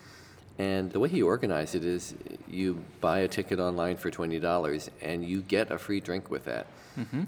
And 0.57 0.91
the 0.91 0.99
way 0.99 1.07
he 1.09 1.21
organized 1.21 1.75
it 1.75 1.85
is 1.85 2.15
you 2.49 2.83
buy 3.01 3.19
a 3.19 3.27
ticket 3.29 3.59
online 3.59 3.97
for 3.97 4.09
$20 4.09 4.89
and 5.01 5.23
you 5.25 5.41
get 5.41 5.69
a 5.71 5.77
free 5.77 5.99
drink 5.99 6.29
with 6.29 6.45
that. 6.45 6.67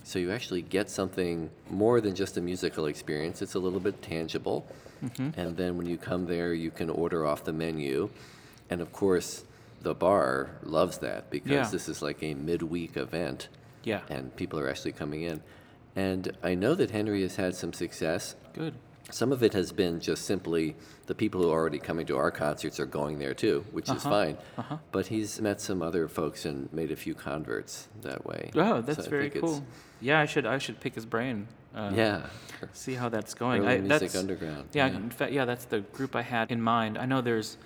So 0.05 0.17
you 0.17 0.31
actually 0.31 0.61
get 0.61 0.89
something 0.89 1.49
more 1.69 1.99
than 1.99 2.15
just 2.15 2.37
a 2.37 2.41
musical 2.41 2.85
experience, 2.85 3.41
it's 3.41 3.55
a 3.55 3.59
little 3.59 3.81
bit 3.81 4.01
tangible. 4.01 4.65
And 5.17 5.57
then 5.57 5.77
when 5.77 5.87
you 5.87 5.97
come 5.97 6.25
there, 6.25 6.53
you 6.53 6.71
can 6.71 6.89
order 6.89 7.25
off 7.25 7.43
the 7.43 7.51
menu. 7.53 8.09
And 8.69 8.79
of 8.79 8.93
course, 8.93 9.43
the 9.81 9.93
bar 9.93 10.49
loves 10.63 10.97
that 10.99 11.29
because 11.29 11.51
Yeah. 11.51 11.67
this 11.69 11.87
is 11.87 12.01
like 12.01 12.21
a 12.23 12.33
midweek 12.33 12.97
event 12.97 13.49
Yeah. 13.83 14.01
and 14.09 14.35
people 14.35 14.59
are 14.59 14.69
actually 14.69 14.93
coming 14.93 15.21
in. 15.23 15.41
And 15.95 16.35
I 16.43 16.55
know 16.55 16.75
that 16.75 16.91
Henry 16.91 17.21
has 17.21 17.35
had 17.37 17.55
some 17.55 17.73
success. 17.73 18.35
Good. 18.53 18.73
Some 19.09 19.31
of 19.31 19.41
it 19.41 19.53
has 19.53 19.71
been 19.71 19.99
just 20.01 20.25
simply 20.25 20.75
the 21.05 21.15
people 21.15 21.41
who 21.41 21.49
are 21.49 21.53
already 21.59 21.79
coming 21.79 22.05
to 22.07 22.17
our 22.17 22.29
concerts 22.29 22.77
are 22.79 22.85
going 22.85 23.19
there 23.19 23.33
too, 23.33 23.65
which 23.71 23.85
is 23.85 24.05
Uh-huh, 24.05 24.09
fine. 24.09 24.37
uh-huh. 24.57 24.77
But 24.91 25.07
he's 25.07 25.39
met 25.39 25.61
some 25.61 25.81
other 25.81 26.07
folks 26.09 26.43
and 26.45 26.71
made 26.73 26.91
a 26.91 26.95
few 26.97 27.15
converts 27.15 27.87
that 28.01 28.25
way. 28.25 28.51
Oh, 28.55 28.81
that's 28.81 29.07
I 29.07 29.09
very 29.09 29.29
cool. 29.29 29.63
Yeah, 30.01 30.19
I 30.19 30.25
should 30.25 30.45
I 30.45 30.57
should 30.57 30.79
pick 30.81 30.93
his 30.95 31.05
brain. 31.05 31.47
Uh, 31.73 31.91
Yeah. 31.95 32.23
See 32.73 32.95
how 32.95 33.07
that's 33.07 33.33
going. 33.33 33.61
Early 33.61 33.75
I, 33.75 33.79
Music 33.79 34.15
Underground. 34.15 34.69
Yeah, 34.73 34.87
in 34.87 35.09
fact, 35.09 35.31
yeah, 35.31 35.45
that's 35.45 35.65
the 35.65 35.79
group 35.81 36.15
I 36.15 36.23
had 36.23 36.51
in 36.51 36.61
mind. 36.61 36.97
I 36.97 37.05
know 37.05 37.21
there's 37.21 37.57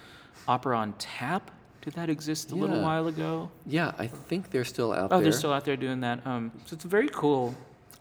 Opera 0.48 0.78
on 0.78 0.94
Tap. 1.00 1.50
Did 1.82 1.94
that 1.94 2.10
exist 2.10 2.52
a 2.52 2.56
little 2.56 2.82
while 2.82 3.08
ago? 3.08 3.50
Yeah, 3.66 3.94
I 3.98 4.08
think 4.08 4.52
they're 4.52 4.64
still 4.66 4.94
out 4.94 5.06
Oh, 5.12 5.16
there. 5.18 5.24
they're 5.24 5.32
still 5.32 5.52
out 5.54 5.66
there 5.66 5.78
doing 5.78 6.02
that. 6.02 6.26
Um, 6.28 6.52
so 6.66 6.76
it's 6.76 6.86
a 6.86 6.88
very 6.88 7.10
cool 7.10 7.56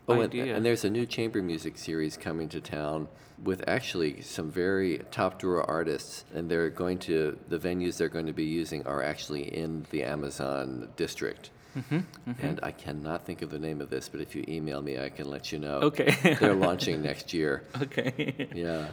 Oh, 0.09 0.14
and, 0.14 0.22
idea. 0.24 0.55
and 0.57 0.64
there's 0.66 0.85
a 0.85 0.91
new 0.91 1.07
chamber 1.07 1.41
music 1.43 1.78
series 1.78 2.16
coming 2.16 2.49
to 2.51 2.61
town 2.61 3.09
with 3.43 3.66
actually 3.66 4.20
some 4.20 4.51
very 4.51 5.01
top 5.11 5.39
drawer 5.39 5.62
artists, 5.68 6.24
and 6.35 6.51
they're 6.51 6.68
going 6.68 6.99
to 6.99 7.39
the 7.49 7.59
venues 7.59 7.97
they're 7.97 8.09
going 8.11 8.26
to 8.26 8.35
be 8.35 8.45
using 8.45 8.87
are 8.87 9.03
actually 9.03 9.43
in 9.57 9.87
the 9.91 10.03
Amazon 10.03 10.89
district. 10.97 11.49
Mm-hmm, 11.78 12.01
And 12.43 12.61
I 12.62 12.72
cannot 12.72 13.24
think 13.24 13.41
of 13.43 13.51
the 13.51 13.59
name 13.59 13.81
of 13.81 13.89
this, 13.89 14.09
but 14.11 14.20
if 14.20 14.35
you 14.35 14.45
email 14.49 14.83
me, 14.83 14.99
I 14.99 15.09
can 15.09 15.31
let 15.31 15.53
you 15.53 15.59
know. 15.59 15.76
Okay. 15.76 16.11
they're 16.41 16.55
launching 16.55 17.01
next 17.01 17.33
year. 17.33 17.62
okay. 17.81 18.49
Yeah. 18.55 18.89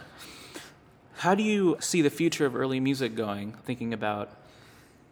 How 1.16 1.34
do 1.34 1.42
you 1.42 1.76
see 1.80 2.00
the 2.00 2.10
future 2.10 2.46
of 2.46 2.54
early 2.54 2.78
music 2.80 3.16
going? 3.16 3.52
Thinking 3.64 3.92
about 3.92 4.30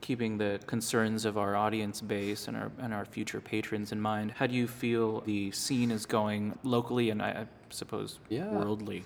keeping 0.07 0.39
the 0.39 0.61
concerns 0.69 1.25
of 1.25 1.37
our 1.37 1.57
audience 1.57 2.01
base 2.01 2.47
and 2.47 2.57
our 2.57 2.71
and 2.79 2.95
our 2.95 3.05
future 3.05 3.41
patrons 3.41 3.91
in 3.91 4.01
mind. 4.01 4.31
How 4.31 4.47
do 4.47 4.55
you 4.55 4.69
feel 4.69 5.21
the 5.23 5.51
scene 5.51 5.91
is 5.91 6.07
going 6.07 6.57
locally 6.63 7.11
and 7.11 7.21
I, 7.21 7.31
I 7.31 7.47
suppose 7.71 8.21
Yeah. 8.29 8.53
worldly? 8.53 9.05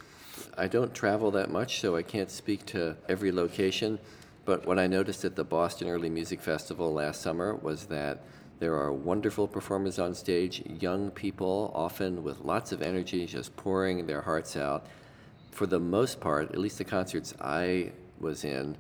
I 0.59 0.68
don't 0.68 0.92
travel 0.92 1.30
that 1.30 1.51
much, 1.51 1.80
so 1.80 1.96
I 1.96 2.03
can't 2.03 2.30
speak 2.30 2.66
to 2.66 2.96
every 3.09 3.32
location. 3.32 3.98
But 4.44 4.66
what 4.66 4.78
I 4.78 4.86
noticed 4.86 5.24
at 5.24 5.36
the 5.36 5.44
Boston 5.44 5.88
Early 5.88 6.11
Music 6.11 6.40
Festival 6.40 6.92
last 6.92 7.22
summer 7.22 7.55
was 7.55 7.86
that 7.86 8.22
there 8.59 8.74
are 8.74 8.92
wonderful 8.92 9.48
performers 9.48 9.98
on 9.98 10.14
stage, 10.14 10.62
young 10.80 11.11
people, 11.11 11.72
often 11.74 12.22
with 12.22 12.40
lots 12.40 12.72
of 12.72 12.82
energy, 12.82 13.24
just 13.24 13.57
pouring 13.57 14.07
their 14.07 14.20
hearts 14.20 14.55
out. 14.55 14.86
For 15.51 15.66
the 15.66 15.80
most 15.80 16.20
part, 16.20 16.53
at 16.53 16.59
least 16.59 16.76
the 16.76 16.84
concerts 16.84 17.32
I 17.40 17.92
was 18.18 18.44
in, 18.44 18.76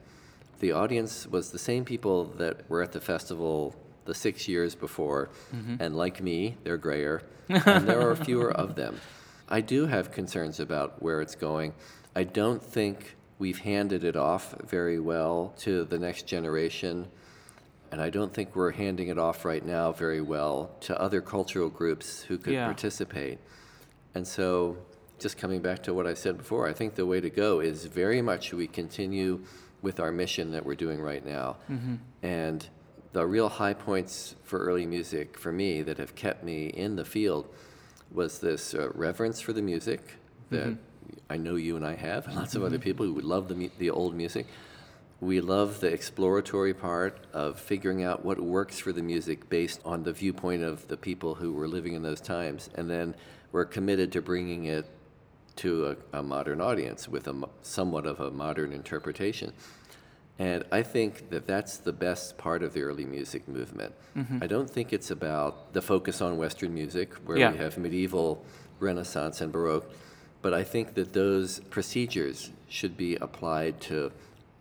the 0.60 0.72
audience 0.72 1.26
was 1.26 1.50
the 1.50 1.58
same 1.58 1.84
people 1.84 2.26
that 2.36 2.68
were 2.70 2.82
at 2.82 2.92
the 2.92 3.00
festival 3.00 3.74
the 4.04 4.14
six 4.14 4.48
years 4.48 4.74
before, 4.74 5.30
mm-hmm. 5.54 5.76
and 5.80 5.96
like 5.96 6.22
me, 6.22 6.56
they're 6.64 6.76
grayer, 6.76 7.22
and 7.48 7.88
there 7.88 8.08
are 8.08 8.16
fewer 8.16 8.50
of 8.52 8.74
them. 8.76 9.00
I 9.48 9.60
do 9.60 9.86
have 9.86 10.12
concerns 10.12 10.60
about 10.60 11.02
where 11.02 11.20
it's 11.20 11.34
going. 11.34 11.74
I 12.14 12.24
don't 12.24 12.62
think 12.62 13.16
we've 13.38 13.58
handed 13.58 14.04
it 14.04 14.16
off 14.16 14.54
very 14.68 15.00
well 15.00 15.54
to 15.58 15.84
the 15.84 15.98
next 15.98 16.26
generation, 16.26 17.08
and 17.90 18.00
I 18.00 18.10
don't 18.10 18.32
think 18.32 18.54
we're 18.54 18.72
handing 18.72 19.08
it 19.08 19.18
off 19.18 19.44
right 19.44 19.64
now 19.64 19.92
very 19.92 20.20
well 20.20 20.70
to 20.82 21.00
other 21.00 21.20
cultural 21.20 21.68
groups 21.68 22.22
who 22.22 22.38
could 22.38 22.52
Yeah. 22.52 22.66
participate. 22.66 23.38
And 24.14 24.26
so, 24.26 24.76
just 25.18 25.36
coming 25.36 25.60
back 25.60 25.82
to 25.84 25.94
what 25.94 26.06
I 26.06 26.14
said 26.14 26.36
before, 26.38 26.66
I 26.66 26.72
think 26.72 26.94
the 26.94 27.06
way 27.06 27.20
to 27.20 27.30
go 27.30 27.60
is 27.60 27.86
very 27.86 28.22
much 28.22 28.52
we 28.52 28.66
continue 28.66 29.40
with 29.82 30.00
our 30.00 30.12
mission 30.12 30.52
that 30.52 30.64
we're 30.64 30.74
doing 30.74 31.00
right 31.00 31.24
now. 31.24 31.56
Mm-hmm. 31.70 31.96
And 32.22 32.68
the 33.12 33.26
real 33.26 33.48
high 33.48 33.74
points 33.74 34.36
for 34.44 34.58
early 34.58 34.86
music 34.86 35.38
for 35.38 35.52
me 35.52 35.82
that 35.82 35.98
have 35.98 36.14
kept 36.14 36.44
me 36.44 36.66
in 36.66 36.96
the 36.96 37.04
field 37.04 37.48
was 38.10 38.38
this 38.40 38.74
uh, 38.74 38.90
reverence 38.94 39.40
for 39.40 39.52
the 39.52 39.62
music 39.62 40.16
that 40.50 40.68
mm-hmm. 40.68 40.74
I 41.28 41.36
know 41.36 41.56
you 41.56 41.76
and 41.76 41.86
I 41.86 41.94
have, 41.94 42.26
and 42.26 42.36
lots 42.36 42.54
of 42.54 42.62
other 42.62 42.76
mm-hmm. 42.76 42.82
people 42.82 43.06
who 43.06 43.20
love 43.20 43.48
the, 43.48 43.54
mu- 43.54 43.70
the 43.78 43.90
old 43.90 44.14
music. 44.14 44.46
We 45.20 45.40
love 45.40 45.80
the 45.80 45.88
exploratory 45.88 46.72
part 46.72 47.18
of 47.32 47.60
figuring 47.60 48.02
out 48.02 48.24
what 48.24 48.40
works 48.40 48.78
for 48.78 48.90
the 48.90 49.02
music 49.02 49.48
based 49.50 49.80
on 49.84 50.02
the 50.02 50.12
viewpoint 50.12 50.62
of 50.62 50.88
the 50.88 50.96
people 50.96 51.34
who 51.34 51.52
were 51.52 51.68
living 51.68 51.92
in 51.92 52.02
those 52.02 52.20
times. 52.20 52.70
And 52.74 52.88
then 52.88 53.14
we're 53.52 53.66
committed 53.66 54.12
to 54.12 54.22
bringing 54.22 54.64
it 54.64 54.86
to 55.56 55.96
a, 56.12 56.18
a 56.18 56.22
modern 56.22 56.60
audience 56.60 57.08
with 57.08 57.26
a 57.28 57.48
somewhat 57.62 58.06
of 58.06 58.20
a 58.20 58.30
modern 58.30 58.72
interpretation. 58.72 59.52
And 60.38 60.64
I 60.72 60.82
think 60.82 61.28
that 61.30 61.46
that's 61.46 61.76
the 61.76 61.92
best 61.92 62.38
part 62.38 62.62
of 62.62 62.72
the 62.72 62.80
early 62.80 63.04
music 63.04 63.46
movement. 63.46 63.92
Mm-hmm. 64.16 64.38
I 64.42 64.46
don't 64.46 64.70
think 64.70 64.92
it's 64.92 65.10
about 65.10 65.74
the 65.74 65.82
focus 65.82 66.22
on 66.22 66.38
Western 66.38 66.72
music, 66.72 67.12
where 67.26 67.36
Yeah. 67.36 67.52
we 67.52 67.58
have 67.58 67.76
medieval, 67.76 68.42
Renaissance, 68.78 69.42
and 69.42 69.52
Baroque, 69.52 69.90
but 70.40 70.54
I 70.54 70.64
think 70.64 70.94
that 70.94 71.12
those 71.12 71.60
procedures 71.68 72.50
should 72.68 72.96
be 72.96 73.16
applied 73.16 73.82
to 73.82 74.12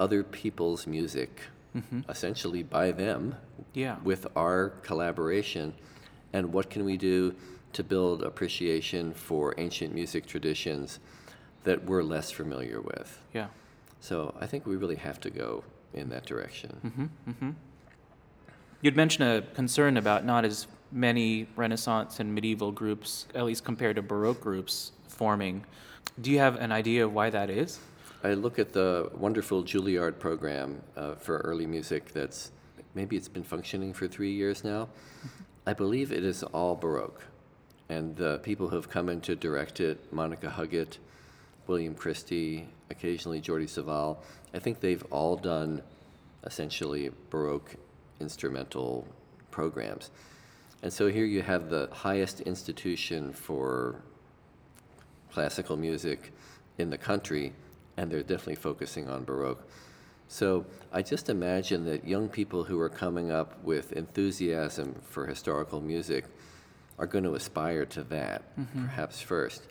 other 0.01 0.21
people's 0.21 0.85
music, 0.85 1.43
mm-hmm. 1.75 2.01
essentially 2.09 2.63
by 2.63 2.91
them, 2.91 3.35
Yeah. 3.73 3.97
with 4.03 4.27
our 4.35 4.69
collaboration. 4.83 5.73
And 6.33 6.51
what 6.51 6.69
can 6.69 6.83
we 6.83 6.97
do 6.97 7.35
to 7.73 7.83
build 7.83 8.23
appreciation 8.23 9.13
for 9.13 9.53
ancient 9.57 9.93
music 9.93 10.25
traditions 10.25 10.99
that 11.63 11.85
we're 11.85 12.03
less 12.03 12.31
familiar 12.31 12.81
with? 12.81 13.19
Yeah. 13.33 13.47
So 13.99 14.33
I 14.39 14.47
think 14.47 14.65
we 14.65 14.75
really 14.75 14.95
have 14.95 15.19
to 15.21 15.29
go 15.29 15.63
in 15.93 16.09
that 16.09 16.25
direction. 16.25 16.79
Mm-hmm, 16.85 17.31
mm-hmm. 17.31 17.49
You'd 18.81 18.95
mentioned 18.95 19.29
a 19.29 19.41
concern 19.53 19.97
about 19.97 20.25
not 20.25 20.45
as 20.45 20.67
many 20.91 21.47
Renaissance 21.55 22.19
and 22.19 22.33
medieval 22.33 22.71
groups, 22.71 23.27
at 23.35 23.45
least 23.45 23.63
compared 23.63 23.97
to 23.97 24.01
Baroque 24.01 24.41
groups, 24.41 24.93
forming. 25.07 25.65
Do 26.21 26.31
you 26.31 26.39
have 26.39 26.55
an 26.55 26.71
idea 26.71 27.05
of 27.05 27.13
why 27.13 27.29
that 27.29 27.49
is? 27.49 27.79
I 28.23 28.33
look 28.33 28.59
at 28.59 28.73
the 28.73 29.09
wonderful 29.13 29.63
Juilliard 29.63 30.19
program 30.19 30.81
uh, 30.97 31.15
for 31.15 31.37
early 31.39 31.65
music 31.65 32.11
that's 32.13 32.51
maybe 32.93 33.15
it's 33.15 33.29
been 33.29 33.43
functioning 33.43 33.93
for 33.93 34.07
three 34.07 34.31
years 34.31 34.63
now. 34.63 34.89
I 35.65 35.73
believe 35.73 36.11
it 36.11 36.23
is 36.23 36.43
all 36.43 36.75
Baroque. 36.75 37.23
And 37.89 38.15
the 38.15 38.39
people 38.43 38.69
who 38.69 38.75
have 38.75 38.89
come 38.89 39.09
in 39.09 39.19
to 39.21 39.35
direct 39.35 39.79
it, 39.79 40.13
Monica 40.13 40.47
Huggett, 40.47 40.97
William 41.67 41.95
Christie, 41.95 42.67
occasionally 42.89 43.41
Jordi 43.41 43.65
Savall, 43.65 44.17
I 44.53 44.59
think 44.59 44.79
they've 44.79 45.03
all 45.11 45.35
done 45.35 45.81
essentially 46.43 47.11
Baroque 47.29 47.75
instrumental 48.19 49.07
programs. 49.51 50.11
And 50.81 50.93
so 50.93 51.07
here 51.07 51.25
you 51.25 51.41
have 51.41 51.69
the 51.69 51.89
highest 51.91 52.41
institution 52.41 53.33
for 53.33 54.01
classical 55.31 55.75
music 55.75 56.31
in 56.77 56.89
the 56.89 56.97
country, 56.97 57.53
and 57.97 58.09
they're 58.09 58.21
definitely 58.21 58.55
focusing 58.55 59.09
on 59.09 59.23
Baroque. 59.23 59.67
So 60.27 60.65
I 60.93 61.01
just 61.01 61.29
imagine 61.29 61.85
that 61.85 62.07
young 62.07 62.29
people 62.29 62.63
who 62.63 62.79
are 62.79 62.89
coming 62.89 63.31
up 63.31 63.61
with 63.63 63.93
enthusiasm 63.93 64.95
for 65.03 65.25
historical 65.25 65.81
music 65.81 66.25
are 66.99 67.07
going 67.07 67.23
to 67.23 67.33
aspire 67.33 67.85
to 67.85 68.03
that, 68.03 68.43
mm-hmm. 68.59 68.85
perhaps 68.85 69.21
first. 69.21 69.63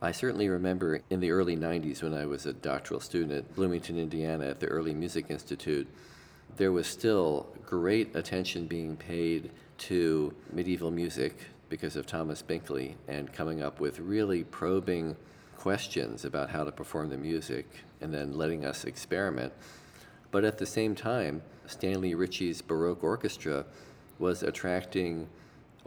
I 0.00 0.12
certainly 0.12 0.48
remember 0.48 1.00
in 1.10 1.18
the 1.18 1.32
early 1.32 1.56
90s 1.56 2.02
when 2.02 2.14
I 2.14 2.24
was 2.24 2.46
a 2.46 2.52
doctoral 2.52 3.00
student 3.00 3.32
at 3.32 3.54
Bloomington, 3.56 3.98
Indiana 3.98 4.46
at 4.46 4.60
the 4.60 4.68
Early 4.68 4.94
Music 4.94 5.26
Institute, 5.28 5.88
there 6.56 6.70
was 6.70 6.86
still 6.86 7.48
great 7.66 8.14
attention 8.14 8.66
being 8.66 8.96
paid 8.96 9.50
to 9.78 10.32
medieval 10.52 10.92
music 10.92 11.36
because 11.68 11.96
of 11.96 12.06
Thomas 12.06 12.42
Binkley 12.42 12.94
and 13.08 13.32
coming 13.32 13.62
up 13.62 13.80
with 13.80 13.98
really 13.98 14.44
probing 14.44 15.16
questions 15.56 16.24
about 16.24 16.50
how 16.50 16.62
to 16.62 16.70
perform 16.70 17.10
the 17.10 17.16
music 17.16 17.66
and 18.00 18.14
then 18.14 18.38
letting 18.38 18.64
us 18.64 18.84
experiment. 18.84 19.52
But 20.30 20.44
at 20.44 20.58
the 20.58 20.66
same 20.66 20.94
time, 20.94 21.42
Stanley 21.66 22.14
Ritchie's 22.14 22.62
Baroque 22.62 23.02
Orchestra 23.02 23.64
was 24.18 24.42
attracting 24.42 25.28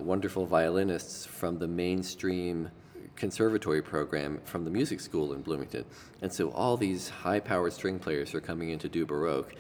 wonderful 0.02 0.46
violinists 0.46 1.26
from 1.26 1.60
the 1.60 1.68
mainstream 1.68 2.70
conservatory 3.16 3.82
program 3.82 4.42
from 4.46 4.66
the 4.66 4.72
music 4.72 5.00
school 5.00 5.34
in 5.34 5.42
Bloomington. 5.42 5.86
And 6.22 6.34
so 6.34 6.50
all 6.52 6.78
these 6.78 7.10
high 7.10 7.40
powered 7.40 7.74
string 7.74 8.00
players 8.00 8.34
are 8.34 8.42
coming 8.42 8.70
in 8.70 8.80
to 8.80 8.90
do 8.90 9.06
Baroque. 9.06 9.54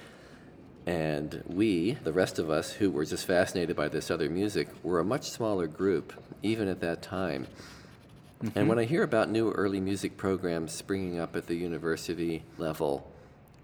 And 0.85 1.43
we, 1.45 1.91
the 2.03 2.11
rest 2.11 2.39
of 2.39 2.49
us 2.49 2.73
who 2.73 2.89
were 2.89 3.05
just 3.05 3.27
fascinated 3.27 3.75
by 3.75 3.87
this 3.87 4.09
other 4.09 4.29
music, 4.29 4.67
were 4.81 4.99
a 4.99 5.05
much 5.05 5.29
smaller 5.29 5.67
group, 5.67 6.13
even 6.41 6.67
at 6.67 6.81
that 6.81 7.01
time. 7.03 7.47
And 8.55 8.67
when 8.67 8.79
I 8.79 8.85
hear 8.85 9.03
about 9.03 9.29
new 9.29 9.51
early 9.51 9.79
music 9.79 10.17
programs 10.17 10.71
springing 10.71 11.19
up 11.19 11.35
at 11.35 11.45
the 11.45 11.53
university 11.53 12.43
level, 12.57 13.11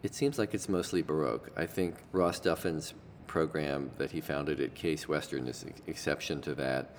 it 0.03 0.13
seems 0.13 0.37
like 0.37 0.53
it's 0.53 0.69
mostly 0.69 1.01
Baroque. 1.01 1.51
I 1.57 1.65
think 1.65 1.95
Ross 2.11 2.39
Duffin's 2.39 2.93
program 3.37 3.91
that 3.99 4.09
he 4.09 4.19
founded 4.19 4.59
at 4.59 4.73
Case 4.73 5.07
Western 5.07 5.47
is 5.47 5.61
an 5.61 5.71
exception 5.85 6.41
to 6.41 6.55
that. 6.55 6.89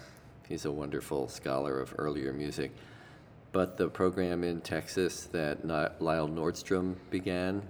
He's 0.48 0.66
a 0.66 0.70
wonderful 0.70 1.26
scholar 1.26 1.80
of 1.80 1.92
earlier 1.98 2.32
music. 2.32 2.70
But 3.50 3.76
the 3.76 3.88
program 3.88 4.44
in 4.44 4.60
Texas 4.60 5.24
that 5.32 5.66
Lyle 5.66 6.28
Nordstrom 6.28 6.94
began, 7.10 7.60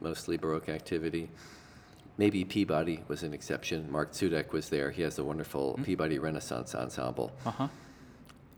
mostly 0.00 0.38
Baroque 0.38 0.70
activity. 0.70 1.28
Maybe 2.16 2.46
Peabody 2.46 3.04
was 3.08 3.24
an 3.24 3.34
exception. 3.34 3.92
Mark 3.92 4.12
Cudek 4.12 4.52
was 4.52 4.70
there. 4.70 4.90
He 4.90 5.02
has 5.02 5.18
a 5.18 5.24
wonderful 5.24 5.78
Peabody 5.84 6.18
Renaissance 6.18 6.74
ensemble. 6.74 7.30
Uh 7.44 7.50
huh. 7.50 7.68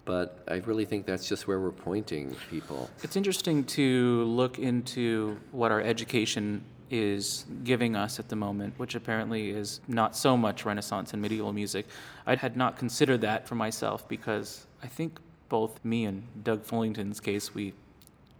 But 0.05 0.45
I 0.47 0.59
really 0.59 0.85
think 0.85 1.07
that's 1.07 1.29
just 1.29 1.49
where 1.49 1.59
we're 1.59 1.73
pointing 1.73 2.37
people. 2.51 2.89
It's 3.03 3.17
interesting 3.17 3.65
to 3.65 4.23
look 4.27 4.61
into 4.61 5.41
what 5.51 5.73
our 5.73 5.81
education 5.81 6.63
is 6.91 7.45
giving 7.65 7.95
us 7.95 8.19
at 8.19 8.29
the 8.29 8.37
moment, 8.37 8.75
which 8.77 8.95
apparently 8.95 9.51
is 9.51 9.81
not 9.87 10.17
so 10.17 10.37
much 10.37 10.65
Renaissance 10.65 11.13
and 11.13 11.23
medieval 11.23 11.53
music. 11.53 11.87
I 12.27 12.35
had 12.35 12.57
not 12.57 12.77
considered 12.77 13.21
that 13.21 13.47
for 13.47 13.55
myself 13.55 14.09
because 14.09 14.67
I 14.83 14.87
think 14.89 15.19
both 15.49 15.83
me 15.85 16.05
and 16.05 16.25
Doug 16.43 16.65
Fullington's 16.65 17.21
case, 17.21 17.55
we 17.55 17.75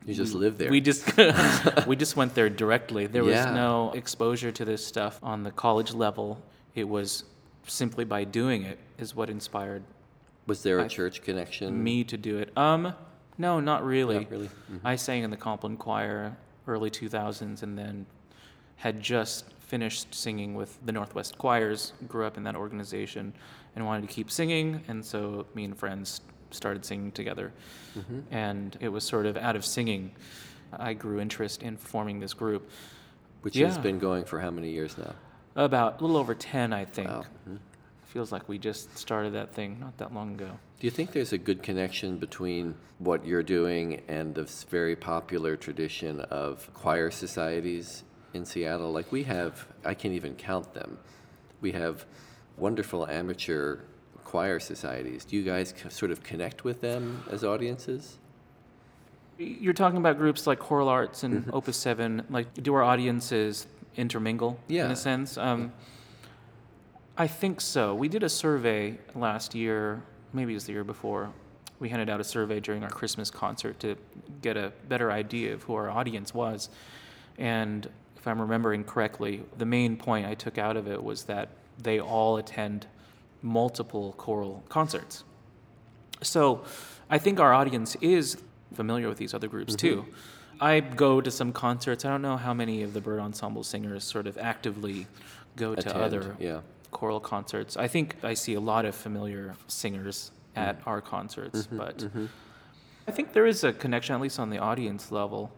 You 0.05 0.15
just 0.15 0.35
live 0.35 0.59
there. 0.59 0.71
we 0.71 0.81
just 0.81 1.05
we 1.87 1.95
just 1.97 2.17
went 2.17 2.35
there 2.35 2.51
directly. 2.51 3.07
There 3.07 3.25
was 3.25 3.35
Yeah. 3.35 3.55
no 3.55 3.93
exposure 3.93 4.51
to 4.53 4.65
this 4.65 4.85
stuff 4.85 5.21
on 5.23 5.43
the 5.45 5.51
college 5.53 5.93
level. 5.95 6.43
It 6.75 6.89
was 6.89 7.25
simply 7.67 8.05
by 8.05 8.25
doing 8.25 8.63
it 8.65 8.79
is 8.99 9.15
what 9.15 9.31
inspired 9.31 9.83
was 10.47 10.63
there 10.65 10.81
a 10.81 10.85
I- 10.85 10.89
church 10.89 11.23
connection? 11.23 11.83
me 11.85 12.03
to 12.05 12.17
do 12.17 12.39
it. 12.39 12.57
Um, 12.57 12.95
no, 13.39 13.61
not 13.61 13.85
really. 13.85 14.19
Not 14.21 14.31
really? 14.31 14.49
Mhm. 14.73 14.81
I 14.85 14.97
sang 14.97 15.23
in 15.23 15.31
the 15.31 15.37
Compline 15.37 15.77
Choir 15.77 16.37
early 16.67 16.91
2000s 16.91 17.63
and 17.63 17.79
then 17.79 18.07
had 18.81 19.01
just 19.03 19.45
finished 19.61 20.15
singing 20.15 20.55
with 20.55 20.79
the 20.85 20.91
Northwest 20.91 21.37
Choirs, 21.37 21.93
grew 22.09 22.25
up 22.25 22.37
in 22.37 22.45
that 22.45 22.57
organization 22.57 23.35
and 23.77 23.85
wanted 23.85 24.09
to 24.09 24.13
keep 24.13 24.31
singing. 24.31 24.83
And 24.89 25.05
so 25.05 25.47
me 25.55 25.65
and 25.65 25.77
friends 25.79 26.23
started 26.51 26.85
singing 26.85 27.13
together. 27.13 27.53
Mm-hmm. 27.97 28.21
And 28.35 28.77
it 28.81 28.89
was 28.89 29.05
sort 29.05 29.27
of 29.27 29.37
out 29.37 29.55
of 29.55 29.65
singing, 29.67 30.13
I 30.73 30.95
grew 30.95 31.21
interest 31.21 31.63
in 31.63 31.77
forming 31.77 32.21
this 32.21 32.33
group. 32.33 32.71
Which 33.43 33.55
has 33.57 33.77
been 33.79 33.99
going 33.99 34.25
for 34.25 34.41
how 34.41 34.51
many 34.51 34.71
years 34.71 34.97
now? 34.97 35.15
About 35.57 36.01
a 36.01 36.03
little 36.03 36.17
over 36.17 36.35
10, 36.35 36.73
I 36.73 36.85
think. 36.85 37.09
Wow. 37.09 37.25
Mhm. 37.49 37.59
Feels 38.07 38.33
like 38.33 38.49
we 38.49 38.59
just 38.59 38.97
started 38.99 39.35
that 39.35 39.53
thing 39.55 39.79
not 39.79 39.99
that 39.99 40.13
long 40.13 40.35
ago. 40.35 40.59
Do 40.81 40.87
you 40.87 40.91
think 40.91 41.13
there's 41.13 41.33
a 41.33 41.39
good 41.39 41.63
connection 41.63 42.17
between 42.17 42.75
what 42.99 43.25
you're 43.27 43.43
doing 43.43 44.01
and 44.09 44.35
this 44.35 44.65
very 44.65 44.97
popular 44.97 45.55
tradition 45.55 46.21
of 46.23 46.73
choir 46.75 47.11
societies 47.11 48.05
in 48.35 48.45
Seattle? 48.45 48.93
Like 48.93 49.11
we 49.13 49.23
have, 49.25 49.67
I 49.85 49.95
can't 49.95 50.15
even 50.15 50.35
count 50.35 50.75
them. 50.75 50.99
We 51.61 51.73
have 51.73 52.07
wonderful 52.57 53.07
amateur 53.07 53.81
choir 54.25 54.61
societies. 54.61 55.25
Do 55.25 55.37
you 55.37 55.43
guys 55.43 55.75
sort 55.89 56.11
of 56.11 56.23
connect 56.23 56.65
with 56.65 56.81
them 56.81 57.25
as 57.31 57.43
audiences? 57.43 58.19
You're 59.39 59.73
talking 59.73 59.97
about 59.97 60.19
groups 60.19 60.47
like 60.47 60.59
Choral 60.59 60.89
Arts 60.89 61.23
and 61.23 61.49
Opus 61.53 61.77
7. 61.79 62.27
Like, 62.29 62.53
do 62.63 62.75
our 62.75 62.83
audiences 62.83 63.67
intermingle 63.97 64.61
in 64.87 64.93
a 64.93 64.97
sense? 64.97 65.39
Um, 65.39 65.73
I 67.17 67.27
think 67.27 67.61
so. 67.61 67.95
We 67.95 68.09
did 68.09 68.23
a 68.23 68.29
survey 68.29 68.99
last 69.15 69.55
year, 69.55 70.03
maybe 70.33 70.53
it 70.53 70.57
was 70.57 70.65
the 70.67 70.73
year 70.73 70.85
before. 70.85 71.33
We 71.79 71.89
handed 71.89 72.11
out 72.11 72.21
a 72.21 72.25
survey 72.25 72.61
during 72.61 72.85
our 72.85 72.91
Christmas 72.91 73.31
concert 73.31 73.81
to 73.81 73.97
get 74.43 74.57
a 74.57 74.73
better 74.89 75.11
idea 75.11 75.55
of 75.55 75.63
who 75.63 75.75
our 75.75 75.91
audience 75.91 76.35
was. 76.35 76.69
And 77.39 77.89
if 78.21 78.29
I'm 78.29 78.39
remembering 78.39 78.85
correctly, 78.85 79.43
the 79.57 79.65
main 79.65 79.97
point 79.97 80.27
I 80.27 80.35
took 80.35 80.59
out 80.59 80.77
of 80.77 80.87
it 80.87 81.03
was 81.03 81.25
that 81.25 81.49
they 81.79 81.99
all 81.99 82.37
attend 82.37 82.87
multiple 83.41 84.13
choral 84.19 84.63
concerts. 84.69 85.25
So 86.23 86.63
I 87.09 87.17
think 87.17 87.41
our 87.41 87.55
audience 87.55 87.97
is 88.03 88.37
familiar 88.75 89.09
with 89.09 89.17
these 89.17 89.33
other 89.33 89.49
groups 89.49 89.75
mm-hmm. 89.75 90.03
too. 90.03 90.07
I 90.61 90.81
go 90.81 91.23
to 91.23 91.31
some 91.31 91.55
concerts. 91.55 92.05
I 92.05 92.11
don't 92.11 92.21
know 92.21 92.37
how 92.37 92.53
many 92.53 92.83
of 92.83 92.93
the 92.93 93.01
Byrd 93.01 93.21
Ensemble 93.21 93.65
singers 93.65 94.05
sort 94.05 94.27
of 94.27 94.37
actively 94.37 95.07
go 95.57 95.75
to 95.75 95.97
other 95.97 96.37
yeah. 96.39 96.61
choral 96.91 97.21
concerts. 97.21 97.79
I 97.79 97.89
think 97.89 98.17
I 98.23 98.35
see 98.35 98.53
a 98.53 98.61
lot 98.61 98.85
of 98.85 98.95
familiar 98.95 99.55
singers 99.67 100.31
mm. 100.55 100.61
at 100.61 100.79
our 100.85 101.01
concerts, 101.01 101.63
mm-hmm, 101.63 101.79
but 101.79 101.97
mm-hmm. 101.97 102.27
I 103.09 103.13
think 103.13 103.33
there 103.33 103.47
is 103.47 103.65
a 103.65 103.73
connection, 103.73 104.15
at 104.15 104.21
least 104.21 104.39
on 104.39 104.51
the 104.51 104.59
audience 104.59 105.11
level. 105.11 105.51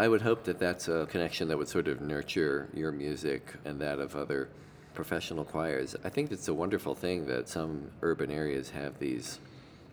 I 0.00 0.08
would 0.08 0.22
hope 0.22 0.44
that 0.44 0.58
that's 0.58 0.88
a 0.88 1.06
connection 1.10 1.48
that 1.48 1.58
would 1.58 1.68
sort 1.68 1.86
of 1.86 2.00
nurture 2.00 2.70
your 2.72 2.90
music 2.90 3.52
and 3.66 3.78
that 3.82 3.98
of 3.98 4.16
other 4.16 4.48
professional 4.94 5.44
choirs. 5.44 5.94
I 6.02 6.08
think 6.08 6.32
it's 6.32 6.48
a 6.48 6.54
wonderful 6.54 6.94
thing 6.94 7.26
that 7.26 7.50
some 7.50 7.90
urban 8.00 8.30
areas 8.30 8.70
have 8.70 8.98
these 8.98 9.38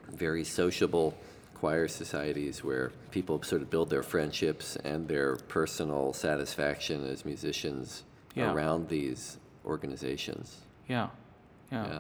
very 0.10 0.46
sociable 0.46 1.14
choir 1.56 1.90
societies 1.90 2.64
where 2.64 2.94
people 3.12 3.44
sort 3.44 3.62
of 3.62 3.70
build 3.70 3.90
their 3.90 4.02
friendships 4.02 4.78
and 4.78 5.10
their 5.10 5.36
personal 5.50 6.14
satisfaction 6.14 7.06
as 7.06 7.26
musicians 7.26 8.04
Yeah. 8.34 8.54
around 8.54 8.88
these 8.88 9.38
organizations. 9.66 10.62
Yeah, 10.88 11.10
yeah. 11.70 11.86
Yeah. 11.86 12.00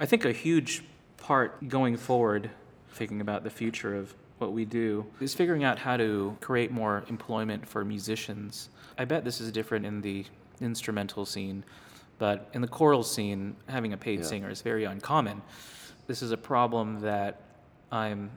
I 0.00 0.06
think 0.06 0.24
a 0.24 0.32
huge 0.32 0.82
part 1.16 1.68
going 1.68 1.96
forward, 1.96 2.50
thinking 2.90 3.20
about 3.20 3.44
the 3.44 3.50
future 3.50 3.94
of 3.94 4.14
what 4.44 4.52
we 4.52 4.64
do, 4.64 5.06
is 5.20 5.34
figuring 5.34 5.64
out 5.64 5.78
how 5.78 5.96
to 5.96 6.36
create 6.40 6.70
more 6.70 7.02
employment 7.08 7.66
for 7.66 7.84
musicians. 7.84 8.68
I 8.98 9.04
bet 9.06 9.24
this 9.24 9.40
is 9.40 9.50
different 9.50 9.86
in 9.86 10.02
the 10.02 10.24
instrumental 10.60 11.24
scene, 11.24 11.64
but 12.18 12.50
in 12.52 12.60
the 12.60 12.68
choral 12.68 13.02
scene, 13.02 13.56
having 13.68 13.92
a 13.92 13.96
paid 13.96 14.20
Yeah. 14.20 14.26
singer 14.26 14.50
is 14.50 14.60
very 14.60 14.84
uncommon. 14.84 15.40
This 16.06 16.22
is 16.22 16.30
a 16.30 16.36
problem 16.36 17.00
that 17.00 17.40
I'm 17.90 18.30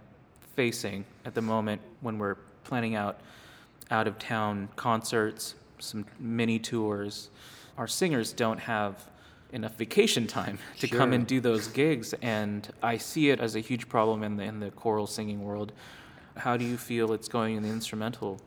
facing 0.55 1.03
at 1.25 1.33
the 1.35 1.41
moment 1.41 1.81
when 2.01 2.17
we're 2.17 2.37
planning 2.63 2.95
out 2.95 3.19
out 3.89 4.05
of 4.07 4.19
town 4.19 4.67
concerts, 4.75 5.55
some 5.79 6.05
mini 6.19 6.59
tours. 6.59 7.29
Our 7.77 7.87
singers 7.87 8.33
don't 8.33 8.59
have 8.59 9.09
enough 9.51 9.75
vacation 9.75 10.27
time 10.27 10.59
to 10.79 10.87
come 10.87 11.13
and 11.13 11.25
do 11.25 11.39
those 11.39 11.67
gigs, 11.67 12.13
and 12.21 12.67
I 12.83 12.97
see 12.97 13.29
it 13.29 13.39
as 13.39 13.55
a 13.55 13.59
huge 13.59 13.87
problem 13.89 14.23
in 14.23 14.37
the 14.37 14.43
in 14.43 14.59
the 14.59 14.71
choral 14.71 15.07
singing 15.07 15.43
world. 15.43 15.71
How 16.35 16.57
do 16.57 16.65
you 16.65 16.77
feel 16.77 17.13
it's 17.13 17.27
going 17.27 17.55
in 17.55 17.63
the 17.63 17.69
instrumental? 17.69 18.39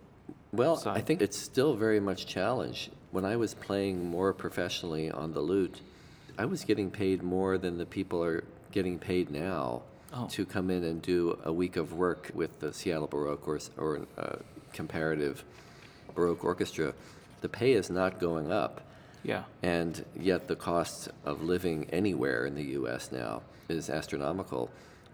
Well, 0.53 0.83
I 0.87 1.01
think 1.01 1.23
it's 1.23 1.37
still 1.39 1.75
very 1.75 2.01
much 2.01 2.27
challenged. 2.27 2.91
When 3.11 3.25
I 3.25 3.37
was 3.37 3.55
playing 3.55 4.09
more 4.09 4.33
professionally 4.33 5.11
on 5.11 5.33
the 5.33 5.41
lute, 5.41 5.81
I 6.39 6.45
was 6.45 6.65
getting 6.65 6.91
paid 6.91 7.23
more 7.23 7.59
than 7.59 7.79
the 7.79 7.87
people 7.87 8.23
are 8.23 8.45
getting 8.73 8.99
paid 8.99 9.31
now 9.31 9.83
Oh. 10.13 10.27
to 10.31 10.45
come 10.45 10.71
in 10.71 10.83
and 10.83 11.01
do 11.01 11.39
a 11.45 11.53
week 11.53 11.77
of 11.77 11.93
work 11.93 12.33
with 12.35 12.59
the 12.59 12.73
Seattle 12.73 13.07
Baroque 13.07 13.47
or, 13.47 13.61
or 13.77 14.01
uh, 14.19 14.37
comparative 14.73 15.45
Baroque 16.17 16.45
orchestra. 16.45 16.95
The 17.43 17.49
pay 17.49 17.75
is 17.75 17.91
not 17.91 18.19
going 18.19 18.51
up. 18.51 18.81
Yeah, 19.23 19.45
And 19.63 20.05
yet, 20.19 20.49
the 20.49 20.57
cost 20.57 21.09
of 21.25 21.43
living 21.43 21.87
anywhere 21.91 22.47
in 22.47 22.55
the 22.55 22.65
U.S. 22.79 23.13
now 23.13 23.43
is 23.69 23.91
astronomical. 23.91 24.71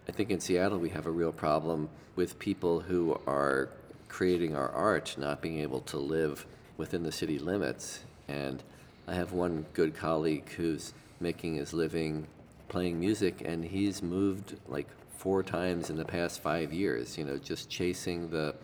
I 0.08 0.12
think 0.12 0.30
in 0.30 0.40
Seattle 0.40 0.78
we 0.78 0.90
have 0.90 1.06
a 1.06 1.10
real 1.10 1.32
problem 1.32 1.88
with 2.14 2.38
people 2.38 2.80
who 2.80 3.20
are 3.26 3.68
creating 4.08 4.54
our 4.54 4.70
art 4.70 5.16
not 5.18 5.42
being 5.42 5.58
able 5.60 5.80
to 5.80 5.98
live 5.98 6.46
within 6.76 7.02
the 7.02 7.12
city 7.12 7.38
limits. 7.38 8.04
And 8.28 8.62
I 9.08 9.14
have 9.14 9.32
one 9.32 9.66
good 9.72 9.94
colleague 9.94 10.48
who's 10.50 10.94
making 11.20 11.56
his 11.56 11.72
living 11.72 12.26
playing 12.68 12.98
music, 12.98 13.42
and 13.44 13.64
he's 13.64 14.02
moved 14.02 14.56
like 14.68 14.88
four 15.16 15.42
times 15.42 15.90
in 15.90 15.96
the 15.96 16.04
past 16.04 16.40
five 16.40 16.72
years, 16.72 17.16
you 17.16 17.24
know, 17.24 17.38
just 17.38 17.70
chasing 17.70 18.28
the 18.30 18.54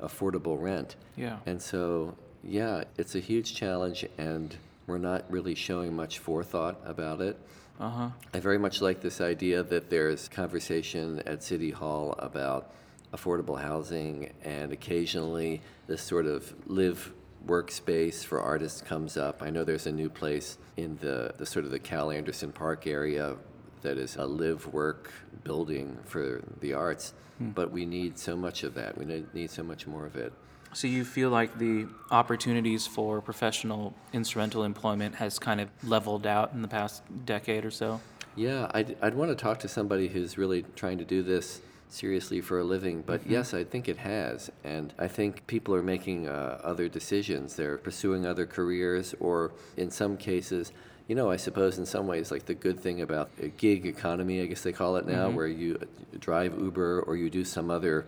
affordable 0.00 0.60
rent. 0.60 0.96
yeah, 1.16 1.38
And 1.46 1.60
so, 1.60 2.14
yeah, 2.44 2.84
it's 2.98 3.14
a 3.14 3.20
huge 3.20 3.54
challenge, 3.54 4.04
and 4.18 4.56
we're 4.86 4.98
not 4.98 5.30
really 5.30 5.54
showing 5.54 5.94
much 5.94 6.18
forethought 6.18 6.80
about 6.84 7.20
it. 7.20 7.38
uh 7.80 7.90
huh. 7.90 8.10
I 8.32 8.40
very 8.40 8.58
much 8.58 8.80
like 8.80 9.00
this 9.00 9.20
idea 9.20 9.62
that 9.62 9.90
there's 9.90 10.28
conversation 10.28 11.22
at 11.26 11.42
City 11.42 11.70
Hall 11.70 12.14
about 12.18 12.72
affordable 13.12 13.60
housing, 13.60 14.32
and 14.42 14.72
occasionally 14.72 15.62
this 15.86 16.02
sort 16.02 16.26
of 16.26 16.54
live 16.66 17.12
workspace 17.46 18.24
for 18.24 18.40
artists 18.40 18.80
comes 18.82 19.16
up. 19.16 19.42
I 19.42 19.50
know 19.50 19.62
there's 19.64 19.86
a 19.86 19.92
new 19.92 20.08
place 20.08 20.58
in 20.76 20.96
the, 20.98 21.32
the 21.38 21.46
sort 21.46 21.64
of 21.64 21.70
the 21.70 21.78
Cal 21.78 22.10
Anderson 22.10 22.50
Park 22.52 22.86
area 22.86 23.36
that 23.82 23.98
is 23.98 24.16
a 24.16 24.26
live 24.26 24.66
work 24.72 25.12
building 25.44 25.96
for 26.06 26.42
the 26.60 26.74
arts, 26.74 27.14
but 27.38 27.70
we 27.70 27.86
need 27.86 28.18
so 28.18 28.34
much 28.36 28.64
of 28.64 28.74
that. 28.74 28.98
We 28.98 29.04
need 29.32 29.50
so 29.50 29.62
much 29.62 29.86
more 29.86 30.06
of 30.06 30.16
it. 30.16 30.32
So 30.76 30.86
you 30.88 31.06
feel 31.06 31.30
like 31.30 31.56
the 31.56 31.86
opportunities 32.10 32.86
for 32.86 33.22
professional 33.22 33.94
instrumental 34.12 34.62
employment 34.62 35.14
has 35.14 35.38
kind 35.38 35.58
of 35.58 35.70
leveled 35.82 36.26
out 36.26 36.52
in 36.52 36.60
the 36.60 36.68
past 36.68 37.02
decade 37.24 37.64
or 37.64 37.70
so? 37.70 37.98
Yeah, 38.34 38.70
I'd, 38.74 38.94
I'd 39.00 39.14
want 39.14 39.30
to 39.30 39.34
talk 39.34 39.58
to 39.60 39.68
somebody 39.68 40.08
who's 40.08 40.36
really 40.36 40.66
trying 40.74 40.98
to 40.98 41.04
do 41.06 41.22
this 41.22 41.62
seriously 41.88 42.42
for 42.42 42.58
a 42.58 42.62
living. 42.62 43.00
But 43.00 43.22
mm-hmm. 43.22 43.32
yes, 43.32 43.54
I 43.54 43.64
think 43.64 43.88
it 43.88 43.96
has. 43.96 44.50
And 44.64 44.92
I 44.98 45.08
think 45.08 45.46
people 45.46 45.74
are 45.74 45.82
making 45.82 46.28
uh, 46.28 46.60
other 46.62 46.90
decisions. 46.90 47.56
They're 47.56 47.78
pursuing 47.78 48.26
other 48.26 48.44
careers, 48.44 49.14
or 49.18 49.52
in 49.78 49.90
some 49.90 50.18
cases, 50.18 50.72
you 51.08 51.14
know, 51.14 51.30
I 51.30 51.36
suppose 51.36 51.78
in 51.78 51.86
some 51.86 52.06
ways, 52.06 52.30
like 52.30 52.44
the 52.44 52.54
good 52.54 52.78
thing 52.80 53.00
about 53.00 53.30
a 53.40 53.48
gig 53.48 53.86
economy, 53.86 54.42
I 54.42 54.46
guess 54.46 54.60
they 54.60 54.72
call 54.72 54.96
it 54.96 55.06
now, 55.06 55.28
mm-hmm. 55.28 55.36
where 55.36 55.48
you 55.48 55.78
drive 56.18 56.52
Uber 56.58 57.00
or 57.00 57.16
you 57.16 57.30
do 57.30 57.46
some 57.46 57.70
other 57.70 58.04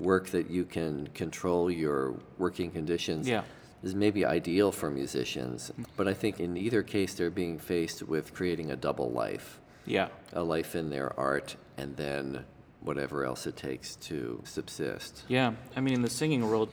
work 0.00 0.30
that 0.30 0.50
you 0.50 0.64
can 0.64 1.08
control 1.08 1.70
your 1.70 2.14
working 2.38 2.70
conditions. 2.70 3.28
Yeah. 3.28 3.42
Is 3.82 3.94
maybe 3.94 4.26
ideal 4.26 4.72
for 4.72 4.90
musicians, 4.90 5.72
but 5.96 6.06
I 6.06 6.12
think 6.12 6.38
in 6.38 6.54
either 6.58 6.82
case 6.82 7.14
they're 7.14 7.30
being 7.30 7.58
faced 7.58 8.02
with 8.02 8.34
creating 8.34 8.70
a 8.70 8.76
double 8.76 9.10
life. 9.10 9.58
Yeah. 9.86 10.08
A 10.34 10.42
life 10.42 10.74
in 10.74 10.90
their 10.90 11.18
art 11.18 11.56
and 11.78 11.96
then 11.96 12.44
whatever 12.80 13.24
else 13.24 13.46
it 13.46 13.56
takes 13.56 13.96
to 13.96 14.42
subsist. 14.44 15.24
Yeah, 15.28 15.52
I 15.76 15.80
mean, 15.80 15.94
in 15.94 16.02
the 16.02 16.10
singing 16.10 16.48
world, 16.48 16.70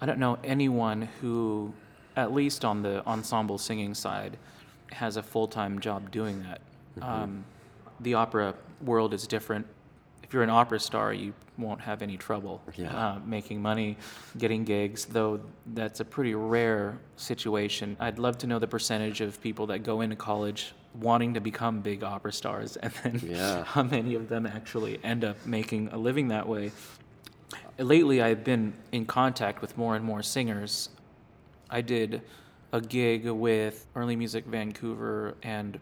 I 0.00 0.06
don't 0.06 0.18
know 0.18 0.38
anyone 0.42 1.02
who, 1.20 1.72
at 2.16 2.32
least 2.32 2.64
on 2.64 2.82
the 2.82 3.06
ensemble 3.06 3.58
singing 3.58 3.94
side, 3.94 4.36
has 4.90 5.16
a 5.16 5.22
full 5.22 5.48
time 5.48 5.80
job 5.80 6.10
doing 6.10 6.42
that. 6.42 6.60
Mm-hmm. 6.98 7.08
Um, 7.08 7.44
the 8.00 8.14
opera 8.14 8.54
world 8.82 9.14
is 9.14 9.26
different. 9.26 9.66
If 10.32 10.34
you're 10.34 10.44
an 10.44 10.48
opera 10.48 10.80
star, 10.80 11.12
you 11.12 11.34
won't 11.58 11.82
have 11.82 12.00
any 12.00 12.16
trouble 12.16 12.62
yeah. 12.74 12.96
uh, 12.96 13.18
making 13.26 13.60
money, 13.60 13.98
getting 14.38 14.64
gigs, 14.64 15.04
though 15.04 15.40
that's 15.74 16.00
a 16.00 16.06
pretty 16.06 16.34
rare 16.34 16.98
situation. 17.16 17.98
I'd 18.00 18.18
love 18.18 18.38
to 18.38 18.46
know 18.46 18.58
the 18.58 18.66
percentage 18.66 19.20
of 19.20 19.38
people 19.42 19.66
that 19.66 19.82
go 19.82 20.00
into 20.00 20.16
college 20.16 20.72
wanting 20.94 21.34
to 21.34 21.42
become 21.42 21.82
big 21.82 22.02
opera 22.02 22.32
stars 22.32 22.76
and 22.78 22.94
then 23.02 23.20
yeah. 23.22 23.62
how 23.66 23.82
many 23.82 24.14
of 24.14 24.30
them 24.30 24.46
actually 24.46 24.98
end 25.04 25.22
up 25.22 25.36
making 25.44 25.88
a 25.88 25.98
living 25.98 26.28
that 26.28 26.48
way. 26.48 26.72
Lately, 27.76 28.22
I've 28.22 28.42
been 28.42 28.72
in 28.90 29.04
contact 29.04 29.60
with 29.60 29.76
more 29.76 29.96
and 29.96 30.02
more 30.02 30.22
singers. 30.22 30.88
I 31.68 31.82
did 31.82 32.22
a 32.72 32.80
gig 32.80 33.26
with 33.28 33.86
Early 33.94 34.16
Music 34.16 34.46
Vancouver 34.46 35.34
and 35.42 35.78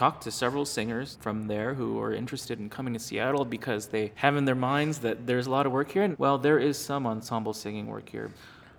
talked 0.00 0.22
to 0.22 0.30
several 0.30 0.64
singers 0.64 1.18
from 1.20 1.46
there 1.46 1.74
who 1.74 2.00
are 2.00 2.14
interested 2.14 2.58
in 2.58 2.70
coming 2.70 2.94
to 2.94 2.98
Seattle 2.98 3.44
because 3.44 3.88
they 3.88 4.10
have 4.14 4.34
in 4.34 4.46
their 4.46 4.54
minds 4.54 5.00
that 5.00 5.26
there's 5.26 5.46
a 5.46 5.50
lot 5.50 5.66
of 5.66 5.72
work 5.72 5.90
here. 5.92 6.02
And 6.02 6.18
well, 6.18 6.38
there 6.38 6.58
is 6.58 6.78
some 6.78 7.06
ensemble 7.06 7.52
singing 7.52 7.86
work 7.86 8.08
here 8.08 8.30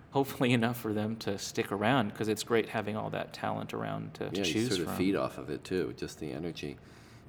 hopefully 0.09 0.51
enough 0.59 0.77
for 0.77 0.93
them 0.93 1.15
to 1.17 1.37
stick 1.37 1.71
around 1.71 2.09
because 2.09 2.27
it's 2.27 2.41
great 2.41 2.69
having 2.69 2.97
all 2.97 3.11
that 3.11 3.33
talent 3.33 3.71
around 3.71 4.15
to, 4.15 4.23
yeah, 4.23 4.29
to 4.29 4.43
choose 4.43 4.69
you 4.69 4.75
sort 4.77 4.87
of 4.87 4.97
feed 4.97 5.15
off 5.15 5.37
of 5.37 5.51
it 5.51 5.63
too, 5.63 5.93
just 5.95 6.19
the 6.19 6.31
energy. 6.31 6.77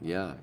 Yeah. 0.00 0.36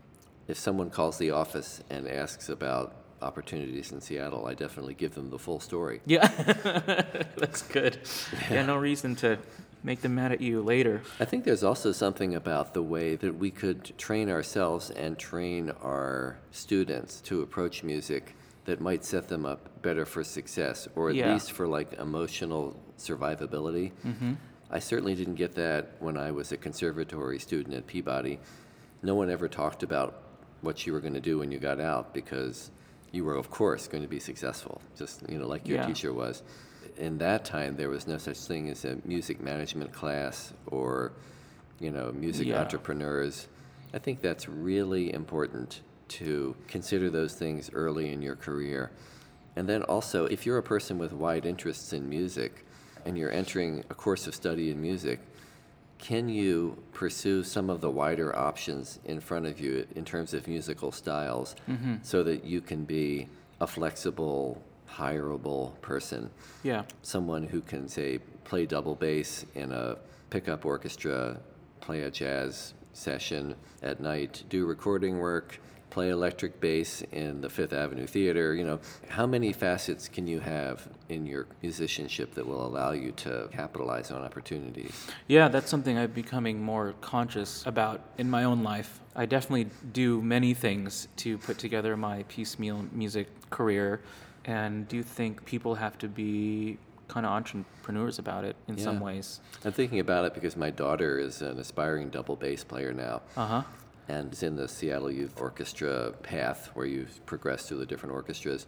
If 0.48 0.60
someone 0.60 0.92
calls 0.92 1.18
the 1.18 1.32
office 1.32 1.82
and 1.90 2.08
asks 2.08 2.50
about 2.50 2.94
opportunities 3.20 3.92
in 3.92 4.00
Seattle, 4.00 4.46
I 4.46 4.54
definitely 4.54 4.94
give 4.94 5.16
them 5.16 5.32
the 5.32 5.40
full 5.40 5.60
story. 5.60 6.02
Yeah, 6.06 6.28
that's 7.36 7.64
good. 7.64 7.98
Yeah. 8.32 8.54
yeah, 8.54 8.66
no 8.68 8.78
reason 8.78 9.16
to 9.18 9.40
make 9.84 10.02
them 10.02 10.16
mad 10.16 10.32
at 10.32 10.42
you 10.42 10.62
later. 10.62 11.02
I 11.20 11.26
think 11.26 11.46
there's 11.46 11.64
also 11.64 11.92
something 11.92 12.36
about 12.36 12.74
the 12.74 12.84
way 12.84 13.16
that 13.16 13.38
we 13.38 13.52
could 13.52 13.98
train 13.98 14.30
ourselves 14.30 14.90
and 14.90 15.18
train 15.18 15.72
our 15.82 16.38
students 16.52 17.22
to 17.22 17.42
approach 17.42 17.84
music 17.84 18.36
that 18.66 18.82
might 18.82 19.04
set 19.04 19.28
them 19.28 19.46
up 19.46 19.82
better 19.82 20.06
for 20.06 20.24
success, 20.24 20.88
or 20.96 21.10
at 21.10 21.16
yeah. 21.16 21.34
least 21.34 21.52
for 21.52 21.68
like 21.68 21.94
emotional 21.94 22.80
survivability. 22.98 23.92
Mm-hmm. 24.06 24.34
I 24.70 24.80
certainly 24.80 25.16
didn't 25.16 25.36
get 25.36 25.56
that 25.56 25.96
when 26.00 26.18
I 26.18 26.32
was 26.32 26.52
a 26.52 26.58
conservatory 26.58 27.40
student 27.40 27.76
at 27.76 27.88
Peabody. 27.88 28.40
No 29.02 29.16
one 29.16 29.32
ever 29.32 29.48
talked 29.48 29.82
about 29.82 30.22
what 30.62 30.86
you 30.86 30.94
were 30.94 31.00
going 31.00 31.14
to 31.14 31.22
do 31.22 31.40
when 31.40 31.52
you 31.52 31.58
got 31.58 31.80
out 31.80 32.14
because 32.14 32.70
you 33.12 33.24
were, 33.24 33.36
of 33.36 33.50
course, 33.50 33.88
going 33.88 34.04
to 34.04 34.10
be 34.10 34.20
successful, 34.20 34.82
just 34.96 35.28
you 35.28 35.40
know, 35.40 35.48
like 35.48 35.68
your 35.68 35.80
yeah. 35.80 35.88
teacher 35.88 36.14
was. 36.14 36.44
In 37.00 37.18
that 37.18 37.46
time, 37.46 37.76
there 37.78 37.90
was 37.90 38.06
no 38.08 38.18
such 38.18 38.38
thing 38.38 38.70
as 38.70 38.86
a 38.86 38.98
music 39.06 39.42
management 39.42 39.92
class 39.94 40.54
or, 40.68 41.14
you 41.80 41.90
know, 41.90 42.12
music 42.12 42.48
yeah. 42.48 42.60
entrepreneurs. 42.60 43.48
I 43.94 44.00
think 44.00 44.22
that's 44.22 44.48
really 44.48 45.12
important 45.14 45.82
to 46.10 46.56
consider 46.68 47.10
those 47.10 47.34
things 47.34 47.72
early 47.74 48.12
in 48.12 48.22
your 48.22 48.36
career. 48.36 48.92
And 49.56 49.68
then 49.68 49.84
also, 49.84 50.26
if 50.26 50.46
you're 50.46 50.58
a 50.58 50.64
person 50.64 50.98
with 50.98 51.14
wide 51.14 51.46
interests 51.46 51.94
in 51.94 52.08
music 52.10 52.66
and 53.06 53.18
you're 53.18 53.32
entering 53.32 53.84
a 53.90 53.96
course 53.96 54.28
of 54.28 54.36
study 54.36 54.70
in 54.70 54.82
music, 54.82 55.20
can 56.00 56.30
you 56.30 56.82
pursue 56.94 57.44
some 57.44 57.70
of 57.70 57.82
the 57.82 57.90
wider 57.90 58.36
options 58.36 59.00
in 59.06 59.20
front 59.20 59.46
of 59.46 59.60
you 59.60 59.86
in 59.96 60.06
terms 60.06 60.34
of 60.34 60.48
musical 60.48 60.92
styles 60.92 61.56
mm-hmm. 61.70 61.96
so 62.04 62.24
that 62.24 62.44
you 62.44 62.62
can 62.62 62.86
be 62.86 63.28
a 63.60 63.68
flexible, 63.68 64.62
hireable 64.98 65.80
person? 65.82 66.30
Yeah. 66.64 66.84
Someone 67.02 67.44
who 67.44 67.62
can, 67.62 67.88
say, 67.88 68.20
play 68.44 68.66
double 68.66 68.96
bass 68.96 69.46
in 69.56 69.72
a 69.72 69.98
pickup 70.30 70.66
orchestra, 70.66 71.40
play 71.82 72.02
a 72.02 72.12
jazz 72.12 72.74
session 72.94 73.56
at 73.82 74.00
night, 74.00 74.44
do 74.50 74.66
recording 74.66 75.20
work, 75.20 75.60
play 75.90 76.10
electric 76.10 76.60
bass 76.60 77.02
in 77.12 77.42
the 77.42 77.50
Fifth 77.50 77.74
Avenue 77.74 78.06
Theater. 78.06 78.54
You 78.54 78.64
know, 78.64 78.80
how 79.08 79.26
many 79.26 79.52
facets 79.54 80.08
can 80.08 80.28
you 80.28 80.40
have 80.40 80.88
in 81.10 81.26
your 81.26 81.48
musicianship 81.62 82.36
that 82.36 82.46
will 82.46 82.66
allow 82.66 82.92
you 82.92 83.12
to 83.14 83.50
capitalize 83.52 84.12
on 84.12 84.22
opportunities? 84.22 85.08
Yeah, 85.28 85.48
that's 85.48 85.70
something 85.70 85.98
I'm 85.98 86.12
becoming 86.12 86.62
more 86.62 86.94
conscious 87.02 87.66
about 87.66 88.02
in 88.18 88.30
my 88.30 88.44
own 88.44 88.64
life. 88.64 89.00
I 89.16 89.26
definitely 89.26 89.70
do 89.92 90.22
many 90.22 90.54
things 90.54 91.08
to 91.18 91.38
put 91.40 91.58
together 91.58 91.98
my 91.98 92.24
piecemeal 92.30 92.86
music 92.92 93.28
career. 93.50 94.02
And 94.50 94.88
do 94.88 94.98
you 94.98 95.04
think 95.04 95.46
people 95.46 95.76
have 95.76 95.98
to 96.00 96.08
be 96.08 96.78
kind 97.08 97.26
of 97.26 97.32
entrepreneurs 97.32 98.20
about 98.20 98.44
it 98.46 98.56
in 98.68 98.78
yeah. 98.78 98.84
some 98.84 99.00
ways? 99.00 99.40
I'm 99.64 99.72
thinking 99.72 100.00
about 100.00 100.26
it 100.26 100.34
because 100.34 100.58
my 100.58 100.70
daughter 100.70 101.20
is 101.20 101.42
an 101.42 101.60
aspiring 101.60 102.10
double 102.10 102.36
bass 102.36 102.64
player 102.64 102.94
now. 102.94 103.22
Uh 103.38 103.48
huh 103.48 103.64
and 104.10 104.34
is 104.34 104.44
in 104.44 104.56
the 104.56 104.68
Seattle 104.68 105.12
Youth 105.12 105.40
Orchestra 105.40 106.12
path 106.24 106.72
where 106.74 106.86
you 106.86 107.06
progress 107.26 107.68
through 107.68 107.78
the 107.78 107.86
different 107.86 108.14
orchestras. 108.14 108.66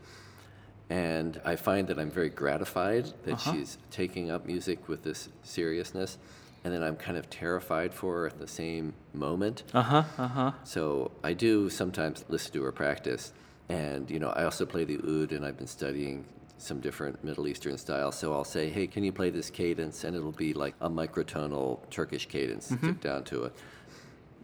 And 0.89 1.41
I 1.43 1.55
find 1.55 1.87
that 1.87 1.97
I'm 1.97 2.11
very 2.11 2.29
gratified 2.29 3.11
that 3.23 3.33
uh-huh. 3.33 3.53
she's 3.53 3.77
taking 3.89 4.29
up 4.29 4.45
music 4.45 4.87
with 4.87 5.03
this 5.03 5.29
seriousness. 5.43 6.17
And 6.63 6.71
then 6.71 6.83
I'm 6.83 6.95
kind 6.95 7.17
of 7.17 7.27
terrified 7.29 7.91
for 7.91 8.19
her 8.19 8.27
at 8.27 8.37
the 8.37 8.47
same 8.47 8.93
moment. 9.13 9.63
Uh 9.73 9.81
huh, 9.81 10.03
uh 10.19 10.27
huh. 10.27 10.51
So 10.63 11.09
I 11.23 11.33
do 11.33 11.71
sometimes 11.71 12.23
listen 12.29 12.53
to 12.53 12.63
her 12.63 12.71
practice. 12.71 13.33
And, 13.71 14.09
you 14.09 14.19
know, 14.19 14.29
I 14.29 14.43
also 14.43 14.65
play 14.65 14.83
the 14.83 14.97
oud, 14.97 15.31
and 15.31 15.45
I've 15.45 15.57
been 15.57 15.67
studying 15.67 16.25
some 16.57 16.79
different 16.79 17.23
Middle 17.23 17.47
Eastern 17.47 17.77
styles. 17.77 18.17
So 18.17 18.33
I'll 18.33 18.43
say, 18.43 18.69
hey, 18.69 18.85
can 18.85 19.03
you 19.03 19.11
play 19.11 19.29
this 19.29 19.49
cadence? 19.49 20.03
And 20.03 20.15
it'll 20.15 20.31
be 20.31 20.53
like 20.53 20.75
a 20.81 20.89
microtonal 20.89 21.79
Turkish 21.89 22.27
cadence, 22.27 22.71
mm-hmm. 22.71 22.91
down 22.93 23.23
to 23.25 23.45
it 23.45 23.53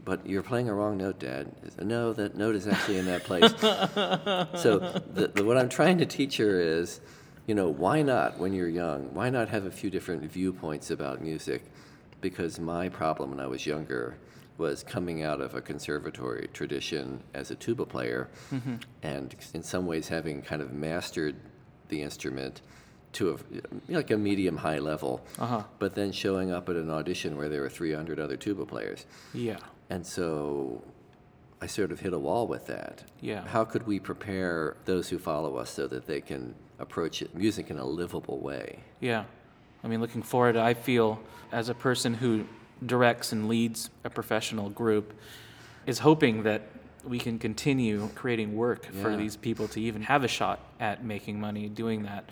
but 0.07 0.25
you're 0.25 0.41
playing 0.41 0.69
a 0.69 0.73
wrong 0.73 0.95
note, 0.95 1.19
Dad. 1.19 1.51
No, 1.81 2.13
that 2.13 2.37
note 2.37 2.55
is 2.55 2.65
actually 2.65 2.97
in 2.97 3.07
that 3.07 3.25
place. 3.25 3.51
so 4.61 4.79
the, 5.13 5.27
the, 5.35 5.43
what 5.43 5.57
I'm 5.57 5.67
trying 5.67 5.97
to 5.97 6.05
teach 6.05 6.37
her 6.37 6.61
is, 6.61 7.01
you 7.45 7.53
know, 7.53 7.67
why 7.67 8.03
not 8.03 8.39
when 8.39 8.53
you're 8.53 8.69
young? 8.69 9.13
Why 9.13 9.29
not 9.29 9.49
have 9.49 9.65
a 9.65 9.69
few 9.69 9.89
different 9.89 10.23
viewpoints 10.23 10.91
about 10.91 11.21
music? 11.21 11.65
Because 12.21 12.57
my 12.57 12.87
problem 12.87 13.31
when 13.31 13.41
I 13.41 13.47
was 13.47 13.65
younger 13.65 14.17
was 14.57 14.83
coming 14.83 15.23
out 15.23 15.41
of 15.41 15.55
a 15.55 15.61
conservatory 15.61 16.49
tradition 16.53 17.21
as 17.33 17.51
a 17.51 17.55
tuba 17.55 17.85
player, 17.85 18.29
mm-hmm. 18.51 18.75
and 19.03 19.35
in 19.53 19.63
some 19.63 19.85
ways 19.85 20.07
having 20.07 20.41
kind 20.41 20.61
of 20.61 20.73
mastered 20.73 21.35
the 21.89 22.01
instrument 22.01 22.61
to 23.13 23.31
a 23.31 23.91
like 23.91 24.11
a 24.11 24.17
medium 24.17 24.57
high 24.57 24.79
level, 24.79 25.25
uh-huh. 25.39 25.63
but 25.79 25.95
then 25.95 26.11
showing 26.11 26.51
up 26.51 26.69
at 26.69 26.75
an 26.75 26.89
audition 26.89 27.37
where 27.37 27.49
there 27.49 27.61
were 27.61 27.69
300 27.69 28.19
other 28.19 28.35
tuba 28.37 28.65
players. 28.65 29.05
Yeah. 29.33 29.57
And 29.89 30.05
so 30.05 30.83
I 31.61 31.67
sort 31.67 31.91
of 31.91 31.99
hit 31.99 32.13
a 32.13 32.19
wall 32.19 32.47
with 32.47 32.67
that. 32.67 33.03
Yeah. 33.21 33.47
How 33.47 33.63
could 33.63 33.87
we 33.87 33.99
prepare 33.99 34.77
those 34.85 35.09
who 35.09 35.17
follow 35.17 35.55
us 35.57 35.69
so 35.69 35.87
that 35.87 36.05
they 36.05 36.21
can 36.21 36.53
approach 36.79 37.21
it, 37.21 37.33
music 37.35 37.69
in 37.69 37.79
a 37.79 37.85
livable 37.85 38.39
way? 38.39 38.79
Yeah. 38.99 39.23
I 39.83 39.87
mean, 39.87 40.01
looking 40.01 40.21
forward, 40.21 40.57
I 40.57 40.73
feel 40.73 41.19
as 41.51 41.69
a 41.69 41.73
person 41.73 42.13
who 42.13 42.45
directs 42.85 43.31
and 43.31 43.47
leads 43.47 43.89
a 44.03 44.09
professional 44.09 44.69
group, 44.69 45.13
is 45.85 45.99
hoping 45.99 46.43
that 46.43 46.63
we 47.03 47.19
can 47.19 47.39
continue 47.39 48.09
creating 48.15 48.55
work 48.55 48.89
yeah. 48.93 49.01
for 49.01 49.15
these 49.15 49.35
people 49.35 49.67
to 49.69 49.79
even 49.79 50.01
have 50.01 50.23
a 50.23 50.27
shot 50.27 50.59
at 50.79 51.03
making 51.03 51.39
money 51.39 51.69
doing 51.69 52.03
that. 52.03 52.29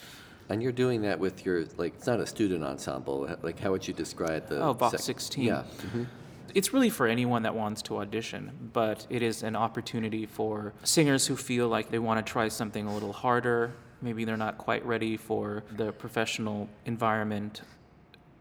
And 0.49 0.61
you're 0.61 0.71
doing 0.73 1.01
that 1.03 1.19
with 1.19 1.45
your 1.45 1.65
like 1.77 1.95
it's 1.95 2.07
not 2.07 2.19
a 2.19 2.27
student 2.27 2.63
ensemble. 2.63 3.29
Like 3.41 3.59
how 3.59 3.71
would 3.71 3.87
you 3.87 3.93
describe 3.93 4.47
the 4.47 4.61
Oh, 4.61 4.73
Vox 4.73 4.91
sec- 4.91 5.19
16. 5.19 5.45
Yeah. 5.45 5.63
Mm-hmm 5.77 6.03
it's 6.55 6.73
really 6.73 6.89
for 6.89 7.05
anyone 7.05 7.43
that 7.43 7.53
wants 7.53 7.81
to 7.83 7.97
audition, 7.97 8.49
but 8.71 9.05
it 9.09 9.21
is 9.21 9.43
an 9.43 9.57
opportunity 9.57 10.25
for 10.25 10.73
singers 10.83 11.27
who 11.27 11.35
feel 11.35 11.67
like 11.67 11.91
they 11.91 11.99
want 11.99 12.25
to 12.25 12.31
try 12.31 12.47
something 12.47 12.87
a 12.87 12.93
little 12.93 13.11
harder, 13.11 13.73
maybe 14.01 14.23
they're 14.23 14.37
not 14.37 14.57
quite 14.57 14.83
ready 14.85 15.17
for 15.17 15.63
the 15.75 15.91
professional 15.91 16.69
environment. 16.85 17.61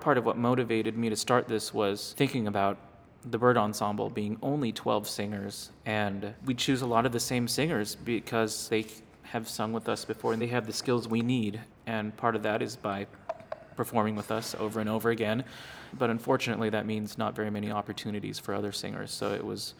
Part 0.01 0.19
of 0.19 0.25
what 0.25 0.37
motivated 0.37 0.97
me 0.97 1.09
to 1.09 1.17
start 1.17 1.49
this 1.49 1.73
was 1.73 2.15
thinking 2.17 2.47
about 2.47 2.77
the 3.25 3.39
Byrd 3.39 3.57
Ensemble 3.57 4.11
being 4.11 4.39
only 4.43 4.73
12 4.73 5.09
singers. 5.09 5.71
And 5.87 6.35
we 6.45 6.55
choose 6.55 6.83
a 6.83 6.87
lot 6.87 7.07
of 7.07 7.13
the 7.13 7.21
same 7.21 7.49
singers 7.49 7.95
because 7.95 8.69
they 8.69 8.87
have 9.23 9.49
sung 9.49 9.73
with 9.73 9.89
us 9.89 10.05
before 10.05 10.33
and 10.33 10.43
they 10.43 10.47
have 10.49 10.67
the 10.67 10.73
skills 10.73 11.09
we 11.09 11.23
need. 11.23 11.61
And 11.87 12.17
part 12.17 12.37
of 12.37 12.43
that 12.43 12.61
is 12.63 12.77
by 12.77 13.07
performing 13.77 14.15
with 14.15 14.31
us 14.31 14.55
over 14.59 14.81
and 14.81 14.89
over 14.89 15.11
again. 15.11 15.45
But 15.99 16.11
unfortunately 16.11 16.71
that 16.71 16.87
means 16.87 17.19
not 17.19 17.35
very 17.35 17.51
many 17.51 17.71
opportunities 17.71 18.39
for 18.39 18.55
other 18.55 18.73
singers. 18.73 19.11
So 19.11 19.33
it 19.33 19.45
was 19.45 19.75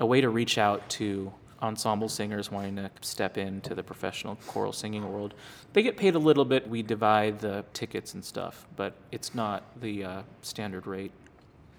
a 0.00 0.06
way 0.06 0.20
to 0.20 0.28
reach 0.28 0.58
out 0.58 0.88
to 0.90 1.32
ensemble 1.62 2.08
singers 2.08 2.50
wanting 2.50 2.76
to 2.76 2.90
step 3.00 3.38
into 3.38 3.74
the 3.74 3.82
professional 3.82 4.36
choral 4.46 4.72
singing 4.72 5.10
world. 5.10 5.34
They 5.72 5.82
get 5.82 5.96
paid 5.96 6.14
a 6.14 6.18
little 6.18 6.44
bit 6.44 6.68
we 6.68 6.82
divide 6.82 7.40
the 7.40 7.64
tickets 7.72 8.14
and 8.14 8.24
stuff 8.24 8.66
but 8.76 8.94
it's 9.12 9.34
not 9.34 9.64
the 9.80 10.04
uh, 10.04 10.22
standard 10.42 10.86
rate. 10.86 11.12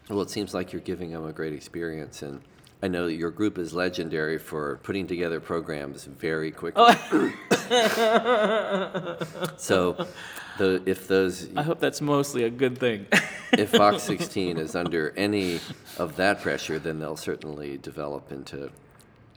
Well, 0.10 0.22
it 0.22 0.30
seems 0.30 0.54
like 0.54 0.72
you're 0.72 0.82
giving 0.82 1.12
them 1.12 1.26
a 1.26 1.34
great 1.34 1.54
experience, 1.54 2.22
and 2.22 2.42
I 2.82 2.88
know 2.88 3.08
that 3.08 3.16
your 3.16 3.32
group 3.32 3.58
is 3.58 3.74
legendary 3.74 4.38
for 4.38 4.80
putting 4.84 5.06
together 5.06 5.42
programs 5.42 6.06
very 6.06 6.52
quickly. 6.52 6.94
so, 9.58 10.08
the, 10.58 10.82
if 10.86 11.08
those, 11.08 11.50
i 11.58 11.62
hope 11.62 11.80
that's 11.80 12.00
mostly 12.00 12.44
a 12.44 12.50
good 12.50 12.78
thing. 12.78 13.06
If 13.54 13.72
Vox 13.72 14.04
16 14.08 14.58
is 14.58 14.76
under 14.76 15.14
any 15.16 15.62
of 15.98 16.18
that 16.18 16.42
pressure, 16.42 16.80
then 16.80 17.00
they'll 17.00 17.16
certainly 17.16 17.78
develop 17.78 18.30
into 18.30 18.70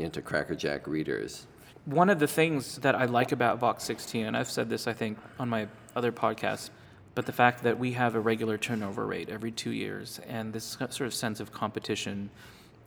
into 0.02 0.22
crackerjack 0.22 0.86
readers. 0.86 1.46
One 1.84 2.10
of 2.10 2.18
the 2.18 2.26
things 2.26 2.76
that 2.78 2.94
I 2.94 3.06
like 3.06 3.32
about 3.32 3.58
Vox 3.58 3.84
16, 3.84 4.26
and 4.26 4.36
I've 4.36 4.50
said 4.50 4.68
this, 4.68 4.86
I 4.86 4.92
think, 4.92 5.18
on 5.38 5.48
my 5.48 5.66
other 5.96 6.12
podcast, 6.12 6.70
but 7.14 7.26
the 7.26 7.32
fact 7.32 7.62
that 7.64 7.78
we 7.78 7.92
have 7.92 8.14
a 8.14 8.20
regular 8.20 8.58
turnover 8.58 9.06
rate 9.06 9.28
every 9.28 9.50
two 9.50 9.70
years, 9.70 10.20
and 10.28 10.52
this 10.52 10.64
sort 10.64 11.00
of 11.00 11.14
sense 11.14 11.40
of 11.40 11.52
competition, 11.52 12.30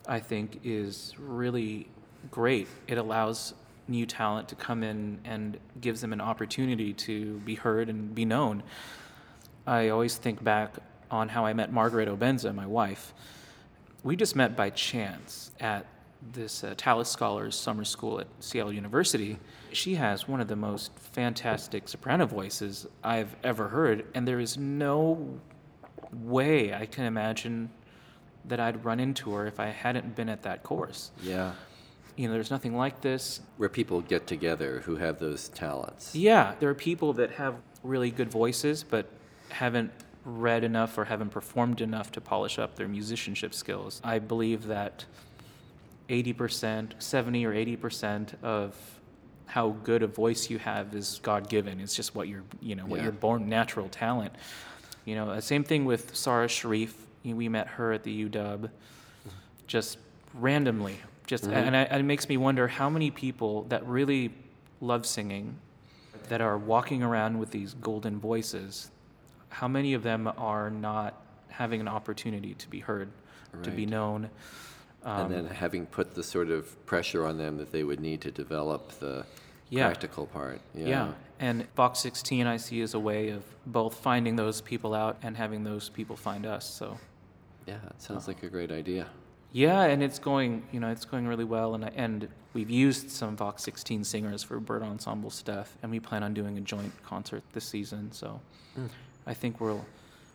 I 0.06 0.20
think, 0.20 0.60
is 0.64 1.14
really 1.18 1.88
great. 2.30 2.68
It 2.86 2.98
allows 2.98 3.54
new 3.86 4.06
talent 4.06 4.48
to 4.48 4.54
come 4.54 4.82
in 4.82 5.20
and 5.24 5.58
gives 5.80 6.00
them 6.00 6.12
an 6.12 6.20
opportunity 6.20 6.92
to 6.92 7.38
be 7.40 7.54
heard 7.54 7.88
and 7.88 8.14
be 8.14 8.24
known. 8.24 8.62
I 9.66 9.88
always 9.90 10.16
think 10.16 10.42
back 10.42 10.74
on 11.10 11.28
how 11.28 11.44
I 11.44 11.52
met 11.52 11.72
Margaret 11.72 12.08
Obenza, 12.08 12.54
my 12.54 12.66
wife. 12.66 13.12
We 14.02 14.16
just 14.16 14.36
met 14.36 14.56
by 14.56 14.70
chance 14.70 15.50
at 15.60 15.86
this 16.32 16.64
uh, 16.64 16.74
Tallis 16.76 17.08
Scholars 17.10 17.54
summer 17.54 17.84
school 17.84 18.20
at 18.20 18.26
Seattle 18.40 18.72
University. 18.72 19.38
She 19.72 19.94
has 19.96 20.26
one 20.28 20.40
of 20.40 20.48
the 20.48 20.56
most 20.56 20.92
fantastic 20.98 21.88
soprano 21.88 22.26
voices 22.26 22.86
I've 23.02 23.34
ever 23.44 23.68
heard, 23.68 24.06
and 24.14 24.26
there 24.26 24.40
is 24.40 24.56
no 24.56 25.38
way 26.12 26.72
I 26.74 26.86
can 26.86 27.04
imagine 27.04 27.70
that 28.46 28.60
I'd 28.60 28.84
run 28.84 29.00
into 29.00 29.32
her 29.34 29.46
if 29.46 29.58
I 29.58 29.66
hadn't 29.66 30.14
been 30.14 30.28
at 30.28 30.42
that 30.42 30.62
course. 30.62 31.10
Yeah, 31.22 31.52
You 32.16 32.28
know, 32.28 32.34
there's 32.34 32.50
nothing 32.50 32.76
like 32.76 33.00
this. 33.00 33.40
where 33.56 33.68
people 33.68 34.00
get 34.02 34.26
together 34.26 34.80
who 34.84 34.96
have 34.96 35.18
those 35.18 35.48
talents. 35.48 36.14
Yeah, 36.14 36.54
there 36.60 36.68
are 36.68 36.74
people 36.74 37.12
that 37.14 37.32
have 37.32 37.56
really 37.82 38.10
good 38.10 38.30
voices, 38.30 38.84
but 38.84 39.06
haven't 39.50 39.92
read 40.24 40.64
enough 40.64 40.96
or 40.96 41.04
haven't 41.04 41.30
performed 41.30 41.80
enough 41.80 42.10
to 42.12 42.20
polish 42.20 42.58
up 42.58 42.76
their 42.76 42.88
musicianship 42.88 43.52
skills. 43.54 44.00
I 44.04 44.18
believe 44.18 44.66
that 44.68 45.04
80%, 46.08 46.92
70 47.02 47.44
or 47.46 47.52
80% 47.54 48.42
of 48.42 48.74
how 49.46 49.70
good 49.84 50.02
a 50.02 50.06
voice 50.06 50.50
you 50.50 50.58
have 50.58 50.94
is 50.94 51.20
God 51.22 51.48
given. 51.48 51.80
It's 51.80 51.94
just 51.94 52.14
what 52.14 52.28
you're, 52.28 52.42
you 52.60 52.74
know, 52.74 52.86
what 52.86 52.96
Yeah. 52.98 53.04
you're 53.04 53.12
born 53.12 53.48
natural 53.48 53.88
talent. 53.88 54.34
You 55.04 55.14
know, 55.14 55.30
uh, 55.30 55.40
same 55.40 55.64
thing 55.64 55.84
with 55.84 56.14
Sarah 56.16 56.48
Sharif. 56.48 56.96
We 57.24 57.48
met 57.48 57.68
her 57.68 57.92
at 57.92 58.02
the 58.02 58.10
UW 58.12 58.70
just 59.66 59.98
randomly. 60.34 60.98
Just 61.26 61.44
and, 61.44 61.74
I, 61.76 61.82
and 61.82 62.00
it 62.00 62.04
makes 62.04 62.28
me 62.28 62.36
wonder 62.36 62.68
how 62.68 62.90
many 62.90 63.10
people 63.10 63.62
that 63.70 63.86
really 63.86 64.32
love 64.80 65.06
singing, 65.06 65.56
that 66.28 66.40
are 66.40 66.58
walking 66.58 67.02
around 67.02 67.38
with 67.38 67.50
these 67.50 67.74
golden 67.74 68.18
voices, 68.18 68.90
how 69.48 69.68
many 69.68 69.94
of 69.94 70.02
them 70.02 70.30
are 70.36 70.68
not 70.70 71.14
having 71.48 71.80
an 71.80 71.88
opportunity 71.88 72.54
to 72.54 72.68
be 72.68 72.80
heard, 72.80 73.08
to 73.62 73.70
be 73.70 73.86
known? 73.86 74.28
Um, 75.04 75.32
and 75.32 75.34
then 75.34 75.54
having 75.54 75.86
put 75.86 76.14
the 76.14 76.22
sort 76.22 76.50
of 76.50 76.84
pressure 76.86 77.26
on 77.26 77.36
them 77.38 77.58
that 77.58 77.72
they 77.72 77.84
would 77.84 78.00
need 78.00 78.20
to 78.22 78.30
develop 78.30 78.90
the 79.00 79.26
Yeah. 79.68 79.86
practical 79.86 80.26
part. 80.26 80.60
Yeah. 80.74 80.86
Yeah. 80.88 81.12
And 81.40 81.66
Vox 81.74 81.98
16 81.98 82.46
I 82.46 82.56
see 82.56 82.80
as 82.80 82.94
a 82.94 82.98
way 82.98 83.28
of 83.30 83.42
both 83.66 83.94
finding 83.96 84.36
those 84.36 84.60
people 84.60 84.94
out 84.94 85.16
and 85.22 85.36
having 85.36 85.64
those 85.64 85.88
people 85.90 86.16
find 86.16 86.46
us. 86.46 86.64
So 86.68 86.98
Yeah, 87.66 87.76
it 87.90 88.00
sounds 88.00 88.28
like 88.28 88.42
a 88.42 88.48
great 88.48 88.70
idea. 88.70 89.06
yeah, 89.52 89.82
and 89.84 90.02
it's 90.02 90.18
going, 90.18 90.62
you 90.72 90.80
know, 90.80 90.88
it's 90.90 91.04
going 91.04 91.26
really 91.26 91.44
well. 91.44 91.74
And 91.74 91.84
I, 91.84 91.88
and 91.96 92.28
we've 92.52 92.70
used 92.70 93.10
some 93.10 93.36
Vox 93.36 93.62
16 93.62 94.04
singers 94.04 94.42
for 94.42 94.58
Byrd 94.60 94.82
Ensemble 94.82 95.30
stuff, 95.30 95.76
and 95.82 95.90
we 95.90 95.98
plan 96.00 96.22
on 96.22 96.34
doing 96.34 96.56
a 96.58 96.60
joint 96.60 96.92
concert 97.04 97.42
this 97.52 97.64
season. 97.64 98.12
So 98.12 98.40
I 99.26 99.34
think 99.34 99.60
we'll 99.60 99.84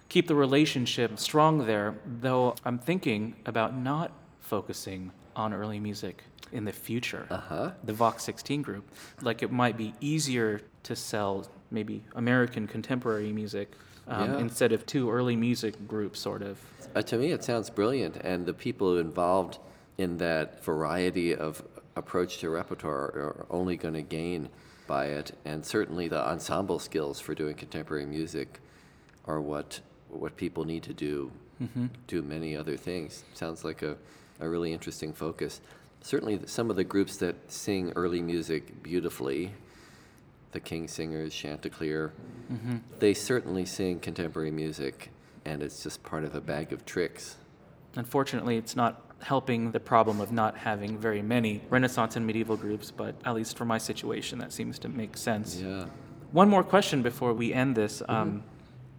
keep 0.10 0.28
the 0.28 0.36
relationship 0.36 1.18
strong 1.20 1.66
there. 1.66 1.96
Though 2.22 2.56
I'm 2.66 2.78
thinking 2.80 3.36
about 3.46 3.76
not 3.76 4.12
focusing 4.54 5.12
on 5.36 5.54
early 5.54 5.80
music 5.80 6.24
in 6.52 6.66
the 6.66 6.72
future. 6.72 7.28
Uh 7.30 7.38
huh. 7.38 7.72
the 7.84 7.94
Vox 7.94 8.24
16 8.24 8.62
group. 8.64 8.90
Like 9.22 9.44
it 9.44 9.52
might 9.52 9.78
be 9.78 9.94
easier 10.02 10.62
to 10.84 10.96
sell 10.96 11.46
maybe 11.70 12.04
American 12.16 12.66
contemporary 12.68 13.32
music 13.32 13.74
um, 14.08 14.32
Yeah. 14.34 14.40
instead 14.40 14.72
of 14.72 14.86
two 14.88 15.12
early 15.12 15.36
music 15.36 15.76
groups, 15.88 16.20
sort 16.20 16.42
of. 16.42 16.58
Uh, 16.96 17.04
to 17.04 17.18
me, 17.18 17.32
it 17.32 17.44
sounds 17.44 17.70
brilliant, 17.70 18.16
and 18.18 18.46
the 18.48 18.54
people 18.54 18.98
involved 18.98 19.60
in 20.00 20.18
that 20.18 20.64
variety 20.64 21.36
of 21.36 21.62
approach 21.96 22.40
to 22.40 22.50
repertoire 22.50 23.06
are 23.28 23.46
only 23.52 23.78
going 23.78 23.94
to 23.94 24.02
gain 24.02 24.50
by 24.88 25.06
it. 25.20 25.32
And 25.46 25.64
certainly, 25.64 26.08
the 26.08 26.28
ensemble 26.28 26.80
skills 26.80 27.20
for 27.20 27.36
doing 27.36 27.54
contemporary 27.56 28.08
music 28.08 28.60
are 29.26 29.40
what 29.40 29.80
what 30.10 30.36
people 30.36 30.66
need 30.66 30.82
to 30.84 30.94
do. 30.94 31.32
Do 32.08 32.22
many 32.24 32.56
other 32.56 32.78
things. 32.78 33.26
Sounds 33.34 33.64
like 33.66 33.82
a, 33.84 33.98
a 34.40 34.48
really 34.48 34.74
interesting 34.74 35.14
focus. 35.14 35.62
Certainly, 36.02 36.42
some 36.46 36.70
of 36.70 36.76
the 36.76 36.84
groups 36.84 37.18
that 37.18 37.52
sing 37.52 37.92
early 37.96 38.22
music 38.22 38.82
beautifully, 38.82 39.54
the 40.52 40.60
King 40.60 40.88
Singers, 40.88 41.34
Chanticleer, 41.34 42.14
they 43.00 43.14
certainly 43.14 43.66
sing 43.66 44.00
contemporary 44.00 44.52
music, 44.52 45.12
and 45.46 45.62
it's 45.62 45.84
just 45.84 46.02
part 46.04 46.24
of 46.24 46.36
a 46.36 46.42
bag 46.42 46.74
of 46.74 46.86
tricks. 46.86 47.38
Unfortunately, 47.96 48.58
it's 48.58 48.76
not 48.76 49.06
helping 49.22 49.72
the 49.72 49.80
problem 49.80 50.22
of 50.22 50.32
not 50.32 50.56
having 50.56 50.98
very 50.98 51.22
many 51.22 51.62
Renaissance 51.70 52.16
and 52.16 52.26
medieval 52.26 52.56
groups, 52.56 52.92
but 52.92 53.16
at 53.26 53.36
least 53.36 53.58
for 53.58 53.66
my 53.66 53.78
situation, 53.78 54.40
that 54.40 54.54
seems 54.54 54.80
to 54.80 54.90
make 54.90 55.18
sense. 55.18 55.62
Yeah. 55.62 55.86
One 56.32 56.50
more 56.50 56.64
question 56.64 57.02
before 57.02 57.34
we 57.34 57.54
end 57.54 57.76
this, 57.76 58.02
um, 58.08 58.44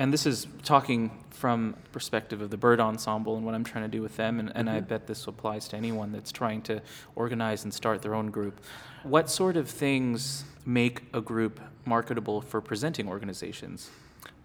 and 0.01 0.15
this 0.15 0.25
is 0.25 0.47
talking 0.63 1.11
from 1.29 1.77
perspective 1.93 2.41
of 2.41 2.49
the 2.49 2.57
Byrd 2.57 2.81
Ensemble 2.81 3.37
and 3.37 3.45
what 3.45 3.55
I'm 3.55 3.65
trying 3.65 3.85
to 3.85 3.89
do 3.89 4.01
with 4.01 4.17
them, 4.17 4.41
and, 4.41 4.51
and 4.55 4.71
I 4.71 4.79
mm-hmm. 4.79 4.89
bet 4.89 5.07
this 5.07 5.27
applies 5.27 5.69
to 5.69 5.77
anyone 5.77 6.11
that's 6.11 6.33
trying 6.33 6.63
to 6.63 6.81
organize 7.17 7.65
and 7.65 7.75
start 7.75 8.01
their 8.01 8.15
own 8.15 8.31
group. 8.31 8.63
What 9.03 9.29
sort 9.29 9.59
of 9.59 9.69
things 9.69 10.45
make 10.65 11.03
a 11.13 11.21
group 11.21 11.61
marketable 11.85 12.41
for 12.41 12.63
presenting 12.63 13.09
organizations? 13.09 13.91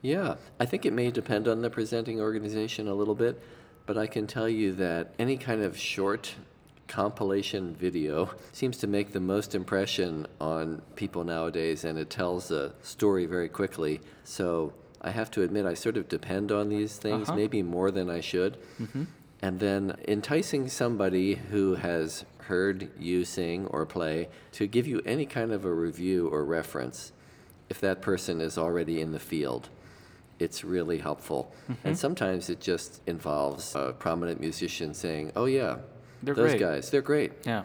Yeah, 0.01 0.35
I 0.59 0.65
think 0.65 0.85
it 0.85 0.91
may 0.91 1.09
depend 1.09 1.47
on 1.47 1.61
the 1.61 1.69
presenting 1.69 2.19
organization 2.19 2.89
a 2.89 2.93
little 2.93 3.15
bit, 3.15 3.41
but 3.85 3.97
I 3.97 4.07
can 4.07 4.27
tell 4.27 4.49
you 4.49 4.73
that 4.73 5.13
any 5.17 5.37
kind 5.37 5.61
of 5.61 5.77
short 5.77 6.35
compilation 6.89 7.73
video 7.75 8.29
seems 8.51 8.75
to 8.79 8.87
make 8.87 9.13
the 9.13 9.21
most 9.21 9.55
impression 9.55 10.27
on 10.41 10.81
people 10.97 11.23
nowadays, 11.23 11.85
and 11.85 11.97
it 11.97 12.09
tells 12.09 12.51
a 12.51 12.73
story 12.81 13.25
very 13.25 13.47
quickly. 13.47 14.01
So 14.25 14.73
I 15.05 15.11
have 15.11 15.29
to 15.31 15.43
admit, 15.43 15.65
I 15.65 15.75
sort 15.75 15.95
of 15.97 16.09
depend 16.09 16.51
on 16.51 16.67
these 16.69 16.97
things, 16.97 17.29
Uh-huh. 17.29 17.37
maybe 17.37 17.61
more 17.61 17.91
than 17.91 18.09
I 18.09 18.21
should. 18.21 18.57
And 19.41 19.59
then 19.59 19.95
enticing 20.07 20.67
somebody 20.67 21.35
who 21.35 21.75
has 21.75 22.25
heard 22.49 22.89
you 22.99 23.23
sing 23.25 23.67
or 23.67 23.85
play 23.85 24.27
to 24.53 24.65
give 24.67 24.87
you 24.87 25.01
any 25.05 25.25
kind 25.25 25.51
of 25.51 25.63
a 25.65 25.73
review 25.73 26.27
or 26.27 26.43
reference, 26.43 27.11
if 27.69 27.79
that 27.81 28.01
person 28.01 28.41
is 28.41 28.57
already 28.57 28.99
in 29.01 29.11
the 29.11 29.19
field, 29.19 29.69
it's 30.39 30.63
really 30.63 30.97
helpful. 30.99 31.53
Mm-hmm. 31.69 31.87
And 31.87 31.97
sometimes 31.97 32.49
it 32.49 32.59
just 32.59 33.01
involves 33.05 33.75
a 33.75 33.93
prominent 33.93 34.39
musician 34.39 34.93
saying, 34.93 35.31
Oh, 35.35 35.45
yeah, 35.45 35.77
They're 36.23 36.33
those 36.35 36.51
great." 36.51 36.59
guys, 36.59 36.89
they're 36.89 37.01
great. 37.13 37.31
Yeah. 37.45 37.63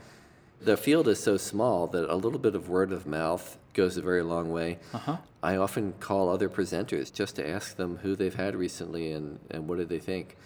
The 0.61 0.77
field 0.77 1.09
is 1.09 1.21
so 1.23 1.37
small 1.39 1.87
that 1.89 2.13
a 2.13 2.17
little 2.17 2.39
bit 2.39 2.55
of 2.55 2.69
word 2.69 2.93
of 2.93 3.07
mouth 3.07 3.57
goes 3.73 3.97
a 3.97 4.03
very 4.03 4.23
long 4.23 4.51
way. 4.51 4.79
Uh-huh. 4.93 5.17
I 5.43 5.57
often 5.57 5.95
call 6.01 6.29
other 6.29 6.49
presenters 6.49 7.13
just 7.13 7.37
to 7.37 7.49
ask 7.49 7.77
them 7.77 7.99
who 8.03 8.15
they've 8.15 8.35
had 8.35 8.55
recently 8.55 9.13
and, 9.13 9.39
and 9.51 9.67
what 9.69 9.79
did 9.79 9.89
they 9.89 9.99
think. 9.99 10.37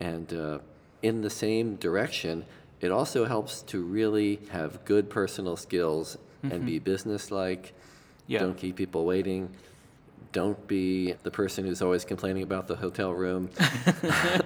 And 0.00 0.32
uh, 0.32 0.58
in 1.02 1.22
the 1.22 1.30
same 1.30 1.76
direction, 1.76 2.44
it 2.80 2.90
also 2.92 3.24
helps 3.24 3.62
to 3.62 3.82
really 3.82 4.40
have 4.50 4.84
good 4.84 5.10
personal 5.10 5.56
skills 5.56 6.16
and 6.42 6.66
be 6.66 6.78
businesslike 6.78 7.72
Yeah. 8.26 8.40
Don't 8.40 8.56
keep 8.56 8.76
people 8.76 9.04
waiting. 9.06 9.50
Don't 10.32 10.66
be 10.66 11.12
the 11.22 11.30
person 11.30 11.64
who's 11.64 11.80
always 11.82 12.04
complaining 12.04 12.42
about 12.42 12.66
the 12.68 12.76
hotel 12.76 13.12
room. 13.12 13.48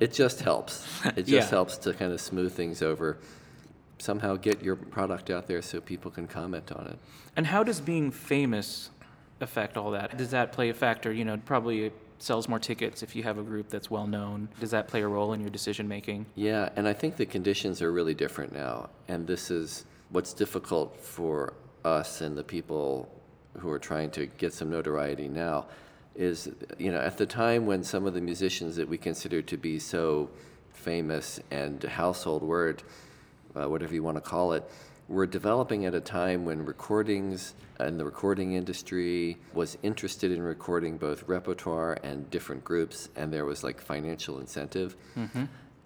it 0.00 0.12
just 0.12 0.40
helps. 0.40 0.86
It 1.16 1.26
just 1.26 1.28
Yeah. 1.28 1.44
helps 1.46 1.76
to 1.78 1.92
kind 1.94 2.12
of 2.12 2.20
smooth 2.20 2.52
things 2.54 2.82
over. 2.82 3.18
Somehow 4.02 4.34
get 4.34 4.64
your 4.64 4.74
product 4.74 5.30
out 5.30 5.46
there 5.46 5.62
so 5.62 5.80
people 5.80 6.10
can 6.10 6.26
comment 6.26 6.72
on 6.72 6.88
it. 6.88 6.98
And 7.36 7.46
how 7.46 7.62
does 7.62 7.80
being 7.80 8.10
famous 8.10 8.90
affect 9.40 9.76
all 9.76 9.92
that? 9.92 10.16
Does 10.16 10.32
that 10.32 10.50
play 10.50 10.70
a 10.70 10.74
factor? 10.74 11.12
You 11.12 11.24
know, 11.24 11.36
probably 11.36 11.84
it 11.84 11.92
sells 12.18 12.48
more 12.48 12.58
tickets 12.58 13.04
if 13.04 13.14
you 13.14 13.22
have 13.22 13.38
a 13.38 13.44
group 13.44 13.68
that's 13.68 13.92
well 13.92 14.08
known. 14.08 14.48
Does 14.58 14.72
that 14.72 14.88
play 14.88 15.02
a 15.02 15.06
role 15.06 15.34
in 15.34 15.40
your 15.40 15.50
decision 15.50 15.86
making? 15.86 16.26
Yeah, 16.34 16.70
and 16.74 16.88
I 16.88 16.92
think 16.92 17.14
the 17.14 17.24
conditions 17.26 17.80
are 17.80 17.92
really 17.92 18.12
different 18.12 18.52
now. 18.52 18.90
And 19.06 19.24
this 19.24 19.52
is 19.52 19.84
what's 20.10 20.32
difficult 20.32 21.00
for 21.00 21.52
us 21.84 22.22
and 22.22 22.36
the 22.36 22.42
people 22.42 23.08
who 23.56 23.70
are 23.70 23.78
trying 23.78 24.10
to 24.10 24.26
get 24.26 24.52
some 24.52 24.68
notoriety 24.68 25.28
now 25.28 25.66
is, 26.16 26.50
you 26.76 26.90
know, 26.90 26.98
at 26.98 27.18
the 27.18 27.26
time 27.26 27.66
when 27.66 27.84
some 27.84 28.04
of 28.04 28.14
the 28.14 28.20
musicians 28.20 28.74
that 28.74 28.88
we 28.88 28.98
consider 28.98 29.42
to 29.42 29.56
be 29.56 29.78
so 29.78 30.28
famous 30.72 31.38
and 31.52 31.84
household 31.84 32.42
word, 32.42 32.82
uh, 33.56 33.68
whatever 33.68 33.94
you 33.94 34.02
want 34.02 34.16
to 34.16 34.20
call 34.20 34.52
it, 34.52 34.68
were 35.08 35.26
developing 35.26 35.84
at 35.84 35.94
a 35.94 36.00
time 36.00 36.44
when 36.44 36.64
recordings 36.64 37.54
and 37.78 37.98
the 37.98 38.04
recording 38.04 38.54
industry 38.54 39.36
was 39.52 39.76
interested 39.82 40.30
in 40.30 40.40
recording 40.42 40.96
both 40.96 41.24
repertoire 41.28 41.98
and 42.02 42.30
different 42.30 42.64
groups, 42.64 43.08
and 43.16 43.32
there 43.32 43.44
was 43.44 43.62
like 43.64 43.80
financial 43.80 44.38
incentive. 44.38 44.96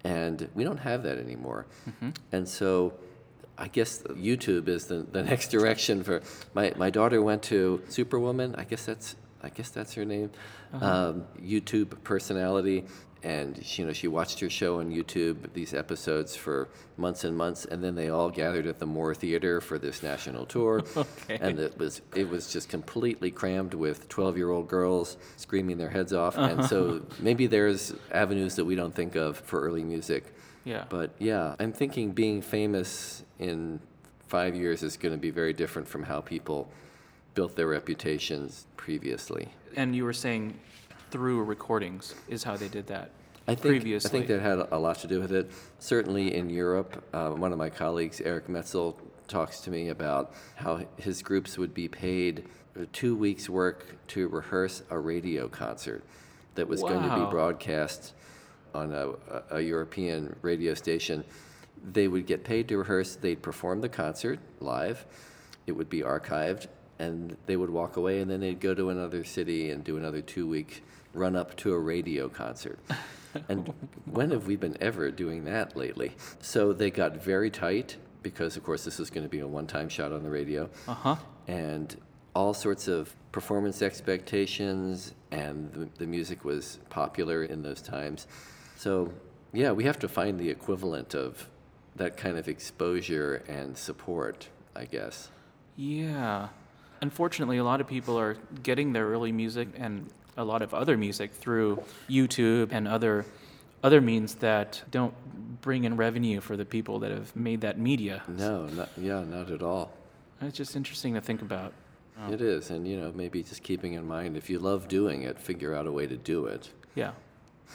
And 0.04 0.48
we 0.54 0.62
don't 0.62 0.78
have 0.78 1.02
that 1.02 1.18
anymore. 1.18 1.66
And 2.30 2.48
so 2.48 2.94
I 3.58 3.68
guess 3.68 4.02
YouTube 4.02 4.68
is 4.68 4.86
the, 4.86 5.06
the 5.10 5.22
next 5.32 5.48
direction 5.48 6.04
for 6.04 6.22
my, 6.54 6.72
my 6.76 6.90
daughter 6.90 7.20
went 7.22 7.42
to 7.44 7.82
Superwoman. 7.88 8.54
I 8.56 8.64
guess 8.64 8.84
that's 8.84 9.16
I 9.42 9.48
guess 9.50 9.70
that's 9.70 9.94
her 9.94 10.04
name. 10.04 10.30
Um, 10.72 11.24
YouTube 11.40 12.02
personality, 12.02 12.84
and 13.26 13.60
she, 13.66 13.82
you 13.82 13.88
know 13.88 13.92
she 13.92 14.06
watched 14.06 14.38
her 14.38 14.48
show 14.48 14.78
on 14.78 14.92
YouTube 14.92 15.52
these 15.52 15.74
episodes 15.74 16.36
for 16.36 16.68
months 16.96 17.24
and 17.24 17.36
months, 17.36 17.64
and 17.64 17.82
then 17.82 17.96
they 17.96 18.08
all 18.08 18.30
gathered 18.30 18.66
at 18.66 18.78
the 18.78 18.86
Moore 18.86 19.16
Theater 19.16 19.60
for 19.60 19.78
this 19.80 20.00
national 20.00 20.46
tour, 20.46 20.84
Okay. 20.96 21.36
and 21.40 21.58
it 21.58 21.76
was 21.76 22.02
it 22.14 22.28
was 22.28 22.52
just 22.52 22.68
completely 22.68 23.32
crammed 23.32 23.74
with 23.74 24.08
twelve 24.08 24.36
year 24.36 24.50
old 24.50 24.68
girls 24.68 25.16
screaming 25.36 25.76
their 25.76 25.90
heads 25.90 26.12
off, 26.12 26.38
and 26.38 26.64
so 26.64 26.88
uh-huh. 26.88 27.00
maybe 27.18 27.48
there's 27.48 27.92
avenues 28.12 28.54
that 28.54 28.64
we 28.64 28.76
don't 28.76 28.94
think 28.94 29.16
of 29.16 29.38
for 29.38 29.60
early 29.60 29.82
music. 29.82 30.32
Yeah. 30.64 30.84
But 30.88 31.10
yeah, 31.18 31.56
I'm 31.58 31.72
thinking 31.72 32.12
being 32.12 32.42
famous 32.42 33.24
in 33.40 33.80
five 34.28 34.54
years 34.54 34.84
is 34.84 34.96
going 34.96 35.14
to 35.14 35.20
be 35.20 35.30
very 35.30 35.52
different 35.52 35.88
from 35.88 36.04
how 36.04 36.20
people 36.20 36.70
built 37.34 37.56
their 37.56 37.68
reputations 37.68 38.66
previously. 38.76 39.48
And 39.76 39.94
you 39.94 40.04
were 40.04 40.12
saying 40.12 40.58
through 41.10 41.42
recordings 41.44 42.14
is 42.28 42.44
how 42.44 42.56
they 42.56 42.68
did 42.68 42.86
that 42.88 43.10
I 43.48 43.54
think, 43.54 43.60
previously. 43.60 44.08
I 44.08 44.12
think 44.12 44.26
that 44.28 44.40
had 44.40 44.66
a 44.70 44.78
lot 44.78 44.98
to 45.00 45.06
do 45.06 45.20
with 45.20 45.32
it. 45.32 45.50
Certainly 45.78 46.34
in 46.34 46.50
Europe, 46.50 47.04
uh, 47.12 47.30
one 47.30 47.52
of 47.52 47.58
my 47.58 47.70
colleagues, 47.70 48.20
Eric 48.20 48.48
Metzel, 48.48 48.96
talks 49.28 49.60
to 49.60 49.70
me 49.70 49.88
about 49.88 50.32
how 50.56 50.84
his 50.96 51.22
groups 51.22 51.58
would 51.58 51.74
be 51.74 51.88
paid 51.88 52.44
two 52.92 53.16
weeks' 53.16 53.48
work 53.48 53.96
to 54.08 54.28
rehearse 54.28 54.82
a 54.90 54.98
radio 54.98 55.48
concert 55.48 56.04
that 56.54 56.68
was 56.68 56.80
going 56.80 57.02
to 57.02 57.24
be 57.24 57.30
broadcast 57.30 58.12
on 58.74 58.92
a, 58.92 59.08
a, 59.08 59.42
a 59.52 59.60
European 59.60 60.36
radio 60.42 60.74
station. 60.74 61.24
They 61.92 62.08
would 62.08 62.26
get 62.26 62.44
paid 62.44 62.68
to 62.68 62.78
rehearse, 62.78 63.16
they'd 63.16 63.42
perform 63.42 63.80
the 63.80 63.88
concert 63.88 64.38
live, 64.60 65.06
it 65.66 65.72
would 65.72 65.88
be 65.88 66.00
archived, 66.00 66.66
and 66.98 67.36
they 67.46 67.56
would 67.56 67.70
walk 67.70 67.96
away, 67.96 68.20
and 68.20 68.30
then 68.30 68.40
they'd 68.40 68.60
go 68.60 68.74
to 68.74 68.90
another 68.90 69.24
city 69.24 69.70
and 69.70 69.84
do 69.84 69.96
another 69.96 70.20
two 70.20 70.46
week 70.46 70.82
run 71.16 71.34
up 71.36 71.56
to 71.56 71.72
a 71.72 71.78
radio 71.78 72.28
concert. 72.28 72.78
And 73.48 73.72
when 74.06 74.30
have 74.30 74.46
we 74.46 74.56
been 74.56 74.76
ever 74.80 75.10
doing 75.10 75.44
that 75.44 75.76
lately? 75.76 76.12
So 76.40 76.72
they 76.72 76.90
got 76.90 77.22
very 77.22 77.50
tight 77.50 77.96
because, 78.22 78.56
of 78.56 78.64
course, 78.64 78.84
this 78.84 78.98
was 78.98 79.10
going 79.10 79.24
to 79.24 79.28
be 79.28 79.40
a 79.40 79.46
one 79.46 79.66
time 79.66 79.88
shot 79.88 80.10
on 80.10 80.22
the 80.22 80.30
radio. 80.30 80.70
Uh 80.88 80.94
huh. 80.94 81.16
And 81.46 81.94
all 82.34 82.54
sorts 82.54 82.88
of 82.88 83.14
performance 83.32 83.82
expectations, 83.82 85.12
and 85.30 85.72
the, 85.72 85.88
the 85.98 86.06
music 86.06 86.44
was 86.44 86.78
popular 86.90 87.44
in 87.44 87.62
those 87.62 87.82
times. 87.82 88.26
So, 88.76 89.12
yeah, 89.52 89.72
we 89.72 89.84
have 89.84 89.98
to 90.00 90.08
find 90.08 90.38
the 90.38 90.48
equivalent 90.48 91.14
of 91.14 91.48
that 91.96 92.16
kind 92.16 92.36
of 92.38 92.48
exposure 92.48 93.42
and 93.48 93.76
support, 93.76 94.48
I 94.74 94.84
guess. 94.84 95.30
Yeah. 95.76 96.48
Unfortunately, 97.00 97.58
a 97.58 97.64
lot 97.64 97.80
of 97.80 97.86
people 97.86 98.18
are 98.18 98.36
getting 98.62 98.92
their 98.92 99.06
early 99.06 99.32
music 99.32 99.68
and 99.76 100.10
a 100.36 100.44
lot 100.44 100.62
of 100.62 100.74
other 100.74 100.96
music 100.96 101.32
through 101.32 101.82
YouTube 102.08 102.72
and 102.72 102.86
other 102.86 103.24
other 103.82 104.00
means 104.00 104.36
that 104.36 104.82
don't 104.90 105.14
bring 105.60 105.84
in 105.84 105.96
revenue 105.96 106.40
for 106.40 106.56
the 106.56 106.64
people 106.64 106.98
that 107.00 107.10
have 107.10 107.34
made 107.36 107.60
that 107.60 107.78
media. 107.78 108.22
No, 108.26 108.66
not, 108.66 108.88
yeah, 108.96 109.22
not 109.22 109.50
at 109.50 109.62
all. 109.62 109.92
It's 110.40 110.56
just 110.56 110.76
interesting 110.76 111.14
to 111.14 111.20
think 111.20 111.42
about. 111.42 111.72
It 112.30 112.40
is, 112.40 112.70
and 112.70 112.88
you 112.88 112.96
know, 112.96 113.12
maybe 113.14 113.42
just 113.42 113.62
keeping 113.62 113.92
in 113.92 114.06
mind 114.06 114.36
if 114.36 114.48
you 114.48 114.58
love 114.58 114.88
doing 114.88 115.22
it, 115.22 115.38
figure 115.38 115.74
out 115.74 115.86
a 115.86 115.92
way 115.92 116.06
to 116.06 116.16
do 116.16 116.46
it. 116.46 116.70
Yeah. 116.94 117.10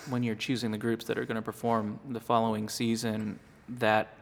When 0.10 0.24
you're 0.24 0.36
choosing 0.36 0.72
the 0.72 0.80
groups 0.80 1.06
that 1.06 1.18
are 1.20 1.26
going 1.26 1.36
to 1.36 1.42
perform 1.44 2.00
the 2.10 2.20
following 2.20 2.68
season, 2.68 3.40
that 3.70 4.16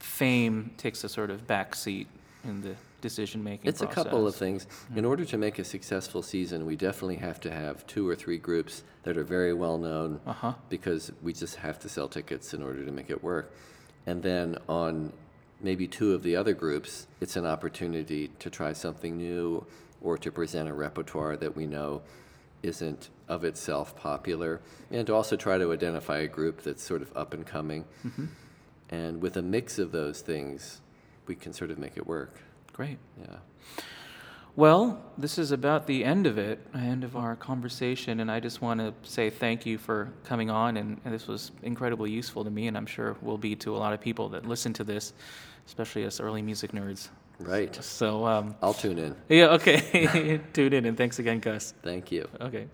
fame 0.00 0.72
takes 0.76 1.04
a 1.04 1.08
sort 1.08 1.30
of 1.30 1.46
back 1.46 1.76
seat 1.76 2.08
in 2.44 2.60
the 2.62 2.74
decision 3.00 3.42
making 3.42 3.68
It's 3.68 3.80
a 3.82 3.86
couple 3.86 4.26
of 4.26 4.34
things. 4.34 4.66
In 4.94 5.04
order 5.04 5.24
to 5.24 5.36
make 5.38 5.58
a 5.58 5.64
successful 5.64 6.22
season, 6.22 6.66
we 6.66 6.76
definitely 6.76 7.16
have 7.16 7.40
to 7.40 7.50
have 7.50 7.86
two 7.86 8.08
or 8.08 8.14
three 8.14 8.38
groups 8.38 8.82
that 9.02 9.16
are 9.16 9.24
very 9.24 9.52
well 9.54 9.78
known 9.78 10.20
Uh-huh. 10.26 10.54
because 10.68 11.12
we 11.22 11.32
just 11.32 11.56
have 11.56 11.78
to 11.80 11.88
sell 11.88 12.08
tickets 12.08 12.54
in 12.54 12.62
order 12.62 12.84
to 12.84 12.92
make 12.92 13.10
it 13.10 13.22
work. 13.22 13.52
And 14.06 14.22
then 14.22 14.56
on 14.68 15.12
maybe 15.60 15.86
two 15.86 16.14
of 16.14 16.22
the 16.22 16.36
other 16.36 16.54
groups, 16.54 17.06
it's 17.20 17.36
an 17.36 17.46
opportunity 17.46 18.28
to 18.38 18.48
try 18.50 18.72
something 18.72 19.16
new 19.16 19.66
or 20.00 20.16
to 20.18 20.30
present 20.32 20.68
a 20.68 20.72
repertoire 20.72 21.36
that 21.36 21.54
we 21.56 21.66
know 21.66 22.02
isn't 22.62 23.08
of 23.28 23.44
itself 23.44 23.96
popular, 23.96 24.60
and 24.90 25.06
to 25.06 25.14
also 25.14 25.34
try 25.36 25.56
to 25.56 25.72
identify 25.72 26.18
a 26.18 26.26
group 26.28 26.62
that's 26.62 26.82
sort 26.82 27.00
of 27.00 27.14
up 27.16 27.32
and 27.32 27.46
coming. 27.46 27.84
And 28.90 29.22
with 29.22 29.36
a 29.36 29.42
mix 29.42 29.78
of 29.78 29.92
those 29.92 30.20
things, 30.20 30.80
we 31.26 31.34
can 31.36 31.52
sort 31.52 31.70
of 31.70 31.78
make 31.78 31.96
it 31.96 32.06
work. 32.06 32.34
Great. 32.80 32.96
Yeah. 33.20 33.36
Well, 34.56 35.02
this 35.18 35.36
is 35.36 35.52
about 35.52 35.86
the 35.86 36.02
end 36.02 36.26
of 36.26 36.38
it, 36.38 36.58
end 36.74 37.04
of 37.04 37.14
our 37.14 37.36
conversation, 37.36 38.20
and 38.20 38.30
I 38.30 38.40
just 38.40 38.62
want 38.62 38.80
to 38.80 38.94
say 39.02 39.28
thank 39.28 39.66
you 39.66 39.76
for 39.76 40.10
coming 40.24 40.48
on, 40.48 40.78
and, 40.78 40.98
and 41.04 41.12
this 41.12 41.26
was 41.26 41.52
incredibly 41.62 42.10
useful 42.10 42.42
to 42.42 42.48
me, 42.48 42.68
and 42.68 42.78
I'm 42.78 42.86
sure 42.86 43.18
will 43.20 43.36
be 43.36 43.54
to 43.56 43.76
a 43.76 43.78
lot 43.78 43.92
of 43.92 44.00
people 44.00 44.30
that 44.30 44.46
listen 44.46 44.72
to 44.72 44.84
this, 44.84 45.12
especially 45.66 46.06
us 46.06 46.20
early 46.20 46.40
music 46.40 46.72
nerds. 46.72 47.10
Right. 47.38 47.74
So, 47.84 48.24
um, 48.24 48.54
I'll 48.62 48.72
tune 48.72 48.98
in. 48.98 49.14
yeah, 49.28 49.48
okay, 49.48 50.40
tune 50.54 50.72
in, 50.72 50.86
and 50.86 50.96
thanks 50.96 51.18
again, 51.18 51.40
Gus. 51.40 51.74
Thank 51.82 52.10
you. 52.10 52.26
Okay. 52.40 52.66